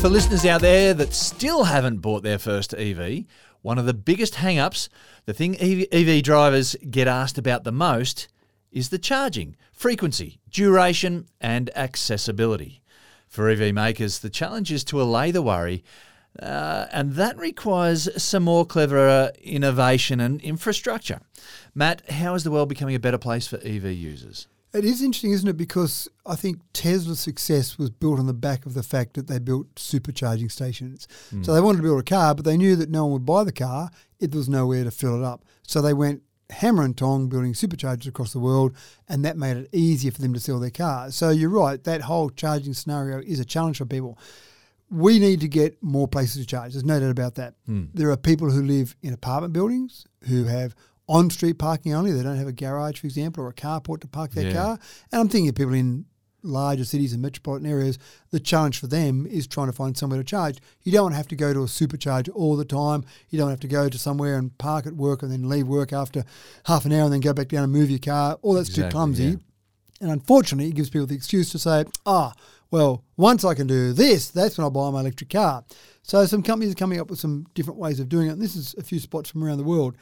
For 0.00 0.08
listeners 0.08 0.46
out 0.46 0.60
there 0.60 0.94
that 0.94 1.12
still 1.12 1.64
haven't 1.64 1.98
bought 1.98 2.22
their 2.22 2.38
first 2.38 2.72
EV, 2.72 3.24
one 3.62 3.78
of 3.78 3.86
the 3.86 3.94
biggest 3.94 4.36
hang 4.36 4.56
ups, 4.56 4.88
the 5.24 5.34
thing 5.34 5.56
EV 5.58 6.22
drivers 6.22 6.76
get 6.88 7.08
asked 7.08 7.36
about 7.36 7.64
the 7.64 7.72
most, 7.72 8.28
is 8.70 8.88
the 8.88 8.98
charging, 8.98 9.56
frequency, 9.72 10.40
duration, 10.50 11.26
and 11.40 11.70
accessibility. 11.76 12.82
For 13.26 13.48
EV 13.48 13.74
makers, 13.74 14.20
the 14.20 14.30
challenge 14.30 14.72
is 14.72 14.84
to 14.84 15.00
allay 15.02 15.30
the 15.30 15.42
worry, 15.42 15.84
uh, 16.40 16.86
and 16.92 17.14
that 17.14 17.36
requires 17.36 18.08
some 18.22 18.44
more 18.44 18.64
clever 18.64 19.32
innovation 19.42 20.20
and 20.20 20.40
infrastructure. 20.40 21.20
Matt, 21.74 22.08
how 22.10 22.34
is 22.34 22.44
the 22.44 22.50
world 22.50 22.68
becoming 22.68 22.94
a 22.94 23.00
better 23.00 23.18
place 23.18 23.46
for 23.46 23.56
EV 23.56 23.86
users? 23.86 24.46
It 24.74 24.84
is 24.84 25.02
interesting, 25.02 25.32
isn't 25.32 25.48
it? 25.48 25.56
Because 25.56 26.08
I 26.26 26.36
think 26.36 26.60
Tesla's 26.74 27.20
success 27.20 27.78
was 27.78 27.88
built 27.88 28.18
on 28.18 28.26
the 28.26 28.34
back 28.34 28.66
of 28.66 28.74
the 28.74 28.82
fact 28.82 29.14
that 29.14 29.26
they 29.26 29.38
built 29.38 29.74
supercharging 29.76 30.50
stations. 30.52 31.08
So 31.42 31.54
they 31.54 31.60
wanted 31.60 31.78
to 31.78 31.82
build 31.82 32.00
a 32.00 32.04
car, 32.04 32.34
but 32.34 32.44
they 32.44 32.58
knew 32.58 32.76
that 32.76 32.90
no 32.90 33.04
one 33.06 33.12
would 33.14 33.26
buy 33.26 33.44
the 33.44 33.52
car 33.52 33.90
if 34.20 34.30
there 34.30 34.38
was 34.38 34.48
nowhere 34.48 34.84
to 34.84 34.90
fill 34.90 35.18
it 35.18 35.24
up. 35.24 35.42
So 35.62 35.80
they 35.80 35.94
went 35.94 36.22
hammer 36.50 36.82
and 36.82 36.96
tong 36.96 37.28
building 37.28 37.52
superchargers 37.52 38.06
across 38.06 38.32
the 38.32 38.38
world, 38.38 38.74
and 39.08 39.24
that 39.24 39.36
made 39.36 39.56
it 39.56 39.68
easier 39.72 40.10
for 40.10 40.20
them 40.22 40.32
to 40.34 40.40
sell 40.40 40.58
their 40.58 40.70
cars. 40.70 41.14
So 41.14 41.30
you're 41.30 41.50
right, 41.50 41.82
that 41.84 42.02
whole 42.02 42.30
charging 42.30 42.74
scenario 42.74 43.18
is 43.20 43.38
a 43.40 43.44
challenge 43.44 43.78
for 43.78 43.84
people. 43.86 44.18
We 44.90 45.18
need 45.18 45.40
to 45.40 45.48
get 45.48 45.82
more 45.82 46.08
places 46.08 46.40
to 46.42 46.46
charge. 46.46 46.72
There's 46.72 46.84
no 46.84 46.98
doubt 46.98 47.10
about 47.10 47.34
that. 47.34 47.54
Hmm. 47.66 47.84
There 47.92 48.10
are 48.10 48.16
people 48.16 48.50
who 48.50 48.62
live 48.62 48.96
in 49.02 49.12
apartment 49.12 49.52
buildings 49.52 50.06
who 50.24 50.44
have 50.44 50.74
on 51.06 51.28
street 51.30 51.58
parking 51.58 51.92
only. 51.94 52.12
They 52.12 52.22
don't 52.22 52.36
have 52.38 52.48
a 52.48 52.52
garage, 52.52 53.00
for 53.00 53.06
example, 53.06 53.44
or 53.44 53.48
a 53.48 53.54
carport 53.54 54.00
to 54.00 54.08
park 54.08 54.30
their 54.32 54.46
Yeah. 54.48 54.52
car. 54.54 54.78
And 55.12 55.20
I'm 55.20 55.28
thinking 55.28 55.50
of 55.50 55.54
people 55.54 55.74
in 55.74 56.06
larger 56.42 56.84
cities 56.84 57.12
and 57.12 57.22
metropolitan 57.22 57.68
areas. 57.68 57.98
The 58.30 58.40
challenge 58.40 58.78
for 58.78 58.86
them 58.86 59.26
is 59.26 59.46
trying 59.46 59.68
to 59.68 59.72
find 59.72 59.96
somewhere 59.96 60.18
to 60.18 60.24
charge. 60.24 60.58
You 60.82 60.92
don't 60.92 61.12
have 61.12 61.28
to 61.28 61.36
go 61.36 61.52
to 61.52 61.60
a 61.60 61.66
supercharger 61.66 62.30
all 62.34 62.56
the 62.56 62.64
time. 62.64 63.04
You 63.30 63.38
don't 63.38 63.50
have 63.50 63.60
to 63.60 63.68
go 63.68 63.88
to 63.88 63.98
somewhere 63.98 64.38
and 64.38 64.56
park 64.58 64.86
at 64.86 64.94
work 64.94 65.22
and 65.22 65.32
then 65.32 65.48
leave 65.48 65.66
work 65.66 65.92
after 65.92 66.24
half 66.66 66.84
an 66.84 66.92
hour 66.92 67.04
and 67.04 67.12
then 67.12 67.20
go 67.20 67.32
back 67.32 67.48
down 67.48 67.64
and 67.64 67.72
move 67.72 67.90
your 67.90 67.98
car. 67.98 68.38
All 68.42 68.54
that's 68.54 68.72
too 68.72 68.88
clumsy. 68.88 69.24
yeah. 69.24 69.36
And 70.00 70.10
unfortunately, 70.12 70.68
it 70.68 70.76
gives 70.76 70.90
people 70.90 71.06
the 71.06 71.16
excuse 71.16 71.50
to 71.50 71.58
say, 71.58 71.84
ah, 72.06 72.32
well, 72.70 73.02
once 73.16 73.44
I 73.44 73.54
can 73.54 73.66
do 73.66 73.92
this, 73.92 74.28
that's 74.28 74.56
when 74.56 74.64
I'll 74.64 74.70
buy 74.70 74.90
my 74.90 75.00
electric 75.00 75.30
car. 75.30 75.64
So 76.02 76.24
some 76.26 76.42
companies 76.42 76.72
are 76.72 76.76
coming 76.76 77.00
up 77.00 77.10
with 77.10 77.18
some 77.18 77.46
different 77.54 77.78
ways 77.78 77.98
of 77.98 78.08
doing 78.08 78.28
it. 78.28 78.32
And 78.32 78.42
this 78.42 78.56
is 78.56 78.74
a 78.78 78.82
few 78.82 79.00
spots 79.00 79.30
from 79.30 79.42
around 79.42 79.58
the 79.58 79.64
world. 79.64 79.96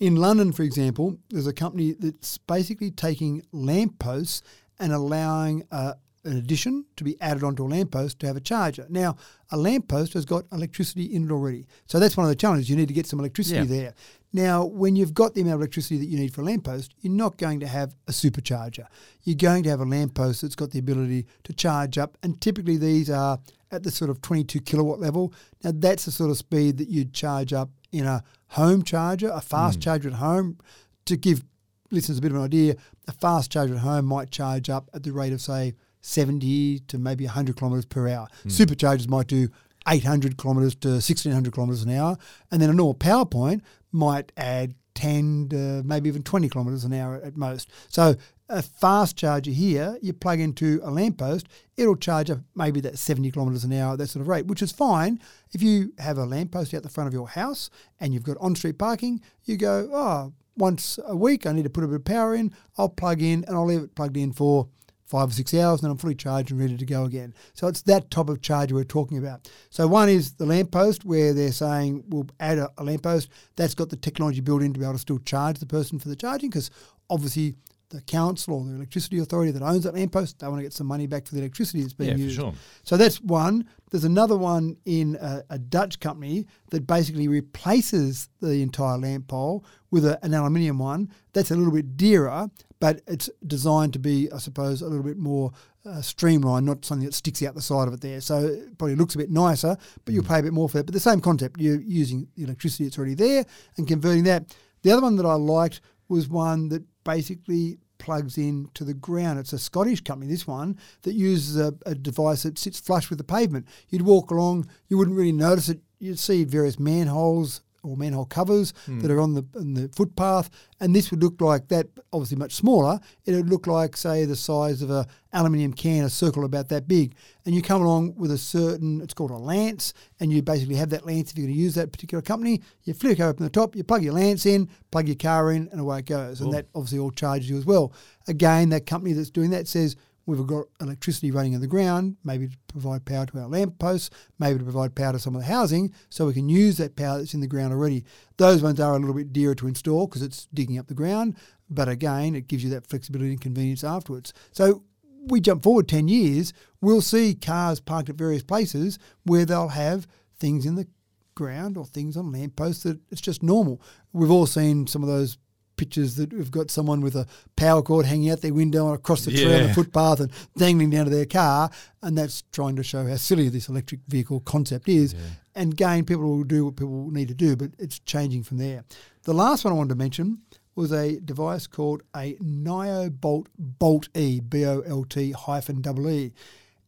In 0.00 0.16
London, 0.16 0.52
for 0.52 0.62
example, 0.62 1.18
there's 1.30 1.46
a 1.46 1.52
company 1.52 1.92
that's 1.92 2.38
basically 2.38 2.90
taking 2.90 3.42
lampposts 3.52 4.42
and 4.82 4.92
allowing 4.92 5.64
uh, 5.70 5.94
an 6.24 6.36
addition 6.36 6.84
to 6.96 7.04
be 7.04 7.18
added 7.20 7.42
onto 7.42 7.64
a 7.64 7.68
lamppost 7.68 8.18
to 8.20 8.26
have 8.26 8.36
a 8.36 8.40
charger. 8.40 8.86
Now, 8.88 9.16
a 9.50 9.56
lamppost 9.56 10.12
has 10.14 10.24
got 10.24 10.44
electricity 10.52 11.04
in 11.04 11.24
it 11.24 11.32
already. 11.32 11.66
So 11.86 11.98
that's 11.98 12.16
one 12.16 12.24
of 12.26 12.30
the 12.30 12.36
challenges. 12.36 12.68
You 12.68 12.76
need 12.76 12.88
to 12.88 12.94
get 12.94 13.06
some 13.06 13.18
electricity 13.18 13.56
Yeah. 13.60 13.64
there. 13.64 13.94
Now, 14.32 14.64
when 14.64 14.96
you've 14.96 15.12
got 15.14 15.34
the 15.34 15.40
amount 15.42 15.54
of 15.56 15.60
electricity 15.60 15.98
that 15.98 16.06
you 16.06 16.18
need 16.18 16.32
for 16.32 16.40
a 16.42 16.44
lamppost, 16.44 16.94
you're 17.00 17.12
not 17.12 17.36
going 17.38 17.60
to 17.60 17.66
have 17.66 17.94
a 18.08 18.12
supercharger. 18.12 18.86
You're 19.24 19.36
going 19.36 19.62
to 19.64 19.70
have 19.70 19.80
a 19.80 19.84
lamppost 19.84 20.42
that's 20.42 20.54
got 20.54 20.70
the 20.70 20.78
ability 20.78 21.26
to 21.44 21.52
charge 21.52 21.98
up, 21.98 22.16
and 22.22 22.40
typically 22.40 22.76
these 22.76 23.10
are 23.10 23.40
at 23.70 23.82
the 23.82 23.90
sort 23.90 24.10
of 24.10 24.22
22 24.22 24.60
kilowatt 24.60 25.00
level. 25.00 25.32
Now, 25.64 25.72
that's 25.74 26.04
the 26.06 26.10
sort 26.12 26.30
of 26.30 26.38
speed 26.38 26.78
that 26.78 26.88
you'd 26.88 27.12
charge 27.12 27.52
up 27.52 27.70
in 27.90 28.06
a 28.06 28.22
home 28.48 28.82
charger, 28.84 29.28
a 29.28 29.40
fast 29.40 29.80
charger 29.80 30.08
at 30.08 30.14
home. 30.14 30.58
To 31.06 31.16
give 31.16 31.42
listeners 31.90 32.18
a 32.18 32.20
bit 32.22 32.30
of 32.30 32.36
an 32.38 32.44
idea, 32.44 32.76
a 33.12 33.18
fast 33.18 33.50
charger 33.50 33.74
at 33.74 33.80
home 33.80 34.06
might 34.06 34.30
charge 34.30 34.70
up 34.70 34.88
at 34.94 35.02
the 35.02 35.12
rate 35.12 35.32
of, 35.32 35.40
say, 35.40 35.74
70 36.00 36.80
to 36.80 36.98
maybe 36.98 37.24
100 37.24 37.56
kilometres 37.56 37.86
per 37.86 38.08
hour. 38.08 38.28
Hmm. 38.42 38.48
Superchargers 38.48 39.08
might 39.08 39.26
do 39.28 39.48
800 39.88 40.36
kilometres 40.38 40.74
to 40.76 40.88
1600 40.88 41.52
kilometres 41.52 41.82
an 41.82 41.90
hour. 41.90 42.16
And 42.50 42.60
then 42.60 42.70
a 42.70 42.72
normal 42.72 42.94
power 42.94 43.24
point 43.24 43.62
might 43.92 44.32
add 44.36 44.74
10 44.94 45.48
to 45.50 45.82
maybe 45.84 46.08
even 46.08 46.22
20 46.22 46.48
kilometres 46.48 46.84
an 46.84 46.92
hour 46.92 47.16
at 47.16 47.36
most. 47.36 47.70
So 47.88 48.16
a 48.48 48.62
fast 48.62 49.16
charger 49.16 49.50
here, 49.50 49.96
you 50.02 50.12
plug 50.12 50.38
into 50.38 50.80
a 50.84 50.90
lamppost, 50.90 51.46
it'll 51.76 51.96
charge 51.96 52.30
up 52.30 52.40
maybe 52.54 52.80
that 52.80 52.98
70 52.98 53.30
kilometres 53.30 53.64
an 53.64 53.72
hour, 53.72 53.96
that 53.96 54.08
sort 54.08 54.20
of 54.20 54.28
rate, 54.28 54.46
which 54.46 54.62
is 54.62 54.72
fine. 54.72 55.18
If 55.52 55.62
you 55.62 55.92
have 55.98 56.18
a 56.18 56.26
lamppost 56.26 56.74
out 56.74 56.82
the 56.82 56.90
front 56.90 57.08
of 57.08 57.14
your 57.14 57.28
house 57.28 57.70
and 58.00 58.12
you've 58.12 58.24
got 58.24 58.36
on 58.40 58.54
street 58.54 58.78
parking, 58.78 59.22
you 59.44 59.56
go, 59.56 59.88
oh, 59.92 60.32
once 60.56 60.98
a 61.06 61.16
week 61.16 61.46
I 61.46 61.52
need 61.52 61.64
to 61.64 61.70
put 61.70 61.84
a 61.84 61.88
bit 61.88 61.96
of 61.96 62.04
power 62.04 62.34
in, 62.34 62.52
I'll 62.76 62.88
plug 62.88 63.22
in 63.22 63.44
and 63.46 63.56
I'll 63.56 63.66
leave 63.66 63.82
it 63.82 63.94
plugged 63.94 64.16
in 64.16 64.32
for 64.32 64.68
five 65.04 65.28
or 65.28 65.32
six 65.32 65.52
hours, 65.52 65.82
and 65.82 65.90
I'm 65.90 65.98
fully 65.98 66.14
charged 66.14 66.50
and 66.52 66.58
ready 66.58 66.76
to 66.78 66.86
go 66.86 67.04
again. 67.04 67.34
So 67.52 67.66
it's 67.66 67.82
that 67.82 68.10
type 68.10 68.30
of 68.30 68.40
charger 68.40 68.74
we're 68.74 68.84
talking 68.84 69.18
about. 69.18 69.46
So 69.68 69.86
one 69.86 70.08
is 70.08 70.32
the 70.34 70.46
lamppost, 70.46 71.04
where 71.04 71.34
they're 71.34 71.52
saying 71.52 72.04
we'll 72.08 72.28
add 72.40 72.56
a, 72.56 72.70
a 72.78 72.84
lamppost 72.84 73.28
that's 73.54 73.74
got 73.74 73.90
the 73.90 73.96
technology 73.96 74.40
built 74.40 74.62
in 74.62 74.72
to 74.72 74.80
be 74.80 74.86
able 74.86 74.94
to 74.94 74.98
still 74.98 75.18
charge 75.18 75.58
the 75.58 75.66
person 75.66 75.98
for 75.98 76.08
the 76.08 76.16
charging, 76.16 76.48
because 76.48 76.70
obviously 77.10 77.56
the 77.92 78.00
council 78.02 78.54
or 78.54 78.64
the 78.64 78.74
electricity 78.74 79.18
authority 79.18 79.52
that 79.52 79.62
owns 79.62 79.84
that 79.84 79.94
lamppost, 79.94 80.38
they 80.40 80.46
want 80.48 80.58
to 80.58 80.62
get 80.62 80.72
some 80.72 80.86
money 80.86 81.06
back 81.06 81.26
for 81.26 81.34
the 81.34 81.40
electricity 81.40 81.82
that's 81.82 81.92
being 81.94 82.10
Yeah, 82.10 82.16
for 82.16 82.20
used. 82.22 82.36
sure. 82.36 82.54
So 82.82 82.96
that's 82.96 83.20
one. 83.20 83.66
There's 83.90 84.04
another 84.04 84.36
one 84.36 84.76
in 84.86 85.16
a, 85.20 85.42
a 85.50 85.58
Dutch 85.58 86.00
company 86.00 86.46
that 86.70 86.86
basically 86.86 87.28
replaces 87.28 88.28
the 88.40 88.62
entire 88.62 88.98
lamp 88.98 89.28
pole 89.28 89.64
with 89.90 90.04
a, 90.04 90.18
an 90.24 90.34
aluminium 90.34 90.78
one. 90.78 91.10
That's 91.32 91.50
a 91.50 91.56
little 91.56 91.72
bit 91.72 91.96
dearer, 91.96 92.48
but 92.80 93.02
it's 93.06 93.28
designed 93.46 93.92
to 93.92 93.98
be, 93.98 94.30
I 94.32 94.38
suppose, 94.38 94.82
a 94.82 94.86
little 94.88 95.04
bit 95.04 95.18
more 95.18 95.52
uh, 95.84 96.00
streamlined, 96.00 96.64
not 96.66 96.84
something 96.84 97.04
that 97.06 97.14
sticks 97.14 97.42
out 97.42 97.54
the 97.54 97.60
side 97.62 97.88
of 97.88 97.94
it 97.94 98.00
there. 98.00 98.20
So 98.20 98.38
it 98.38 98.78
probably 98.78 98.96
looks 98.96 99.14
a 99.14 99.18
bit 99.18 99.30
nicer, 99.30 99.76
but 100.04 100.14
you'll 100.14 100.24
pay 100.24 100.38
a 100.38 100.42
bit 100.42 100.52
more 100.52 100.68
for 100.68 100.78
it. 100.78 100.86
But 100.86 100.94
the 100.94 101.00
same 101.00 101.20
concept, 101.20 101.60
you're 101.60 101.80
using 101.80 102.28
the 102.36 102.44
electricity 102.44 102.84
that's 102.84 102.96
already 102.96 103.14
there 103.14 103.44
and 103.76 103.86
converting 103.86 104.24
that. 104.24 104.56
The 104.82 104.90
other 104.92 105.02
one 105.02 105.16
that 105.16 105.26
I 105.26 105.34
liked 105.34 105.80
was 106.08 106.28
one 106.28 106.68
that 106.70 106.82
basically 107.04 107.78
plugs 107.98 108.36
in 108.36 108.68
to 108.74 108.84
the 108.84 108.94
ground. 108.94 109.38
It's 109.38 109.52
a 109.52 109.58
Scottish 109.58 110.02
company, 110.02 110.30
this 110.30 110.46
one, 110.46 110.78
that 111.02 111.14
uses 111.14 111.56
a, 111.56 111.74
a 111.86 111.94
device 111.94 112.42
that 112.42 112.58
sits 112.58 112.80
flush 112.80 113.08
with 113.08 113.18
the 113.18 113.24
pavement. 113.24 113.66
You'd 113.88 114.02
walk 114.02 114.30
along, 114.30 114.66
you 114.88 114.98
wouldn't 114.98 115.16
really 115.16 115.32
notice 115.32 115.68
it. 115.68 115.80
You'd 115.98 116.18
see 116.18 116.44
various 116.44 116.80
manholes 116.80 117.60
or 117.82 117.96
manhole 117.96 118.24
covers 118.24 118.72
hmm. 118.86 119.00
that 119.00 119.10
are 119.10 119.20
on 119.20 119.34
the 119.34 119.44
on 119.56 119.74
the 119.74 119.88
footpath, 119.88 120.50
and 120.80 120.94
this 120.94 121.10
would 121.10 121.22
look 121.22 121.40
like 121.40 121.68
that. 121.68 121.86
Obviously, 122.12 122.36
much 122.36 122.54
smaller. 122.54 123.00
It 123.24 123.34
would 123.34 123.50
look 123.50 123.66
like, 123.66 123.96
say, 123.96 124.24
the 124.24 124.36
size 124.36 124.82
of 124.82 124.90
a 124.90 125.06
aluminium 125.32 125.72
can, 125.72 126.04
a 126.04 126.10
circle 126.10 126.44
about 126.44 126.68
that 126.68 126.86
big. 126.86 127.14
And 127.44 127.54
you 127.54 127.62
come 127.62 127.82
along 127.82 128.14
with 128.16 128.30
a 128.30 128.38
certain, 128.38 129.00
it's 129.00 129.14
called 129.14 129.30
a 129.30 129.36
lance, 129.36 129.94
and 130.20 130.32
you 130.32 130.42
basically 130.42 130.76
have 130.76 130.90
that 130.90 131.06
lance 131.06 131.30
if 131.30 131.38
you're 131.38 131.46
going 131.46 131.56
to 131.56 131.60
use 131.60 131.74
that 131.74 131.92
particular 131.92 132.22
company. 132.22 132.60
You 132.84 132.94
flick 132.94 133.20
open 133.20 133.44
the 133.44 133.50
top, 133.50 133.74
you 133.74 133.82
plug 133.82 134.02
your 134.02 134.14
lance 134.14 134.46
in, 134.46 134.68
plug 134.90 135.08
your 135.08 135.16
car 135.16 135.52
in, 135.52 135.68
and 135.72 135.80
away 135.80 136.00
it 136.00 136.06
goes. 136.06 136.40
And 136.40 136.52
that 136.52 136.66
obviously 136.74 136.98
all 136.98 137.10
charges 137.10 137.48
you 137.48 137.56
as 137.56 137.66
well. 137.66 137.92
Again, 138.28 138.68
that 138.70 138.86
company 138.86 139.12
that's 139.12 139.30
doing 139.30 139.50
that 139.50 139.66
says 139.66 139.96
we've 140.26 140.46
got 140.46 140.66
electricity 140.80 141.30
running 141.30 141.52
in 141.52 141.60
the 141.60 141.66
ground, 141.66 142.16
maybe 142.24 142.48
to 142.48 142.56
provide 142.68 143.04
power 143.04 143.26
to 143.26 143.38
our 143.38 143.48
lamp 143.48 143.78
posts, 143.78 144.10
maybe 144.38 144.58
to 144.58 144.64
provide 144.64 144.94
power 144.94 145.12
to 145.12 145.18
some 145.18 145.34
of 145.34 145.42
the 145.42 145.46
housing, 145.46 145.92
so 146.10 146.26
we 146.26 146.34
can 146.34 146.48
use 146.48 146.76
that 146.76 146.96
power 146.96 147.18
that's 147.18 147.34
in 147.34 147.40
the 147.40 147.46
ground 147.46 147.72
already. 147.72 148.04
Those 148.36 148.62
ones 148.62 148.80
are 148.80 148.94
a 148.94 148.98
little 148.98 149.14
bit 149.14 149.32
dearer 149.32 149.54
to 149.56 149.66
install 149.66 150.06
because 150.06 150.22
it's 150.22 150.46
digging 150.54 150.78
up 150.78 150.86
the 150.86 150.94
ground, 150.94 151.36
but 151.68 151.88
again, 151.88 152.34
it 152.34 152.48
gives 152.48 152.62
you 152.62 152.70
that 152.70 152.86
flexibility 152.86 153.30
and 153.30 153.40
convenience 153.40 153.84
afterwards. 153.84 154.32
So 154.52 154.84
we 155.26 155.40
jump 155.40 155.62
forward 155.62 155.88
10 155.88 156.08
years, 156.08 156.52
we'll 156.80 157.00
see 157.00 157.34
cars 157.34 157.80
parked 157.80 158.08
at 158.08 158.16
various 158.16 158.42
places 158.42 158.98
where 159.24 159.44
they'll 159.44 159.68
have 159.68 160.06
things 160.38 160.66
in 160.66 160.74
the 160.74 160.86
ground 161.34 161.76
or 161.76 161.86
things 161.86 162.16
on 162.16 162.32
lampposts 162.32 162.82
that 162.82 163.00
it's 163.10 163.20
just 163.20 163.42
normal. 163.42 163.80
We've 164.12 164.30
all 164.30 164.46
seen 164.46 164.86
some 164.86 165.02
of 165.02 165.08
those 165.08 165.38
pictures 165.82 166.14
that 166.14 166.32
we've 166.32 166.52
got 166.52 166.70
someone 166.70 167.00
with 167.00 167.16
a 167.16 167.26
power 167.56 167.82
cord 167.82 168.06
hanging 168.06 168.30
out 168.30 168.40
their 168.40 168.54
window 168.54 168.86
and 168.86 168.94
across 168.94 169.24
the 169.24 169.32
tree 169.32 169.52
on 169.52 169.66
the 169.66 169.74
footpath 169.74 170.20
and 170.20 170.30
dangling 170.56 170.90
down 170.90 171.06
to 171.06 171.10
their 171.10 171.26
car, 171.26 171.68
and 172.02 172.16
that's 172.16 172.44
trying 172.52 172.76
to 172.76 172.84
show 172.84 173.04
how 173.04 173.16
silly 173.16 173.48
this 173.48 173.68
electric 173.68 174.00
vehicle 174.06 174.38
concept 174.40 174.88
is. 174.88 175.16
And 175.56 175.72
again, 175.72 176.04
people 176.04 176.22
will 176.24 176.44
do 176.44 176.66
what 176.66 176.76
people 176.76 177.10
need 177.10 177.26
to 177.28 177.34
do, 177.34 177.56
but 177.56 177.72
it's 177.80 177.98
changing 177.98 178.44
from 178.44 178.58
there. 178.58 178.84
The 179.24 179.34
last 179.34 179.64
one 179.64 179.72
I 179.72 179.76
wanted 179.76 179.88
to 179.88 179.96
mention 179.96 180.38
was 180.76 180.92
a 180.92 181.18
device 181.18 181.66
called 181.66 182.02
a 182.14 182.34
NioBolt 182.36 183.46
Bolt 183.58 184.08
E, 184.14 184.38
B 184.38 184.64
O 184.64 184.80
L 184.86 185.04
T 185.04 185.32
hyphen 185.32 185.80
double 185.80 186.08
E, 186.08 186.32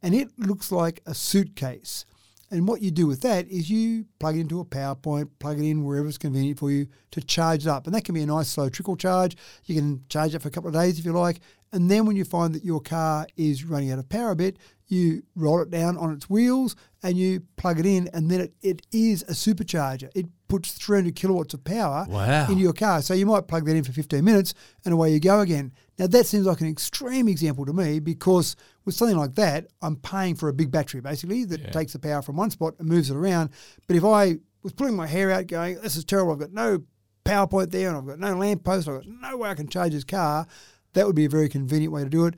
and 0.03 0.15
it 0.15 0.29
looks 0.39 0.71
like 0.71 1.01
a 1.05 1.15
suitcase. 1.15 2.07
And 2.55 2.69
what 2.69 2.83
you 2.83 2.93
do 2.93 3.09
with 3.09 3.23
that 3.23 3.49
is 3.49 3.69
you 3.69 4.07
plug 4.21 4.37
it 4.37 4.43
into 4.43 4.61
a 4.61 4.65
PowerPoint, 4.65 5.29
plug 5.41 5.59
it 5.59 5.69
in 5.69 5.83
wherever 5.83 6.07
it's 6.07 6.19
convenient 6.19 6.61
for 6.61 6.71
you 6.71 6.87
to 7.11 7.21
charge 7.21 7.67
it 7.67 7.69
up. 7.69 7.87
And 7.87 7.95
that 7.97 8.05
can 8.05 8.15
be 8.15 8.23
a 8.23 8.27
nice 8.27 8.49
slow 8.49 8.69
trickle 8.69 8.95
charge. 8.95 9.37
You 9.65 9.75
can 9.75 10.05
charge 10.09 10.37
it 10.37 10.41
for 10.41 10.47
a 10.47 10.51
couple 10.53 10.69
of 10.69 10.75
days 10.75 10.97
if 10.97 11.05
you 11.05 11.11
like. 11.11 11.41
And 11.73 11.91
then 11.91 12.07
when 12.07 12.15
you 12.15 12.25
find 12.25 12.55
that 12.55 12.65
your 12.65 12.81
car 12.81 13.27
is 13.37 13.65
running 13.65 13.91
out 13.91 13.99
of 13.99 14.09
power 14.09 14.31
a 14.31 14.37
bit, 14.37 14.59
you 14.87 15.25
roll 15.35 15.63
it 15.63 15.71
down 15.71 15.97
on 15.97 16.13
its 16.13 16.31
wheels 16.31 16.77
and 17.03 17.17
you 17.17 17.43
plug 17.57 17.81
it 17.81 17.87
in, 17.87 18.09
and 18.13 18.31
then 18.31 18.41
it, 18.41 18.55
it 18.63 18.83
is 18.93 19.23
a 19.23 19.33
supercharger. 19.33 20.09
It 20.15 20.27
puts 20.55 20.73
300 20.75 21.17
kilowatts 21.17 21.53
of 21.55 21.65
power 21.65 22.07
Wow. 22.09 22.47
into 22.49 22.63
your 22.63 22.73
car. 22.73 23.03
So 23.03 23.13
you 23.13 23.27
might 23.27 23.49
plug 23.49 23.65
that 23.67 23.75
in 23.75 23.83
for 23.83 23.91
15 23.93 24.25
minutes 24.25 24.55
and 24.85 24.95
away 24.95 25.13
you 25.13 25.19
go 25.19 25.41
again. 25.41 25.73
Now, 25.99 26.07
that 26.07 26.27
seems 26.27 26.47
like 26.47 26.61
an 26.61 26.69
extreme 26.69 27.27
example 27.29 27.67
to 27.67 27.73
me 27.73 27.99
because 27.99 28.55
with 28.85 28.95
something 28.95 29.17
like 29.17 29.35
that, 29.35 29.67
I'm 29.83 29.97
paying 29.97 30.37
for 30.37 30.49
a 30.49 30.53
big 30.53 30.71
battery 30.71 31.01
basically 31.01 31.45
that 31.47 31.73
takes 31.73 31.93
the 31.93 31.99
power 31.99 32.23
from 32.23 32.37
one 32.37 32.51
spot 32.51 32.75
and 32.79 32.89
moves 32.89 33.11
it 33.11 33.17
around. 33.17 33.51
But 33.89 33.97
if 33.97 34.05
I 34.05 34.37
was 34.63 34.73
pulling 34.73 34.95
my 34.95 35.09
hair 35.09 35.33
out 35.33 35.49
going, 35.49 35.81
this 35.81 35.97
is 35.97 36.05
terrible, 36.05 36.33
I've 36.33 36.39
got 36.39 36.53
no 36.53 36.83
power 37.25 37.47
point 37.49 37.73
there 37.73 37.89
and 37.89 37.97
I've 37.99 38.07
got 38.07 38.21
no 38.21 38.37
lamp 38.37 38.63
post, 38.63 38.87
I've 38.89 39.03
got 39.03 39.07
no 39.09 39.37
way 39.39 39.49
I 39.51 39.55
can 39.55 39.69
charge 39.69 39.93
this 39.93 40.05
car, 40.05 40.47
that 40.93 41.05
would 41.07 41.17
be 41.17 41.25
a 41.25 41.29
very 41.29 41.49
convenient 41.49 41.93
way 41.93 42.05
to 42.05 42.09
do 42.11 42.27
it. 42.27 42.35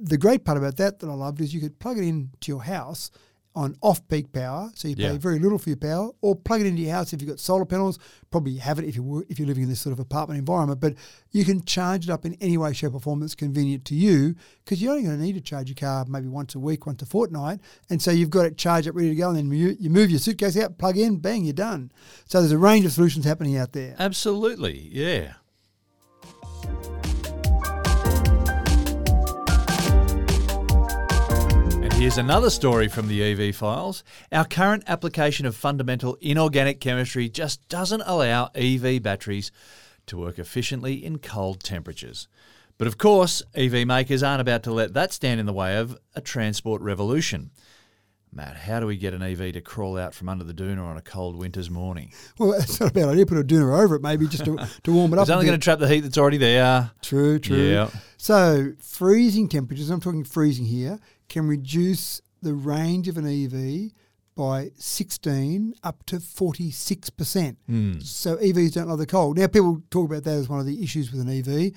The 0.00 0.16
great 0.16 0.44
part 0.46 0.56
about 0.56 0.76
that 0.78 1.00
that 1.00 1.08
I 1.10 1.12
loved 1.14 1.40
is 1.42 1.52
you 1.52 1.60
could 1.60 1.78
plug 1.80 1.98
it 1.98 2.04
into 2.04 2.30
your 2.46 2.62
house 2.62 3.10
on 3.58 3.76
off-peak 3.82 4.32
power, 4.32 4.70
so 4.74 4.88
you 4.88 4.94
pay 4.96 5.02
Yeah. 5.02 5.18
very 5.18 5.38
little 5.38 5.58
for 5.58 5.68
your 5.70 5.76
power, 5.76 6.10
or 6.20 6.36
plug 6.36 6.60
it 6.60 6.66
into 6.66 6.80
your 6.82 6.92
house 6.92 7.12
if 7.12 7.20
you've 7.20 7.28
got 7.28 7.40
solar 7.40 7.64
panels. 7.64 7.98
Probably 8.30 8.56
have 8.56 8.78
it 8.78 8.84
if 8.84 8.94
you 8.96 9.24
if 9.28 9.38
you're 9.38 9.48
living 9.48 9.64
in 9.64 9.68
this 9.68 9.80
sort 9.80 9.92
of 9.92 9.98
apartment 9.98 10.38
environment, 10.38 10.80
but 10.80 10.94
you 11.32 11.44
can 11.44 11.64
charge 11.64 12.04
it 12.08 12.10
up 12.10 12.24
in 12.24 12.34
any 12.40 12.56
way, 12.56 12.72
shape, 12.72 12.94
or 12.94 13.00
form 13.00 13.20
that's 13.20 13.34
convenient 13.34 13.84
to 13.86 13.94
you 13.94 14.34
because 14.64 14.80
you're 14.80 14.92
only 14.92 15.02
going 15.04 15.18
to 15.18 15.22
need 15.22 15.34
to 15.34 15.40
charge 15.40 15.68
your 15.68 15.74
car 15.76 16.04
maybe 16.08 16.28
once 16.28 16.54
a 16.54 16.58
week, 16.58 16.86
once 16.86 17.02
a 17.02 17.06
fortnight, 17.06 17.58
and 17.90 18.00
so 18.00 18.10
you've 18.10 18.30
got 18.30 18.46
it 18.46 18.56
charged 18.56 18.86
up, 18.88 18.94
ready 18.94 19.08
to 19.08 19.14
go, 19.14 19.28
and 19.30 19.36
then 19.38 19.50
you, 19.50 19.76
you 19.80 19.90
move 19.90 20.10
your 20.10 20.20
suitcase 20.20 20.56
out, 20.56 20.78
plug 20.78 20.96
in, 20.96 21.16
bang, 21.16 21.44
you're 21.44 21.52
done. 21.52 21.90
So 22.26 22.40
there's 22.40 22.52
a 22.52 22.58
range 22.58 22.84
of 22.86 22.92
solutions 22.92 23.24
happening 23.24 23.56
out 23.56 23.72
there. 23.72 23.96
Absolutely, 23.98 24.88
yeah. 24.92 25.32
Here's 32.08 32.16
another 32.16 32.48
story 32.48 32.88
from 32.88 33.06
the 33.06 33.22
EV 33.22 33.54
files. 33.54 34.02
Our 34.32 34.46
current 34.46 34.82
application 34.86 35.44
of 35.44 35.54
fundamental 35.54 36.16
inorganic 36.22 36.80
chemistry 36.80 37.28
just 37.28 37.68
doesn't 37.68 38.02
allow 38.06 38.48
EV 38.54 39.02
batteries 39.02 39.52
to 40.06 40.16
work 40.16 40.38
efficiently 40.38 41.04
in 41.04 41.18
cold 41.18 41.62
temperatures. 41.62 42.26
But 42.78 42.88
of 42.88 42.96
course, 42.96 43.42
EV 43.54 43.86
makers 43.86 44.22
aren't 44.22 44.40
about 44.40 44.62
to 44.62 44.72
let 44.72 44.94
that 44.94 45.12
stand 45.12 45.38
in 45.38 45.44
the 45.44 45.52
way 45.52 45.76
of 45.76 45.98
a 46.14 46.22
transport 46.22 46.80
revolution. 46.80 47.50
Matt, 48.32 48.56
how 48.56 48.80
do 48.80 48.86
we 48.86 48.96
get 48.96 49.12
an 49.12 49.22
EV 49.22 49.52
to 49.52 49.60
crawl 49.60 49.98
out 49.98 50.14
from 50.14 50.30
under 50.30 50.44
the 50.44 50.54
doona 50.54 50.84
on 50.84 50.96
a 50.96 51.02
cold 51.02 51.36
winter's 51.36 51.68
morning? 51.68 52.12
Well, 52.38 52.54
it's 52.54 52.80
not 52.80 52.90
a 52.90 52.92
bad 52.92 53.08
idea. 53.08 53.26
Put 53.26 53.36
a 53.36 53.44
doona 53.44 53.82
over 53.82 53.96
it, 53.96 54.02
maybe 54.02 54.26
just 54.26 54.46
to, 54.46 54.66
to 54.84 54.92
warm 54.92 55.12
it 55.12 55.18
up. 55.18 55.24
It's 55.24 55.30
only 55.30 55.44
going 55.44 55.58
to 55.58 55.62
trap 55.62 55.78
the 55.78 55.88
heat 55.88 56.00
that's 56.00 56.16
already 56.16 56.38
there. 56.38 56.90
True, 57.02 57.38
true. 57.38 57.56
Yeah. 57.56 57.90
So 58.16 58.72
freezing 58.80 59.48
temperatures, 59.48 59.90
I'm 59.90 60.00
talking 60.00 60.24
freezing 60.24 60.66
here, 60.66 61.00
can 61.28 61.46
reduce 61.46 62.20
the 62.42 62.54
range 62.54 63.08
of 63.08 63.16
an 63.16 63.26
EV 63.26 63.92
by 64.38 64.70
16 64.76 65.74
up 65.82 66.06
to 66.06 66.16
46%. 66.16 67.56
Hmm. 67.66 67.98
So 67.98 68.36
EVs 68.36 68.74
don't 68.74 68.88
love 68.88 68.98
the 68.98 69.06
cold. 69.06 69.36
Now, 69.36 69.48
people 69.48 69.82
talk 69.90 70.08
about 70.08 70.22
that 70.24 70.30
as 70.30 70.48
one 70.48 70.60
of 70.60 70.66
the 70.66 70.82
issues 70.82 71.10
with 71.10 71.20
an 71.20 71.28
EV. 71.28 71.72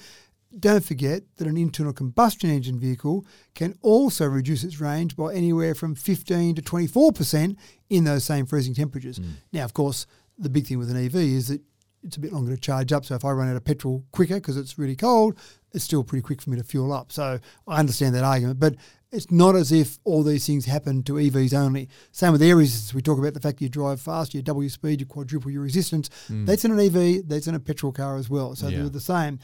Don't 0.60 0.84
forget 0.84 1.24
that 1.38 1.47
an 1.47 1.58
internal 1.58 1.93
combustion 1.93 2.52
engine 2.52 2.80
vehicle 2.80 3.26
can 3.56 3.78
also 3.82 4.28
reduce 4.28 4.64
its 4.64 4.80
range 4.80 5.16
by 5.16 5.34
anywhere 5.34 5.74
from 5.74 5.95
15 5.95 6.56
to 6.56 6.62
24% 6.62 7.56
in 7.89 8.04
those 8.04 8.26
same 8.26 8.45
freezing 8.45 8.76
temperatures. 8.76 9.18
Hmm. 9.18 9.30
Now, 9.52 9.64
of 9.64 9.74
course, 9.74 10.06
the 10.38 10.49
big 10.49 10.68
thing 10.68 10.78
with 10.78 10.91
an 10.91 11.04
EV 11.04 11.16
is 11.16 11.47
that 11.47 11.62
it's 12.04 12.18
a 12.18 12.20
bit 12.20 12.34
longer 12.34 12.54
to 12.56 12.62
charge 12.62 12.91
up. 12.91 13.06
So 13.06 13.16
if 13.16 13.26
I 13.26 13.32
run 13.32 13.49
out 13.49 13.56
of 13.56 13.64
petrol 13.64 14.04
quicker 14.12 14.36
because 14.36 14.58
it's 14.58 14.78
really 14.78 14.95
cold, 14.95 15.38
it's 15.74 15.84
still 15.84 16.04
pretty 16.04 16.22
quick 16.22 16.41
for 16.41 16.49
me 16.49 16.58
to 16.58 16.64
fuel 16.64 16.93
up. 16.93 17.12
So 17.12 17.39
I 17.68 17.80
understand 17.80 18.16
that 18.16 18.24
argument, 18.24 18.60
but 18.60 18.76
it's 19.12 19.30
not 19.32 19.55
as 19.55 19.72
if 19.72 19.99
all 20.03 20.24
these 20.24 20.45
things 20.47 20.66
happen 20.66 21.03
to 21.03 21.14
EVs 21.14 21.53
only. 21.53 21.89
Same 22.12 22.32
with 22.32 22.41
air 22.41 22.55
resistance. 22.55 22.93
We 22.93 23.01
talk 23.01 23.20
about 23.20 23.34
the 23.34 23.39
fact 23.41 23.57
that 23.59 23.64
you 23.66 23.70
drive 23.70 23.99
fast, 23.99 24.34
you 24.34 24.41
double 24.41 24.64
your 24.64 24.70
speed, 24.70 25.01
you 25.01 25.05
quadruple 25.05 25.51
your 25.51 25.62
resistance. 25.64 26.09
Mm. 26.30 26.45
That's 26.45 26.64
in 26.66 26.72
an 26.72 26.80
EV, 26.80 27.28
that's 27.28 27.47
in 27.47 27.55
a 27.55 27.59
petrol 27.59 27.91
car 27.91 28.16
as 28.18 28.30
well. 28.30 28.55
So 28.55 28.68
Yeah. 28.70 28.78
they're 28.80 28.89
the 28.89 29.01
same. 29.01 29.39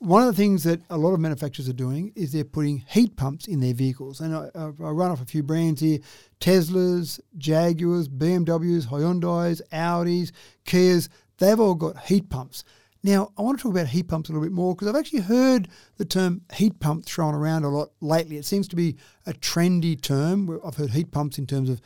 One 0.00 0.22
of 0.22 0.28
the 0.28 0.40
things 0.40 0.62
that 0.62 0.80
a 0.90 0.96
lot 0.96 1.12
of 1.12 1.18
manufacturers 1.18 1.68
are 1.68 1.72
doing 1.72 2.12
is 2.14 2.30
they're 2.30 2.44
putting 2.44 2.84
heat 2.88 3.16
pumps 3.16 3.48
in 3.48 3.58
their 3.58 3.74
vehicles. 3.74 4.20
And 4.20 4.32
I, 4.32 4.48
I 4.54 4.66
I 4.66 4.90
run 4.90 5.10
off 5.10 5.20
a 5.20 5.24
few 5.24 5.42
brands 5.42 5.80
here 5.80 5.98
Teslas, 6.40 7.18
Jaguars, 7.36 8.08
BMWs, 8.08 8.86
Hyundais, 8.86 9.60
Audis, 9.72 10.30
Kias. 10.64 11.08
They've 11.38 11.58
all 11.58 11.74
got 11.74 11.98
heat 12.04 12.30
pumps. 12.30 12.62
Now, 13.02 13.32
I 13.38 13.42
want 13.42 13.58
to 13.58 13.62
talk 13.62 13.72
about 13.72 13.86
heat 13.88 14.08
pumps 14.08 14.28
a 14.28 14.32
little 14.32 14.44
bit 14.44 14.52
more 14.52 14.74
because 14.74 14.88
I've 14.88 14.96
actually 14.96 15.20
heard 15.20 15.68
the 15.98 16.04
term 16.04 16.42
heat 16.54 16.80
pump 16.80 17.06
thrown 17.06 17.34
around 17.34 17.64
a 17.64 17.68
lot 17.68 17.90
lately. 18.00 18.36
It 18.36 18.44
seems 18.44 18.66
to 18.68 18.76
be 18.76 18.96
a 19.26 19.32
trendy 19.32 20.00
term. 20.00 20.60
I've 20.64 20.76
heard 20.76 20.90
heat 20.90 21.12
pumps 21.12 21.38
in 21.38 21.46
terms 21.46 21.70
of 21.70 21.80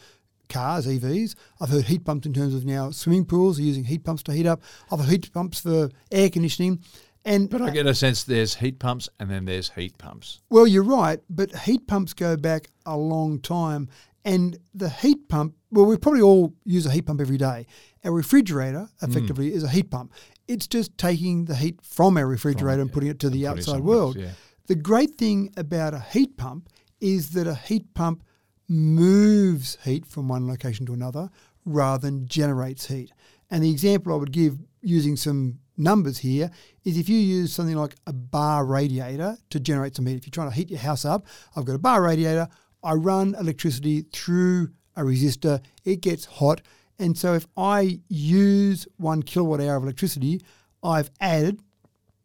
cars, 0.48 0.86
EVs. 0.86 1.34
I've 1.60 1.70
heard 1.70 1.84
heat 1.84 2.04
pumps 2.04 2.26
in 2.26 2.32
terms 2.32 2.54
of 2.54 2.64
now 2.64 2.90
swimming 2.90 3.24
pools 3.24 3.58
are 3.58 3.62
using 3.62 3.84
heat 3.84 4.04
pumps 4.04 4.22
to 4.24 4.32
heat 4.32 4.46
up. 4.46 4.62
I've 4.90 5.00
heard 5.00 5.08
heat 5.08 5.32
pumps 5.32 5.60
for 5.60 5.90
air 6.10 6.30
conditioning. 6.30 6.82
And 7.24 7.48
But 7.48 7.62
I 7.62 7.70
get 7.70 7.86
a 7.86 7.94
sense 7.94 8.24
there's 8.24 8.56
heat 8.56 8.78
pumps 8.78 9.08
and 9.20 9.30
then 9.30 9.44
there's 9.44 9.70
heat 9.70 9.96
pumps. 9.98 10.40
well, 10.50 10.66
you're 10.66 10.82
right, 10.82 11.20
but 11.30 11.54
heat 11.60 11.86
pumps 11.86 12.14
go 12.14 12.36
back 12.36 12.68
a 12.84 12.96
long 12.96 13.38
time. 13.40 13.88
And 14.24 14.58
the 14.72 14.88
heat 14.88 15.28
pump, 15.28 15.56
well, 15.70 15.84
we 15.84 15.96
probably 15.96 16.22
all 16.22 16.54
use 16.64 16.86
a 16.86 16.90
heat 16.90 17.06
pump 17.06 17.20
every 17.20 17.38
day. 17.38 17.66
A 18.04 18.10
refrigerator, 18.10 18.88
mm. 19.00 19.08
effectively, 19.08 19.52
is 19.52 19.64
a 19.64 19.68
heat 19.68 19.90
pump. 19.90 20.12
It's 20.52 20.66
just 20.66 20.98
taking 20.98 21.46
the 21.46 21.56
heat 21.56 21.80
from 21.82 22.18
our 22.18 22.26
refrigerator 22.26 22.82
and 22.82 22.92
putting 22.92 23.08
it 23.08 23.18
to 23.20 23.30
the 23.30 23.46
outside 23.46 23.76
somewhere 23.76 23.96
else, 23.96 24.14
world. 24.14 24.16
yeah. 24.16 24.30
The 24.66 24.74
great 24.74 25.14
thing 25.16 25.50
about 25.56 25.94
a 25.94 26.00
heat 26.00 26.36
pump 26.36 26.68
is 27.00 27.30
that 27.30 27.46
a 27.46 27.54
heat 27.54 27.94
pump 27.94 28.22
moves 28.68 29.78
heat 29.84 30.06
from 30.06 30.28
one 30.28 30.46
location 30.46 30.86
to 30.86 30.92
another 30.92 31.30
rather 31.64 32.02
than 32.02 32.28
generates 32.28 32.86
heat. 32.86 33.10
And 33.50 33.62
the 33.62 33.70
example 33.70 34.12
I 34.12 34.16
would 34.16 34.32
give 34.32 34.58
using 34.82 35.16
some 35.16 35.58
numbers 35.76 36.18
here 36.18 36.50
is 36.84 36.98
if 36.98 37.08
you 37.08 37.18
use 37.18 37.52
something 37.52 37.76
like 37.76 37.96
a 38.06 38.12
bar 38.12 38.64
radiator 38.64 39.36
to 39.50 39.60
generate 39.60 39.96
some 39.96 40.06
heat, 40.06 40.16
if 40.16 40.26
you're 40.26 40.32
trying 40.32 40.50
to 40.50 40.54
heat 40.54 40.70
your 40.70 40.80
house 40.80 41.04
up, 41.04 41.26
I've 41.56 41.64
got 41.64 41.74
a 41.74 41.78
bar 41.78 42.02
radiator, 42.02 42.48
I 42.82 42.92
run 42.94 43.34
electricity 43.38 44.02
through 44.12 44.68
a 44.96 45.02
resistor, 45.02 45.60
it 45.84 46.02
gets 46.02 46.24
hot. 46.26 46.60
And 46.98 47.16
so 47.16 47.34
if 47.34 47.46
I 47.56 48.00
use 48.08 48.86
one 48.96 49.22
kilowatt 49.22 49.60
hour 49.60 49.76
of 49.76 49.82
electricity, 49.82 50.40
I've 50.82 51.10
added 51.20 51.60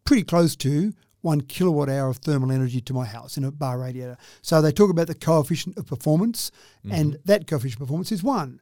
pretty 0.04 0.24
close 0.24 0.56
to 0.56 0.92
one 1.20 1.40
kilowatt 1.40 1.88
hour 1.88 2.08
of 2.08 2.18
thermal 2.18 2.52
energy 2.52 2.80
to 2.80 2.94
my 2.94 3.04
house 3.04 3.36
in 3.36 3.44
a 3.44 3.50
bar 3.50 3.78
radiator. 3.78 4.16
So 4.42 4.62
they 4.62 4.72
talk 4.72 4.90
about 4.90 5.08
the 5.08 5.14
coefficient 5.14 5.76
of 5.76 5.86
performance, 5.86 6.50
mm-hmm. 6.84 6.94
and 6.94 7.18
that 7.24 7.46
coefficient 7.46 7.80
of 7.80 7.86
performance 7.86 8.12
is 8.12 8.22
one. 8.22 8.60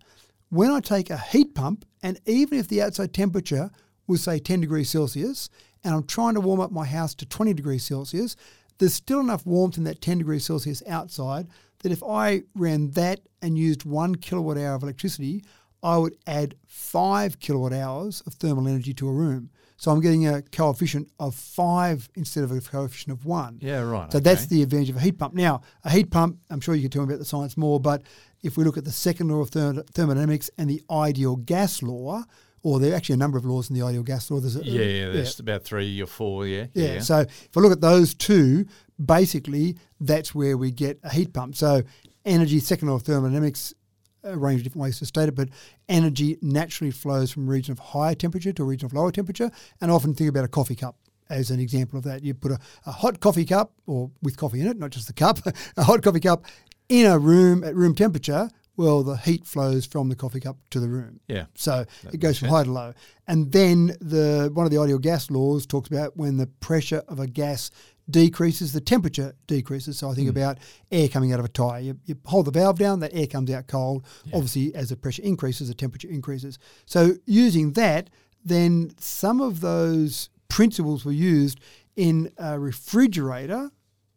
When 0.48 0.70
I 0.70 0.80
take 0.80 1.10
a 1.10 1.18
heat 1.18 1.54
pump, 1.54 1.84
and 2.02 2.20
even 2.24 2.58
if 2.58 2.68
the 2.68 2.82
outside 2.82 3.12
temperature 3.12 3.70
was, 4.06 4.22
say, 4.22 4.38
10 4.38 4.60
degrees 4.60 4.90
Celsius, 4.90 5.50
and 5.84 5.94
I'm 5.94 6.04
trying 6.04 6.34
to 6.34 6.40
warm 6.40 6.60
up 6.60 6.72
my 6.72 6.86
house 6.86 7.14
to 7.16 7.26
20 7.26 7.52
degrees 7.52 7.84
Celsius, 7.84 8.36
there's 8.78 8.94
still 8.94 9.20
enough 9.20 9.46
warmth 9.46 9.78
in 9.78 9.84
that 9.84 10.00
10 10.00 10.18
degrees 10.18 10.44
Celsius 10.44 10.82
outside 10.86 11.48
that 11.80 11.92
if 11.92 12.02
I 12.02 12.42
ran 12.54 12.90
that 12.92 13.20
and 13.42 13.58
used 13.58 13.84
one 13.84 14.14
kilowatt 14.16 14.58
hour 14.58 14.74
of 14.74 14.82
electricity, 14.82 15.44
I 15.82 15.98
would 15.98 16.16
add 16.26 16.56
five 16.66 17.38
kilowatt 17.40 17.72
hours 17.72 18.22
of 18.26 18.34
thermal 18.34 18.66
energy 18.68 18.94
to 18.94 19.08
a 19.08 19.12
room. 19.12 19.50
So 19.78 19.90
I'm 19.90 20.00
getting 20.00 20.26
a 20.26 20.40
coefficient 20.40 21.10
of 21.20 21.34
five 21.34 22.08
instead 22.14 22.44
of 22.44 22.50
a 22.50 22.60
coefficient 22.60 23.12
of 23.12 23.26
one. 23.26 23.58
Yeah, 23.60 23.80
right. 23.82 24.10
So 24.10 24.20
that's 24.20 24.46
the 24.46 24.62
advantage 24.62 24.88
of 24.88 24.96
a 24.96 25.00
heat 25.00 25.18
pump. 25.18 25.34
Now, 25.34 25.60
a 25.84 25.90
heat 25.90 26.10
pump, 26.10 26.38
I'm 26.48 26.60
sure 26.60 26.74
you 26.74 26.82
can 26.82 26.90
tell 26.90 27.02
me 27.02 27.12
about 27.12 27.18
the 27.18 27.26
science 27.26 27.58
more, 27.58 27.78
but 27.78 28.02
if 28.42 28.56
we 28.56 28.64
look 28.64 28.78
at 28.78 28.84
the 28.84 28.90
second 28.90 29.28
law 29.28 29.40
of 29.40 29.50
therm- 29.50 29.86
thermodynamics 29.90 30.50
and 30.56 30.70
the 30.70 30.82
ideal 30.90 31.36
gas 31.36 31.82
law, 31.82 32.24
or 32.62 32.80
there 32.80 32.92
are 32.92 32.96
actually 32.96 33.14
a 33.14 33.18
number 33.18 33.36
of 33.36 33.44
laws 33.44 33.68
in 33.70 33.76
the 33.78 33.82
ideal 33.84 34.02
gas 34.02 34.30
law. 34.30 34.40
There's 34.40 34.56
a, 34.56 34.64
Yeah, 34.64 34.80
yeah, 34.82 35.12
there's 35.12 35.38
about 35.38 35.62
three 35.62 36.00
or 36.02 36.06
four, 36.06 36.46
yeah. 36.46 36.66
yeah. 36.74 37.00
So 37.00 37.20
if 37.20 37.50
I 37.56 37.60
look 37.60 37.70
at 37.70 37.80
those 37.82 38.14
two, 38.14 38.66
basically 39.04 39.76
that's 40.00 40.34
where 40.34 40.56
we 40.56 40.70
get 40.70 40.98
a 41.02 41.10
heat 41.10 41.32
pump. 41.32 41.54
So 41.54 41.82
energy, 42.24 42.58
second 42.60 42.88
law 42.88 42.94
of 42.94 43.02
thermodynamics, 43.02 43.72
a 44.26 44.36
range 44.36 44.60
of 44.60 44.64
different 44.64 44.82
ways 44.82 44.98
to 44.98 45.06
state 45.06 45.28
it, 45.28 45.34
but 45.34 45.48
energy 45.88 46.38
naturally 46.42 46.90
flows 46.90 47.30
from 47.30 47.48
a 47.48 47.50
region 47.50 47.72
of 47.72 47.78
higher 47.78 48.14
temperature 48.14 48.52
to 48.52 48.62
a 48.62 48.66
region 48.66 48.86
of 48.86 48.92
lower 48.92 49.10
temperature. 49.10 49.50
And 49.80 49.90
I 49.90 49.94
often 49.94 50.14
think 50.14 50.28
about 50.28 50.44
a 50.44 50.48
coffee 50.48 50.74
cup 50.74 50.96
as 51.28 51.50
an 51.50 51.60
example 51.60 51.98
of 51.98 52.04
that. 52.04 52.22
You 52.22 52.34
put 52.34 52.52
a, 52.52 52.58
a 52.86 52.92
hot 52.92 53.20
coffee 53.20 53.44
cup, 53.44 53.72
or 53.86 54.10
with 54.22 54.36
coffee 54.36 54.60
in 54.60 54.66
it, 54.66 54.78
not 54.78 54.90
just 54.90 55.06
the 55.06 55.12
cup, 55.12 55.38
a 55.76 55.82
hot 55.82 56.02
coffee 56.02 56.20
cup 56.20 56.44
in 56.88 57.06
a 57.06 57.18
room 57.18 57.64
at 57.64 57.74
room 57.74 57.94
temperature. 57.94 58.50
Well, 58.76 59.02
the 59.02 59.16
heat 59.16 59.46
flows 59.46 59.86
from 59.86 60.10
the 60.10 60.16
coffee 60.16 60.40
cup 60.40 60.58
to 60.70 60.80
the 60.80 60.88
room. 60.88 61.20
Yeah. 61.28 61.46
So 61.54 61.86
it 62.12 62.20
goes 62.20 62.38
from 62.38 62.48
high 62.48 62.64
to 62.64 62.70
low. 62.70 62.92
And 63.26 63.50
then 63.50 63.96
the 64.02 64.50
one 64.52 64.66
of 64.66 64.70
the 64.70 64.78
ideal 64.78 64.98
gas 64.98 65.30
laws 65.30 65.66
talks 65.66 65.88
about 65.88 66.16
when 66.16 66.36
the 66.36 66.46
pressure 66.46 67.02
of 67.08 67.18
a 67.18 67.26
gas 67.26 67.70
decreases, 68.08 68.72
the 68.72 68.80
temperature 68.80 69.34
decreases. 69.46 69.98
So 69.98 70.10
I 70.10 70.14
think 70.14 70.28
hmm. 70.28 70.36
about 70.36 70.58
air 70.90 71.08
coming 71.08 71.32
out 71.32 71.40
of 71.40 71.46
a 71.46 71.50
tyre. 71.50 71.80
You, 71.80 71.98
you 72.04 72.16
hold 72.24 72.46
the 72.46 72.50
valve 72.50 72.78
down, 72.78 73.00
that 73.00 73.14
air 73.14 73.26
comes 73.26 73.50
out 73.50 73.66
cold. 73.66 74.04
Obviously, 74.32 74.74
as 74.74 74.90
the 74.90 74.96
pressure 74.96 75.22
increases, 75.22 75.68
the 75.68 75.74
temperature 75.74 76.08
increases. 76.08 76.58
So 76.84 77.14
using 77.26 77.72
that, 77.72 78.10
then 78.44 78.92
some 78.98 79.40
of 79.40 79.60
those 79.60 80.28
principles 80.48 81.04
were 81.04 81.12
used 81.12 81.60
in 81.96 82.30
a 82.38 82.58
refrigerator 82.58 83.70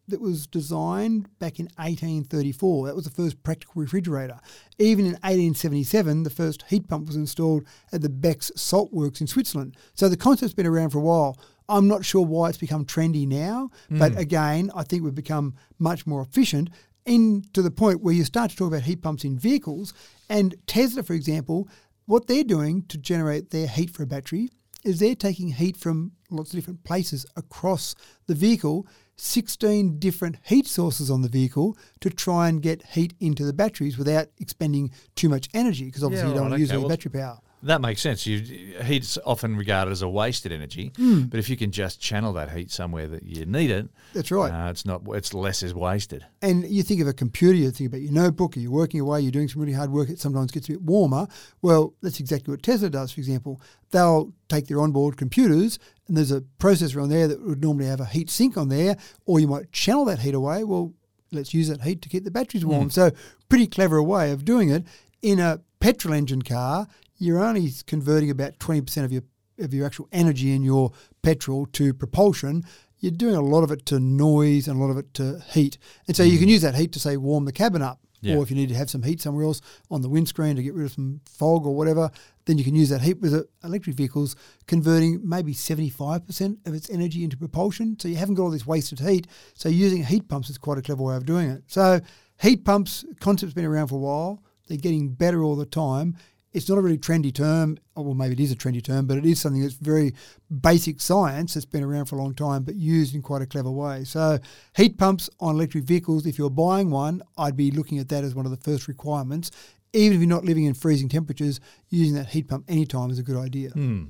that 0.09 0.21
was 0.21 0.47
designed 0.47 1.27
back 1.39 1.59
in 1.59 1.65
1834. 1.77 2.87
That 2.87 2.95
was 2.95 3.05
the 3.05 3.11
first 3.11 3.41
practical 3.43 3.81
refrigerator. 3.81 4.39
Even 4.77 5.05
in 5.05 5.13
1877, 5.13 6.23
the 6.23 6.29
first 6.29 6.63
heat 6.67 6.87
pump 6.87 7.07
was 7.07 7.15
installed 7.15 7.63
at 7.91 8.01
the 8.01 8.09
Bex 8.09 8.51
Salt 8.55 8.91
Works 8.91 9.21
in 9.21 9.27
Switzerland. 9.27 9.77
So 9.93 10.09
the 10.09 10.17
concept's 10.17 10.53
been 10.53 10.65
around 10.65 10.89
for 10.89 10.99
a 10.99 11.01
while. 11.01 11.37
I'm 11.69 11.87
not 11.87 12.03
sure 12.03 12.25
why 12.25 12.49
it's 12.49 12.57
become 12.57 12.83
trendy 12.85 13.27
now, 13.27 13.69
but 13.89 14.13
mm. 14.13 14.17
again, 14.17 14.71
I 14.75 14.83
think 14.83 15.03
we've 15.03 15.15
become 15.15 15.53
much 15.77 16.05
more 16.07 16.21
efficient. 16.21 16.69
In 17.05 17.43
to 17.53 17.61
the 17.61 17.71
point 17.71 18.01
where 18.01 18.13
you 18.13 18.23
start 18.23 18.51
to 18.51 18.57
talk 18.57 18.67
about 18.67 18.81
heat 18.83 19.01
pumps 19.01 19.23
in 19.23 19.39
vehicles, 19.39 19.93
and 20.29 20.55
Tesla, 20.67 21.01
for 21.03 21.13
example, 21.13 21.67
what 22.05 22.27
they're 22.27 22.43
doing 22.43 22.83
to 22.83 22.97
generate 22.97 23.51
their 23.51 23.67
heat 23.67 23.89
for 23.91 24.03
a 24.03 24.07
battery 24.07 24.49
is 24.83 24.99
they're 24.99 25.15
taking 25.15 25.49
heat 25.53 25.77
from 25.77 26.11
lots 26.29 26.51
of 26.51 26.57
different 26.57 26.83
places 26.83 27.25
across 27.35 27.95
the 28.27 28.35
vehicle, 28.35 28.87
16 29.17 29.99
different 29.99 30.37
heat 30.43 30.65
sources 30.67 31.11
on 31.11 31.21
the 31.21 31.27
vehicle 31.29 31.77
to 31.99 32.09
try 32.09 32.47
and 32.47 32.61
get 32.61 32.85
heat 32.87 33.13
into 33.19 33.43
the 33.43 33.53
batteries 33.53 33.97
without 33.97 34.27
expending 34.39 34.91
too 35.15 35.29
much 35.29 35.49
energy 35.53 35.85
because 35.85 36.03
obviously 36.03 36.29
Yeah, 36.29 36.33
you 36.33 36.39
don't 36.39 36.43
right, 36.43 36.49
want 36.51 36.57
to 36.57 36.61
use 36.61 36.69
okay. 36.69 36.75
any 36.75 36.83
Well, 36.83 36.89
battery 36.89 37.11
power. 37.11 37.39
That 37.63 37.81
makes 37.81 38.01
sense. 38.01 38.25
You, 38.25 38.39
heat's 38.83 39.17
often 39.25 39.57
regarded 39.57 39.91
as 39.91 40.01
a 40.01 40.07
wasted 40.07 40.51
energy, 40.53 40.93
Hmm. 40.95 41.23
but 41.23 41.39
if 41.39 41.49
you 41.49 41.57
can 41.57 41.71
just 41.71 41.99
channel 41.99 42.31
that 42.33 42.51
heat 42.51 42.71
somewhere 42.71 43.07
that 43.07 43.23
you 43.23 43.45
need 43.45 43.69
it, 43.69 43.89
That's 44.13 44.31
right. 44.31 44.49
uh, 44.51 44.69
it's 44.69 44.85
not. 44.85 45.01
It's 45.09 45.33
less 45.33 45.61
is 45.61 45.73
wasted. 45.73 46.25
And 46.41 46.65
you 46.69 46.83
think 46.83 47.01
of 47.01 47.07
a 47.07 47.13
computer, 47.13 47.57
you 47.57 47.69
think 47.71 47.89
about 47.89 48.01
your 48.01 48.13
notebook, 48.13 48.55
you're 48.55 48.71
working 48.71 49.01
away, 49.01 49.19
you're 49.21 49.31
doing 49.31 49.49
some 49.49 49.61
really 49.61 49.73
hard 49.73 49.91
work, 49.91 50.09
it 50.09 50.19
sometimes 50.19 50.51
gets 50.51 50.69
a 50.69 50.71
bit 50.73 50.81
warmer. 50.83 51.27
Well, 51.61 51.93
that's 52.01 52.19
exactly 52.21 52.51
what 52.53 52.63
Tesla 52.63 52.89
does, 52.89 53.11
for 53.11 53.19
example. 53.19 53.61
They'll 53.91 54.31
take 54.47 54.67
their 54.67 54.79
onboard 54.79 55.17
computers, 55.17 55.79
and 56.07 56.15
there's 56.15 56.31
a 56.31 56.41
processor 56.59 57.03
on 57.03 57.09
there 57.09 57.27
that 57.27 57.41
would 57.45 57.61
normally 57.61 57.87
have 57.87 57.99
a 57.99 58.05
heat 58.05 58.29
sink 58.29 58.55
on 58.57 58.69
there, 58.69 58.95
or 59.25 59.39
you 59.41 59.47
might 59.49 59.71
channel 59.73 60.05
that 60.05 60.19
heat 60.19 60.33
away. 60.33 60.63
Well, 60.63 60.93
let's 61.33 61.53
use 61.53 61.67
that 61.67 61.81
heat 61.81 62.01
to 62.03 62.09
keep 62.09 62.23
the 62.23 62.31
batteries 62.31 62.65
warm. 62.65 62.89
So, 62.89 63.11
pretty 63.49 63.67
clever 63.67 64.01
way 64.01 64.31
of 64.31 64.45
doing 64.45 64.69
it. 64.69 64.85
In 65.21 65.39
a 65.41 65.59
petrol 65.81 66.13
engine 66.13 66.41
car, 66.41 66.87
you're 67.19 67.43
only 67.43 67.69
converting 67.85 68.31
about 68.31 68.57
20% 68.59 69.03
of 69.03 69.11
your 69.11 69.23
of 69.59 69.73
your 69.73 69.85
actual 69.85 70.07
energy 70.11 70.53
in 70.53 70.63
your 70.63 70.91
petrol 71.21 71.65
to 71.67 71.93
propulsion. 71.93 72.63
You're 72.99 73.11
doing 73.11 73.35
a 73.35 73.41
lot 73.41 73.63
of 73.63 73.71
it 73.71 73.85
to 73.87 73.99
noise 73.99 74.67
and 74.67 74.79
a 74.79 74.83
lot 74.83 74.89
of 74.89 74.97
it 74.97 75.13
to 75.15 75.43
heat. 75.51 75.77
And 76.07 76.15
so 76.15 76.23
you 76.23 76.37
can 76.37 76.47
mm. 76.47 76.51
use 76.51 76.61
that 76.61 76.75
heat 76.75 76.93
to 76.93 76.99
say 76.99 77.17
warm 77.17 77.45
the 77.45 77.51
cabin 77.51 77.81
up. 77.81 77.99
Yeah. 78.21 78.35
Or 78.35 78.43
if 78.43 78.49
you 78.49 78.57
need 78.57 78.69
to 78.69 78.75
have 78.75 78.89
some 78.89 79.03
heat 79.03 79.21
somewhere 79.21 79.45
else 79.45 79.61
on 79.89 80.01
the 80.01 80.09
windscreen 80.09 80.57
to 80.57 80.63
get 80.63 80.73
rid 80.73 80.85
of 80.85 80.91
some 80.91 81.21
fog 81.25 81.65
or 81.65 81.73
whatever, 81.73 82.11
then 82.45 82.57
you 82.57 82.65
can 82.65 82.75
use 82.75 82.89
that 82.89 83.01
heat 83.01 83.21
with 83.21 83.47
electric 83.63 83.95
vehicles, 83.95 84.35
converting 84.67 85.21
maybe 85.23 85.53
75% 85.53 86.67
of 86.67 86.73
its 86.73 86.89
energy 86.89 87.23
into 87.23 87.37
propulsion. 87.37 87.97
So 87.97 88.09
you 88.09 88.17
haven't 88.17 88.35
got 88.35 88.43
all 88.43 88.51
this 88.51 88.67
wasted 88.67 88.99
heat. 88.99 89.27
So 89.53 89.69
using 89.69 90.03
heat 90.03 90.27
pumps 90.27 90.49
is 90.49 90.57
quite 90.57 90.77
a 90.77 90.81
clever 90.81 91.03
way 91.03 91.15
of 91.15 91.25
doing 91.25 91.49
it. 91.49 91.63
So 91.67 92.01
heat 92.41 92.65
pumps 92.65 93.05
concept's 93.21 93.53
been 93.53 93.65
around 93.65 93.87
for 93.87 93.95
a 93.95 93.99
while. 93.99 94.43
They're 94.67 94.77
getting 94.77 95.09
better 95.13 95.41
all 95.41 95.55
the 95.55 95.65
time. 95.65 96.17
It's 96.51 96.67
not 96.67 96.79
a 96.79 96.81
really 96.81 96.97
trendy 96.97 97.31
term, 97.31 97.77
or 97.95 98.03
well, 98.03 98.13
maybe 98.15 98.33
it 98.33 98.39
is 98.39 98.51
a 98.51 98.55
trendy 98.55 98.83
term, 98.83 99.05
but 99.05 99.17
it 99.19 99.25
is 99.25 99.39
something 99.39 99.61
that's 99.61 99.75
very 99.75 100.15
basic 100.49 100.99
science 100.99 101.53
that's 101.53 101.65
been 101.65 101.83
around 101.83 102.05
for 102.05 102.15
a 102.15 102.21
long 102.21 102.33
time, 102.33 102.63
but 102.63 102.73
used 102.73 103.13
in 103.13 103.21
quite 103.21 103.43
a 103.43 103.45
clever 103.45 103.69
way. 103.69 104.03
So, 104.03 104.39
heat 104.75 104.97
pumps 104.97 105.29
on 105.39 105.55
electric 105.55 105.83
vehicles, 105.83 106.25
if 106.25 106.39
you're 106.39 106.49
buying 106.49 106.89
one, 106.89 107.21
I'd 107.37 107.55
be 107.55 107.69
looking 107.69 107.99
at 107.99 108.09
that 108.09 108.23
as 108.23 108.33
one 108.33 108.45
of 108.45 108.51
the 108.51 108.57
first 108.57 108.87
requirements. 108.87 109.51
Even 109.93 110.15
if 110.15 110.21
you're 110.21 110.29
not 110.29 110.43
living 110.43 110.65
in 110.65 110.73
freezing 110.73 111.07
temperatures, 111.07 111.59
using 111.89 112.15
that 112.15 112.29
heat 112.29 112.47
pump 112.47 112.65
anytime 112.67 113.11
is 113.11 113.19
a 113.19 113.23
good 113.23 113.37
idea. 113.37 113.69
Hmm. 113.69 114.05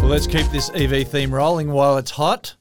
Well, 0.00 0.10
let's 0.10 0.26
keep 0.26 0.46
this 0.46 0.68
EV 0.74 1.06
theme 1.06 1.32
rolling 1.32 1.70
while 1.70 1.96
it's 1.96 2.10
hot. 2.10 2.56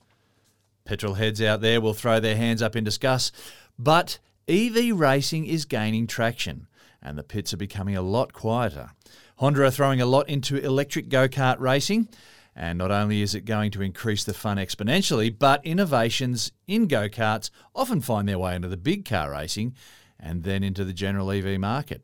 Petrol 0.91 1.13
heads 1.13 1.41
out 1.41 1.61
there 1.61 1.79
will 1.79 1.93
throw 1.93 2.19
their 2.19 2.35
hands 2.35 2.61
up 2.61 2.75
in 2.75 2.83
disgust. 2.83 3.33
But 3.79 4.19
EV 4.49 4.93
racing 4.93 5.45
is 5.45 5.63
gaining 5.63 6.05
traction, 6.05 6.67
and 7.01 7.17
the 7.17 7.23
pits 7.23 7.53
are 7.53 7.57
becoming 7.57 7.95
a 7.95 8.01
lot 8.01 8.33
quieter. 8.33 8.89
Honda 9.37 9.63
are 9.63 9.71
throwing 9.71 10.01
a 10.01 10.05
lot 10.05 10.27
into 10.27 10.57
electric 10.57 11.07
go 11.07 11.29
kart 11.29 11.61
racing, 11.61 12.09
and 12.57 12.77
not 12.77 12.91
only 12.91 13.21
is 13.21 13.33
it 13.33 13.45
going 13.45 13.71
to 13.71 13.81
increase 13.81 14.25
the 14.25 14.33
fun 14.33 14.57
exponentially, 14.57 15.33
but 15.33 15.65
innovations 15.65 16.51
in 16.67 16.87
go 16.87 17.07
karts 17.07 17.51
often 17.73 18.01
find 18.01 18.27
their 18.27 18.39
way 18.39 18.53
into 18.53 18.67
the 18.67 18.75
big 18.75 19.05
car 19.05 19.31
racing 19.31 19.73
and 20.19 20.43
then 20.43 20.61
into 20.61 20.83
the 20.83 20.91
general 20.91 21.31
EV 21.31 21.57
market. 21.57 22.03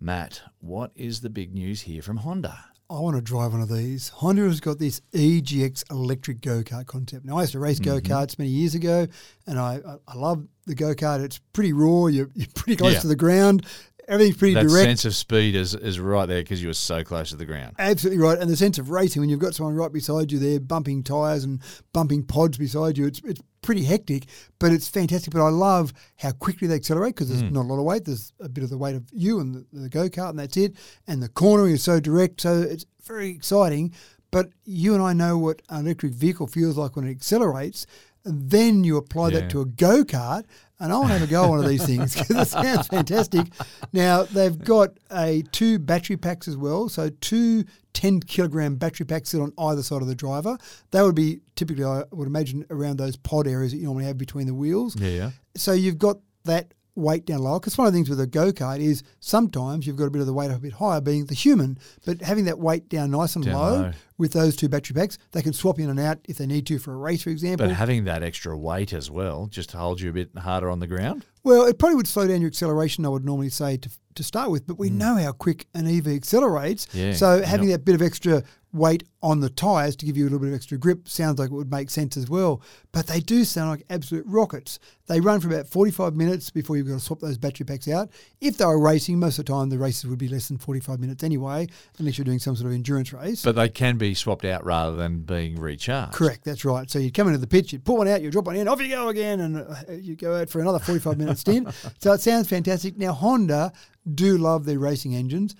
Matt, 0.00 0.40
what 0.58 0.90
is 0.94 1.20
the 1.20 1.28
big 1.28 1.52
news 1.52 1.82
here 1.82 2.00
from 2.00 2.16
Honda? 2.16 2.71
I 2.92 3.00
want 3.00 3.16
to 3.16 3.22
drive 3.22 3.52
one 3.52 3.62
of 3.62 3.68
these. 3.68 4.08
Honda 4.10 4.42
has 4.42 4.60
got 4.60 4.78
this 4.78 5.00
EGX 5.14 5.90
electric 5.90 6.40
go 6.40 6.62
kart 6.62 6.86
concept. 6.86 7.24
Now, 7.24 7.38
I 7.38 7.42
used 7.42 7.52
to 7.52 7.58
race 7.58 7.78
go 7.78 7.98
Mm-hmm. 8.00 8.12
karts 8.12 8.38
many 8.38 8.50
years 8.50 8.74
ago, 8.74 9.06
and 9.46 9.58
I, 9.58 9.80
I, 9.86 9.96
I 10.08 10.16
love 10.16 10.46
the 10.66 10.74
go 10.74 10.94
kart. 10.94 11.22
It's 11.24 11.38
pretty 11.52 11.72
raw, 11.72 12.06
you're, 12.06 12.28
you're 12.34 12.46
pretty 12.54 12.76
close 12.76 12.94
Yeah. 12.94 13.00
to 13.00 13.06
the 13.08 13.16
ground, 13.16 13.66
everything's 14.08 14.36
pretty 14.36 14.54
That 14.54 14.66
direct. 14.68 14.84
sense 14.84 15.04
of 15.04 15.14
speed 15.14 15.54
is, 15.54 15.74
is 15.74 15.98
right 16.00 16.26
there 16.26 16.42
because 16.42 16.60
you 16.60 16.68
were 16.68 16.74
so 16.74 17.02
close 17.04 17.30
to 17.30 17.36
the 17.36 17.44
ground. 17.46 17.74
Absolutely 17.78 18.22
right. 18.22 18.38
And 18.38 18.50
the 18.50 18.56
sense 18.56 18.78
of 18.78 18.90
racing 18.90 19.20
when 19.20 19.28
you've 19.30 19.40
got 19.40 19.54
someone 19.54 19.74
right 19.74 19.92
beside 19.92 20.30
you 20.32 20.38
there, 20.38 20.60
bumping 20.60 21.02
tyres 21.02 21.44
and 21.44 21.60
bumping 21.92 22.24
pods 22.24 22.58
beside 22.58 22.98
you, 22.98 23.06
it's, 23.06 23.20
it's 23.24 23.40
pretty 23.62 23.84
hectic, 23.84 24.26
but 24.58 24.72
it's 24.72 24.88
fantastic. 24.88 25.32
But 25.32 25.44
I 25.44 25.48
love 25.48 25.92
how 26.16 26.32
quickly 26.32 26.68
they 26.68 26.74
accelerate 26.74 27.14
because 27.14 27.28
there's 27.28 27.42
mm. 27.42 27.52
not 27.52 27.62
a 27.62 27.68
lot 27.68 27.78
of 27.78 27.84
weight. 27.84 28.04
There's 28.04 28.32
a 28.40 28.48
bit 28.48 28.64
of 28.64 28.70
the 28.70 28.78
weight 28.78 28.96
of 28.96 29.04
you 29.12 29.40
and 29.40 29.54
the, 29.54 29.66
the 29.72 29.88
go 29.88 30.08
kart, 30.08 30.30
and 30.30 30.38
that's 30.38 30.56
it. 30.56 30.74
And 31.06 31.22
the 31.22 31.28
cornering 31.28 31.72
is 31.72 31.82
so 31.82 32.00
direct, 32.00 32.40
so 32.42 32.60
it's 32.60 32.84
very 33.04 33.30
exciting. 33.30 33.94
But 34.30 34.50
you 34.64 34.94
and 34.94 35.02
I 35.02 35.12
know 35.12 35.38
what 35.38 35.62
an 35.68 35.86
electric 35.86 36.12
vehicle 36.12 36.46
feels 36.46 36.76
like 36.76 36.96
when 36.96 37.06
it 37.06 37.10
accelerates. 37.10 37.86
And 38.24 38.50
then 38.50 38.84
you 38.84 38.96
apply 38.96 39.28
Yeah. 39.28 39.40
that 39.40 39.50
to 39.50 39.60
a 39.60 39.66
go 39.66 40.04
kart, 40.04 40.44
and 40.82 40.92
I 40.92 40.96
want 40.96 41.08
to 41.08 41.18
have 41.18 41.22
a 41.22 41.30
go 41.30 41.44
on 41.44 41.50
one 41.50 41.58
of 41.60 41.68
these 41.68 41.86
things 41.86 42.14
because 42.14 42.30
it 42.30 42.48
sounds 42.48 42.88
fantastic. 42.88 43.46
Now 43.92 44.24
they've 44.24 44.58
got 44.58 44.90
a 45.12 45.42
two 45.52 45.78
battery 45.78 46.16
packs 46.16 46.48
as 46.48 46.56
well, 46.56 46.88
so 46.88 47.08
two 47.20 47.64
10 47.94 48.20
kilogram 48.20 48.76
battery 48.76 49.06
packs 49.06 49.30
sit 49.30 49.40
on 49.40 49.52
either 49.58 49.82
side 49.82 50.02
of 50.02 50.08
the 50.08 50.14
driver. 50.14 50.58
They 50.90 51.00
would 51.00 51.14
be 51.14 51.40
typically, 51.54 51.84
I 51.84 52.02
would 52.10 52.26
imagine, 52.26 52.66
around 52.68 52.98
those 52.98 53.16
pod 53.16 53.46
areas 53.46 53.70
that 53.72 53.78
you 53.78 53.84
normally 53.84 54.06
have 54.06 54.18
between 54.18 54.46
the 54.46 54.54
wheels. 54.54 54.96
Yeah, 54.98 55.08
yeah. 55.08 55.30
So 55.56 55.72
you've 55.72 55.98
got 55.98 56.18
that 56.44 56.74
weight 56.94 57.24
down 57.24 57.40
lower. 57.40 57.58
Because 57.58 57.78
one 57.78 57.86
of 57.86 57.92
the 57.92 57.96
things 57.96 58.10
with 58.10 58.20
a 58.20 58.26
go 58.26 58.52
kart 58.52 58.80
is 58.80 59.02
sometimes 59.20 59.86
you've 59.86 59.96
got 59.96 60.04
a 60.04 60.10
bit 60.10 60.20
of 60.20 60.26
the 60.26 60.32
weight 60.32 60.50
up 60.50 60.58
a 60.58 60.60
bit 60.60 60.74
higher, 60.74 61.00
being 61.00 61.26
the 61.26 61.34
human, 61.34 61.78
but 62.04 62.20
having 62.22 62.44
that 62.44 62.58
weight 62.58 62.88
down 62.88 63.10
nice 63.10 63.34
and 63.36 63.44
Down 63.44 63.54
low, 63.54 63.80
low. 63.82 63.92
with 64.18 64.32
those 64.32 64.56
two 64.56 64.68
battery 64.68 64.94
packs, 64.94 65.18
they 65.32 65.42
can 65.42 65.52
swap 65.52 65.78
in 65.78 65.88
and 65.90 65.98
out 66.00 66.18
if 66.28 66.38
they 66.38 66.46
need 66.46 66.66
to 66.66 66.78
for 66.78 66.92
a 66.92 66.96
race, 66.96 67.22
for 67.22 67.30
example. 67.30 67.66
But 67.66 67.74
having 67.74 68.04
that 68.04 68.22
extra 68.22 68.56
weight 68.56 68.92
as 68.92 69.10
well 69.10 69.46
just 69.46 69.72
holds 69.72 70.02
you 70.02 70.10
a 70.10 70.12
bit 70.12 70.30
harder 70.36 70.70
on 70.70 70.80
the 70.80 70.86
ground. 70.86 71.24
Well, 71.44 71.64
it 71.66 71.78
probably 71.78 71.96
would 71.96 72.06
slow 72.08 72.26
down 72.28 72.40
your 72.40 72.48
acceleration, 72.48 73.04
I 73.04 73.08
would 73.08 73.24
normally 73.24 73.48
say, 73.48 73.76
to, 73.78 73.90
to 74.14 74.22
start 74.22 74.50
with, 74.50 74.66
but 74.66 74.78
we 74.78 74.90
know 74.90 75.16
how 75.16 75.32
quick 75.32 75.66
an 75.74 75.86
EV 75.86 76.08
accelerates. 76.08 76.86
Mm. 76.86 76.94
Yeah, 76.94 77.12
so 77.12 77.42
having 77.42 77.68
that 77.68 77.84
bit 77.84 77.94
of 77.94 78.02
extra 78.02 78.42
weight 78.72 79.04
on 79.22 79.40
the 79.40 79.50
tyres 79.50 79.94
to 79.96 80.06
give 80.06 80.16
you 80.16 80.24
a 80.24 80.26
little 80.26 80.38
bit 80.38 80.48
of 80.48 80.54
extra 80.54 80.78
grip 80.78 81.08
sounds 81.08 81.38
like 81.38 81.50
it 81.50 81.54
would 81.54 81.70
make 81.70 81.90
sense 81.90 82.16
as 82.16 82.28
well. 82.28 82.62
But 82.90 83.06
they 83.06 83.20
do 83.20 83.44
sound 83.44 83.70
like 83.70 83.84
absolute 83.90 84.24
rockets. 84.26 84.78
They 85.06 85.20
run 85.20 85.40
for 85.40 85.48
about 85.48 85.66
45 85.66 86.16
minutes 86.16 86.50
before 86.50 86.76
you've 86.76 86.88
got 86.88 86.94
to 86.94 87.00
swap 87.00 87.20
those 87.20 87.36
battery 87.36 87.66
packs 87.66 87.86
out. 87.86 88.10
If 88.40 88.56
they 88.56 88.64
were 88.64 88.80
racing, 88.80 89.18
most 89.18 89.38
of 89.38 89.44
the 89.44 89.52
time 89.52 89.68
the 89.68 89.78
races 89.78 90.06
would 90.06 90.18
be 90.18 90.28
less 90.28 90.48
than 90.48 90.58
45 90.58 90.98
minutes 91.00 91.22
anyway, 91.22 91.68
unless 91.98 92.16
you're 92.16 92.24
doing 92.24 92.38
some 92.38 92.56
sort 92.56 92.68
of 92.68 92.72
endurance 92.72 93.12
race. 93.12 93.42
But 93.42 93.56
they 93.56 93.68
can 93.68 93.98
be 93.98 94.14
swapped 94.14 94.44
out 94.44 94.64
rather 94.64 94.96
than 94.96 95.20
being 95.20 95.56
recharged. 95.56 96.14
Correct, 96.14 96.44
that's 96.44 96.64
right. 96.64 96.90
So 96.90 96.98
you'd 96.98 97.14
come 97.14 97.28
into 97.28 97.38
the 97.38 97.46
pitch, 97.46 97.72
you'd 97.72 97.84
pull 97.84 97.98
one 97.98 98.08
out, 98.08 98.22
you'd 98.22 98.32
drop 98.32 98.46
one 98.46 98.56
in, 98.56 98.68
off 98.68 98.80
you 98.80 98.88
go 98.88 99.08
again, 99.08 99.40
and 99.40 99.58
uh, 99.58 99.92
you 99.92 100.16
go 100.16 100.34
out 100.36 100.48
for 100.48 100.60
another 100.60 100.78
45 100.78 101.18
minute 101.18 101.38
stint. 101.38 101.68
So 101.98 102.12
it 102.12 102.20
sounds 102.20 102.48
fantastic. 102.48 102.96
Now, 102.96 103.12
Honda 103.12 103.72
do 104.14 104.38
love 104.38 104.64
their 104.64 104.78
racing 104.78 105.14
engines. 105.14 105.54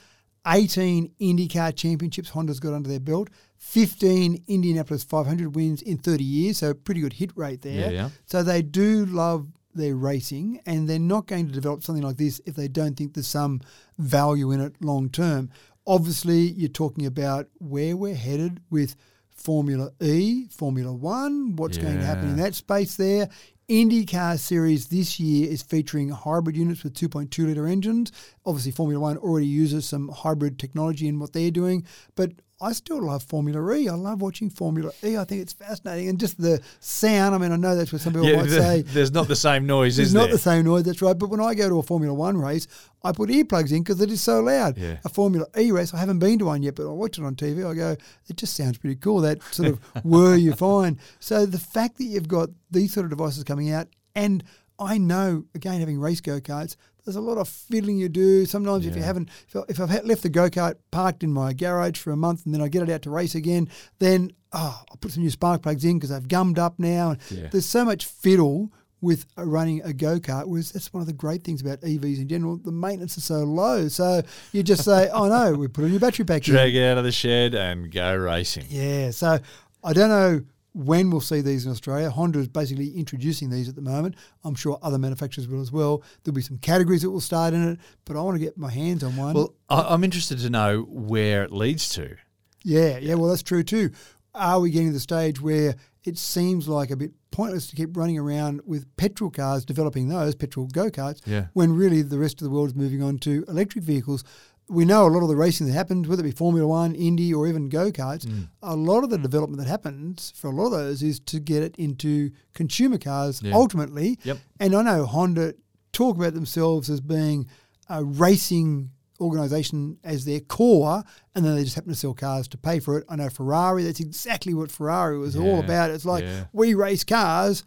18 0.46 1.12
IndyCar 1.20 1.76
championships 1.76 2.30
Honda's 2.30 2.58
got 2.58 2.74
under 2.74 2.88
their 2.88 3.00
belt, 3.00 3.30
15 3.58 4.42
Indianapolis 4.48 5.04
500 5.04 5.54
wins 5.54 5.82
in 5.82 5.98
30 5.98 6.24
years, 6.24 6.58
so 6.58 6.74
pretty 6.74 7.00
good 7.00 7.12
hit 7.12 7.30
rate 7.36 7.62
there. 7.62 7.90
Yeah, 7.90 7.90
yeah. 7.90 8.08
So 8.26 8.42
they 8.42 8.60
do 8.62 9.06
love 9.06 9.46
their 9.74 9.94
racing, 9.94 10.60
and 10.66 10.88
they're 10.88 10.98
not 10.98 11.26
going 11.26 11.46
to 11.46 11.52
develop 11.52 11.82
something 11.82 12.02
like 12.02 12.16
this 12.16 12.40
if 12.44 12.56
they 12.56 12.68
don't 12.68 12.96
think 12.96 13.14
there's 13.14 13.26
some 13.26 13.60
value 13.98 14.50
in 14.50 14.60
it 14.60 14.74
long 14.80 15.08
term. 15.10 15.50
Obviously, 15.86 16.40
you're 16.40 16.68
talking 16.68 17.06
about 17.06 17.46
where 17.58 17.96
we're 17.96 18.14
headed 18.14 18.60
with 18.70 18.96
Formula 19.30 19.90
E, 20.00 20.46
Formula 20.48 20.92
One, 20.92 21.56
what's 21.56 21.78
going 21.78 21.98
to 21.98 22.04
happen 22.04 22.30
in 22.30 22.36
that 22.36 22.54
space 22.54 22.96
there. 22.96 23.28
IndyCar 23.68 24.38
Series 24.38 24.88
this 24.88 25.20
year 25.20 25.50
is 25.50 25.62
featuring 25.62 26.10
hybrid 26.10 26.56
units 26.56 26.82
with 26.82 26.94
2.2 26.94 27.46
litre 27.46 27.66
engines. 27.66 28.10
Obviously, 28.44 28.72
Formula 28.72 29.00
One 29.00 29.16
already 29.18 29.46
uses 29.46 29.86
some 29.86 30.08
hybrid 30.08 30.58
technology 30.58 31.06
in 31.08 31.18
what 31.18 31.32
they're 31.32 31.50
doing, 31.50 31.86
but 32.16 32.32
I 32.62 32.72
still 32.72 33.02
love 33.02 33.24
Formula 33.24 33.74
E. 33.74 33.88
I 33.88 33.94
love 33.94 34.22
watching 34.22 34.48
Formula 34.48 34.92
E. 35.02 35.16
I 35.16 35.24
think 35.24 35.42
it's 35.42 35.52
fascinating. 35.52 36.08
And 36.08 36.18
just 36.20 36.40
the 36.40 36.60
sound, 36.80 37.34
I 37.34 37.38
mean, 37.38 37.50
I 37.50 37.56
know 37.56 37.74
that's 37.74 37.92
what 37.92 38.00
some 38.00 38.12
people 38.12 38.28
Yeah, 38.28 38.36
might 38.36 38.48
the- 38.50 38.60
say. 38.60 38.82
there's 38.82 39.10
not 39.10 39.26
the 39.28 39.34
same 39.36 39.66
noise, 39.66 39.98
It's 39.98 40.08
is 40.10 40.14
not 40.14 40.30
the 40.30 40.38
same 40.38 40.64
noise, 40.64 40.84
that's 40.84 41.02
right. 41.02 41.18
But 41.18 41.28
when 41.30 41.40
I 41.40 41.54
go 41.54 41.68
to 41.68 41.78
a 41.80 41.82
Formula 41.82 42.14
One 42.14 42.36
race, 42.38 42.68
I 43.02 43.10
put 43.12 43.30
earplugs 43.30 43.72
in 43.72 43.82
because 43.82 44.00
it 44.00 44.10
is 44.12 44.20
so 44.20 44.40
loud. 44.40 44.78
Yeah. 44.78 44.98
A 45.04 45.08
Formula 45.08 45.44
E 45.58 45.72
race, 45.72 45.92
I 45.92 45.98
haven't 45.98 46.20
been 46.20 46.38
to 46.38 46.44
one 46.44 46.62
yet, 46.62 46.76
but 46.76 46.86
I 46.88 46.92
watch 46.92 47.18
it 47.18 47.24
on 47.24 47.34
TV. 47.34 47.68
I 47.68 47.74
go, 47.74 47.96
it 48.28 48.36
just 48.36 48.54
sounds 48.56 48.78
pretty 48.78 48.96
cool. 48.96 49.20
That 49.22 49.42
sort 49.52 49.68
of 49.70 49.78
whir 50.04 50.36
you 50.36 50.52
find. 50.52 50.98
So 51.18 51.44
the 51.46 51.58
fact 51.58 51.98
that 51.98 52.04
you've 52.04 52.28
got 52.28 52.50
these 52.70 52.92
sort 52.94 53.04
of 53.04 53.10
devices 53.10 53.42
coming 53.42 53.70
out, 53.72 53.88
and 54.14 54.44
I 54.78 54.98
know 54.98 55.44
again 55.54 55.80
having 55.80 55.98
race 55.98 56.20
go 56.20 56.40
karts, 56.40 56.76
there's 57.04 57.16
a 57.16 57.20
lot 57.20 57.38
of 57.38 57.48
fiddling 57.48 57.96
you 57.98 58.08
do. 58.08 58.46
Sometimes 58.46 58.86
if 58.86 58.94
you 58.96 59.02
haven't, 59.02 59.28
if, 59.48 59.56
I- 59.56 59.62
if 59.68 59.80
I've 59.80 59.90
had- 59.90 60.06
left 60.06 60.22
the 60.22 60.28
go 60.28 60.48
kart 60.48 60.74
parked 60.90 61.22
in 61.22 61.32
my 61.32 61.52
garage 61.52 61.98
for 61.98 62.12
a 62.12 62.16
month 62.16 62.44
and 62.46 62.54
then 62.54 62.60
I 62.62 62.68
get 62.68 62.82
it 62.82 62.90
out 62.90 63.02
to 63.02 63.10
race 63.10 63.34
again, 63.34 63.68
then 63.98 64.32
oh, 64.52 64.82
I'll 64.90 64.96
put 64.98 65.12
some 65.12 65.22
new 65.22 65.30
spark 65.30 65.62
plugs 65.62 65.84
in 65.84 65.98
because 65.98 66.10
they've 66.10 66.28
gummed 66.28 66.58
up 66.58 66.78
now. 66.78 67.16
Yeah. 67.30 67.48
There's 67.50 67.66
so 67.66 67.84
much 67.84 68.04
fiddle 68.06 68.70
with 69.00 69.26
running 69.36 69.82
a 69.82 69.92
go 69.92 70.20
kart. 70.20 70.46
Whereas 70.46 70.70
that's 70.70 70.92
one 70.92 71.00
of 71.00 71.08
the 71.08 71.12
great 71.12 71.42
things 71.42 71.60
about 71.60 71.80
EVs 71.80 72.18
in 72.18 72.28
general. 72.28 72.56
The 72.58 72.70
maintenance 72.70 73.16
is 73.18 73.24
so 73.24 73.38
low, 73.42 73.88
so 73.88 74.22
you 74.52 74.62
just 74.62 74.84
say, 74.84 75.08
"Oh 75.12 75.26
no, 75.28 75.54
we 75.54 75.66
put 75.66 75.84
a 75.84 75.88
new 75.88 75.98
battery 75.98 76.24
pack 76.24 76.46
in." 76.46 76.54
Drag 76.54 76.72
it 76.74 76.84
out 76.84 76.98
of 76.98 77.04
the 77.04 77.10
shed 77.10 77.54
and 77.56 77.90
go 77.90 78.14
racing. 78.14 78.66
Yeah, 78.70 79.10
so 79.10 79.40
I 79.82 79.92
don't 79.92 80.08
know 80.08 80.42
when 80.74 81.10
we'll 81.10 81.20
see 81.20 81.40
these 81.40 81.66
in 81.66 81.72
Australia. 81.72 82.10
Honda 82.10 82.38
is 82.38 82.48
basically 82.48 82.90
introducing 82.96 83.50
these 83.50 83.68
at 83.68 83.74
the 83.74 83.82
moment. 83.82 84.14
I'm 84.44 84.54
sure 84.54 84.78
other 84.82 84.98
manufacturers 84.98 85.46
will 85.48 85.60
as 85.60 85.70
well. 85.70 86.02
There'll 86.24 86.34
be 86.34 86.42
some 86.42 86.58
categories 86.58 87.02
that 87.02 87.10
will 87.10 87.20
start 87.20 87.52
in 87.54 87.68
it, 87.72 87.78
but 88.04 88.16
I 88.16 88.22
want 88.22 88.36
to 88.36 88.44
get 88.44 88.56
my 88.56 88.70
hands 88.70 89.02
on 89.04 89.16
one. 89.16 89.34
Well, 89.34 89.54
I'm 89.68 90.02
interested 90.04 90.38
to 90.40 90.50
know 90.50 90.82
where 90.88 91.42
it 91.44 91.52
leads 91.52 91.88
to. 91.90 92.16
Yeah, 92.64 92.98
yeah, 92.98 93.14
well, 93.14 93.28
that's 93.28 93.42
true 93.42 93.62
too. 93.62 93.90
Are 94.34 94.60
we 94.60 94.70
getting 94.70 94.88
to 94.88 94.94
the 94.94 95.00
stage 95.00 95.40
where 95.42 95.74
it 96.04 96.16
seems 96.16 96.66
like 96.66 96.90
a 96.90 96.96
bit 96.96 97.12
pointless 97.30 97.66
to 97.68 97.76
keep 97.76 97.96
running 97.96 98.18
around 98.18 98.60
with 98.64 98.86
petrol 98.96 99.30
cars, 99.30 99.64
developing 99.64 100.08
those 100.08 100.34
petrol 100.34 100.66
go 100.66 100.90
karts, 100.90 101.20
Yeah. 101.26 101.46
when 101.52 101.74
really 101.74 102.02
the 102.02 102.18
rest 102.18 102.40
of 102.40 102.44
the 102.46 102.50
world 102.50 102.68
is 102.68 102.74
moving 102.74 103.02
on 103.02 103.18
to 103.20 103.44
electric 103.46 103.84
vehicles? 103.84 104.24
We 104.72 104.84
know 104.84 105.06
a 105.06 105.10
lot 105.10 105.22
of 105.22 105.28
the 105.28 105.36
racing 105.36 105.66
that 105.66 105.72
happens, 105.74 106.08
whether 106.08 106.22
it 106.22 106.30
be 106.30 106.30
Formula 106.32 106.66
One, 106.66 106.94
Indy, 106.94 107.32
or 107.34 107.46
even 107.46 107.68
go 107.68 107.92
karts, 107.92 108.24
Mm. 108.26 108.48
a 108.62 108.74
lot 108.74 109.04
of 109.04 109.10
the 109.10 109.18
development 109.18 109.58
that 109.62 109.68
happens 109.68 110.32
for 110.34 110.48
a 110.48 110.50
lot 110.54 110.66
of 110.66 110.72
those 110.72 111.02
is 111.02 111.20
to 111.20 111.38
get 111.40 111.62
it 111.62 111.76
into 111.76 112.30
consumer 112.54 112.98
cars 112.98 113.42
Yeah. 113.42 113.54
ultimately. 113.54 114.18
Yep. 114.24 114.38
And 114.60 114.74
I 114.74 114.82
know 114.82 115.04
Honda 115.06 115.54
talk 115.92 116.16
about 116.16 116.34
themselves 116.34 116.88
as 116.88 117.00
being 117.00 117.46
a 117.88 118.02
racing 118.02 118.90
organisation 119.20 119.98
as 120.02 120.24
their 120.24 120.40
core, 120.40 121.04
and 121.34 121.44
then 121.44 121.54
they 121.54 121.62
just 121.64 121.74
happen 121.76 121.90
to 121.92 121.98
sell 121.98 122.14
cars 122.14 122.48
to 122.48 122.58
pay 122.58 122.80
for 122.80 122.98
it. 122.98 123.04
I 123.08 123.16
know 123.16 123.28
Ferrari, 123.28 123.84
that's 123.84 124.00
exactly 124.00 124.52
what 124.54 124.70
Ferrari 124.70 125.18
was 125.18 125.36
all 125.36 125.60
about. 125.60 125.90
It's 125.90 126.04
like, 126.04 126.24
yeah. 126.24 126.44
we 126.52 126.74
race 126.74 127.04
cars, 127.04 127.62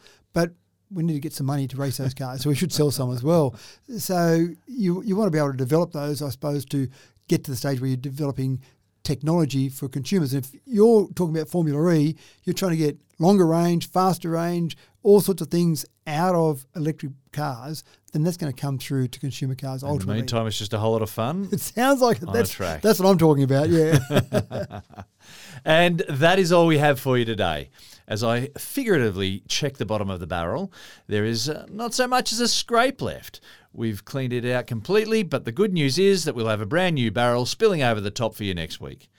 we 0.91 1.03
need 1.03 1.13
to 1.13 1.19
get 1.19 1.33
some 1.33 1.45
money 1.45 1.67
to 1.67 1.77
race 1.77 1.97
those 1.97 2.13
cars, 2.13 2.41
so 2.41 2.49
we 2.49 2.55
should 2.55 2.71
sell 2.71 2.91
some 2.91 3.11
as 3.11 3.23
well. 3.23 3.55
So 3.97 4.47
you 4.67 5.01
you 5.03 5.15
want 5.15 5.27
to 5.27 5.31
be 5.31 5.37
able 5.37 5.51
to 5.51 5.57
develop 5.57 5.91
those, 5.91 6.21
I 6.21 6.29
suppose, 6.29 6.65
to 6.65 6.87
get 7.27 7.43
to 7.45 7.51
the 7.51 7.57
stage 7.57 7.81
where 7.81 7.87
you're 7.87 7.97
developing 7.97 8.61
technology 9.05 9.69
for 9.69 9.87
consumers. 9.87 10.33
And 10.33 10.43
if 10.43 10.51
you're 10.65 11.07
talking 11.15 11.35
about 11.35 11.47
Formula 11.47 11.93
E, 11.93 12.17
you're 12.43 12.53
trying 12.53 12.71
to 12.71 12.77
get 12.77 12.97
longer 13.19 13.45
range, 13.45 13.89
faster 13.89 14.31
range, 14.31 14.75
all 15.03 15.21
sorts 15.21 15.41
of 15.41 15.47
things 15.49 15.85
out 16.07 16.35
of 16.35 16.65
electric 16.75 17.13
cars, 17.31 17.83
then 18.11 18.23
that's 18.23 18.37
going 18.37 18.51
to 18.51 18.59
come 18.59 18.77
through 18.77 19.07
to 19.09 19.19
consumer 19.19 19.55
cars 19.55 19.83
In 19.83 19.87
the 19.87 19.93
ultimately. 19.93 20.21
meantime, 20.21 20.47
it's 20.47 20.57
just 20.57 20.73
a 20.73 20.77
whole 20.79 20.91
lot 20.93 21.01
of 21.01 21.09
fun. 21.09 21.47
it 21.53 21.61
sounds 21.61 22.01
like 22.01 22.17
it. 22.17 22.23
On 22.27 22.29
a 22.29 22.33
That's, 22.33 22.57
that's 22.57 22.99
what 22.99 23.09
I'm 23.09 23.17
talking 23.17 23.43
about. 23.43 23.69
Yeah. 23.69 23.99
And 25.63 26.03
that 26.07 26.37
is 26.37 26.51
all 26.51 26.67
we 26.67 26.77
have 26.77 26.99
for 26.99 27.17
you 27.17 27.25
today. 27.25 27.69
As 28.07 28.23
I 28.23 28.49
figuratively 28.57 29.41
check 29.47 29.77
the 29.77 29.85
bottom 29.85 30.11
of 30.11 30.19
the 30.19 30.27
barrel, 30.27 30.71
there 31.07 31.25
is 31.25 31.49
uh, 31.49 31.65
not 31.71 31.93
so 31.95 32.07
much 32.07 32.31
as 32.31 32.39
a 32.39 32.47
scrape 32.47 33.01
left. 33.01 33.39
We've 33.75 34.05
cleaned 34.05 34.31
it 34.31 34.45
out 34.45 34.67
completely, 34.67 35.21
but 35.21 35.43
the 35.43 35.51
good 35.51 35.73
news 35.73 35.99
is 35.99 36.23
that 36.23 36.33
we'll 36.33 36.47
have 36.47 36.61
a 36.61 36.65
brand 36.65 36.95
new 36.95 37.11
barrel 37.11 37.45
spilling 37.45 37.83
over 37.83 37.99
the 37.99 38.09
top 38.09 38.33
for 38.33 38.45
you 38.45 38.53
next 38.53 38.79
week. 38.79 39.09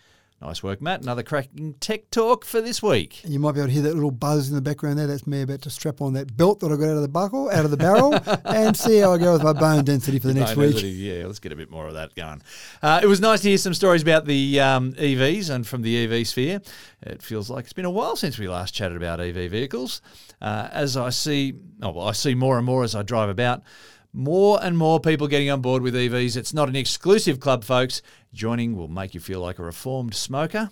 Nice 0.40 0.62
work, 0.62 0.82
Matt. 0.82 1.02
Another 1.02 1.22
cracking 1.22 1.74
tech 1.80 2.10
talk 2.10 2.44
for 2.44 2.60
this 2.60 2.82
week. 2.82 3.22
And 3.24 3.32
you 3.32 3.38
might 3.38 3.52
be 3.52 3.60
able 3.60 3.68
to 3.68 3.72
hear 3.72 3.82
that 3.84 3.94
little 3.94 4.10
buzz 4.10 4.50
in 4.50 4.54
the 4.54 4.60
background 4.60 4.98
there. 4.98 5.06
That's 5.06 5.26
me 5.26 5.40
about 5.40 5.62
to 5.62 5.70
strap 5.70 6.02
on 6.02 6.12
that 6.12 6.36
belt 6.36 6.60
that 6.60 6.70
I 6.70 6.76
got 6.76 6.90
out 6.90 6.96
of 6.96 7.02
the 7.02 7.08
buckle, 7.08 7.50
out 7.50 7.64
of 7.64 7.70
the 7.70 7.78
barrel, 7.78 8.14
and 8.44 8.76
see 8.76 8.98
how 8.98 9.14
I 9.14 9.18
go 9.18 9.32
with 9.32 9.42
my 9.42 9.54
bone 9.54 9.84
density 9.84 10.18
for 10.18 10.28
the 10.28 10.34
next 10.34 10.54
Bone 10.54 10.66
week. 10.66 10.72
density, 10.72 10.90
Yeah, 10.92 11.26
let's 11.26 11.38
get 11.38 11.52
a 11.52 11.56
bit 11.56 11.70
more 11.70 11.86
of 11.86 11.94
that 11.94 12.14
going. 12.14 12.42
Uh, 12.82 13.00
it 13.02 13.06
was 13.06 13.18
nice 13.18 13.40
to 13.42 13.48
hear 13.48 13.56
some 13.56 13.72
stories 13.72 14.02
about 14.02 14.26
the 14.26 14.60
um, 14.60 14.92
EVs 14.92 15.48
and 15.48 15.66
from 15.66 15.80
the 15.80 16.04
EV 16.04 16.26
sphere. 16.26 16.60
It 17.00 17.22
feels 17.22 17.48
like 17.48 17.64
it's 17.64 17.72
been 17.72 17.86
a 17.86 17.90
while 17.90 18.16
since 18.16 18.38
we 18.38 18.46
last 18.46 18.74
chatted 18.74 18.98
about 18.98 19.20
EV 19.20 19.50
vehicles. 19.50 20.02
Uh, 20.42 20.68
as 20.70 20.98
I 20.98 21.10
see, 21.10 21.54
oh, 21.80 21.92
well, 21.92 22.08
I 22.08 22.12
see 22.12 22.34
more 22.34 22.58
and 22.58 22.66
more 22.66 22.84
as 22.84 22.94
I 22.94 23.02
drive 23.02 23.30
about. 23.30 23.62
More 24.18 24.58
and 24.62 24.78
more 24.78 24.98
people 24.98 25.28
getting 25.28 25.50
on 25.50 25.60
board 25.60 25.82
with 25.82 25.94
EVs. 25.94 26.38
It's 26.38 26.54
not 26.54 26.70
an 26.70 26.74
exclusive 26.74 27.38
club, 27.38 27.64
folks. 27.64 28.00
Joining 28.32 28.74
will 28.74 28.88
make 28.88 29.12
you 29.12 29.20
feel 29.20 29.40
like 29.40 29.58
a 29.58 29.62
reformed 29.62 30.14
smoker. 30.14 30.70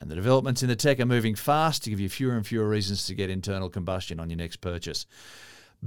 And 0.00 0.08
the 0.08 0.14
developments 0.14 0.62
in 0.62 0.68
the 0.68 0.76
tech 0.76 1.00
are 1.00 1.04
moving 1.04 1.34
fast 1.34 1.82
to 1.82 1.90
give 1.90 1.98
you 1.98 2.08
fewer 2.08 2.36
and 2.36 2.46
fewer 2.46 2.68
reasons 2.68 3.04
to 3.06 3.16
get 3.16 3.30
internal 3.30 3.68
combustion 3.68 4.20
on 4.20 4.30
your 4.30 4.36
next 4.36 4.58
purchase. 4.58 5.06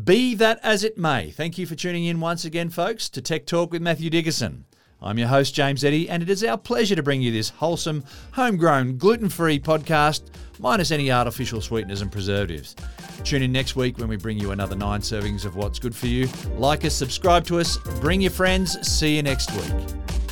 Be 0.04 0.36
that 0.36 0.60
as 0.62 0.84
it 0.84 0.98
may, 0.98 1.32
thank 1.32 1.58
you 1.58 1.66
for 1.66 1.76
tuning 1.76 2.04
in 2.04 2.20
once 2.20 2.44
again, 2.44 2.70
folks, 2.70 3.08
to 3.12 3.22
Tech 3.22 3.46
Talk 3.46 3.72
with 3.72 3.82
Matthew 3.82 4.10
Dickerson. 4.10 4.66
I'm 5.02 5.20
your 5.20 5.28
host, 5.28 5.54
James 5.54 5.84
Eddy, 5.84 6.10
and 6.10 6.24
it 6.24 6.30
is 6.30 6.44
our 6.44 6.58
pleasure 6.58 6.96
to 6.96 7.04
bring 7.04 7.22
you 7.22 7.32
this 7.32 7.50
wholesome, 7.50 8.04
homegrown, 8.32 8.98
gluten 8.98 9.30
free 9.30 9.60
podcast, 9.60 10.24
minus 10.60 10.90
any 10.90 11.12
artificial 11.12 11.62
sweeteners 11.62 12.02
and 12.02 12.12
preservatives. 12.12 12.76
Tune 13.24 13.44
in 13.44 13.52
next 13.52 13.76
week 13.76 14.00
when 14.00 14.08
we 14.08 14.16
bring 14.16 14.40
you 14.40 14.52
another 14.52 14.76
nine 14.76 15.02
servings 15.02 15.46
of 15.46 15.56
what's 15.56 15.78
good 15.78 15.96
for 15.96 16.08
you. 16.08 16.28
Like 16.56 16.84
us, 16.84 16.96
subscribe 16.96 17.46
to 17.46 17.60
us, 17.60 17.78
bring 18.00 18.22
your 18.22 18.32
friends. 18.32 18.76
See 18.88 19.16
you 19.16 19.24
next 19.24 19.52
week. 19.52 20.27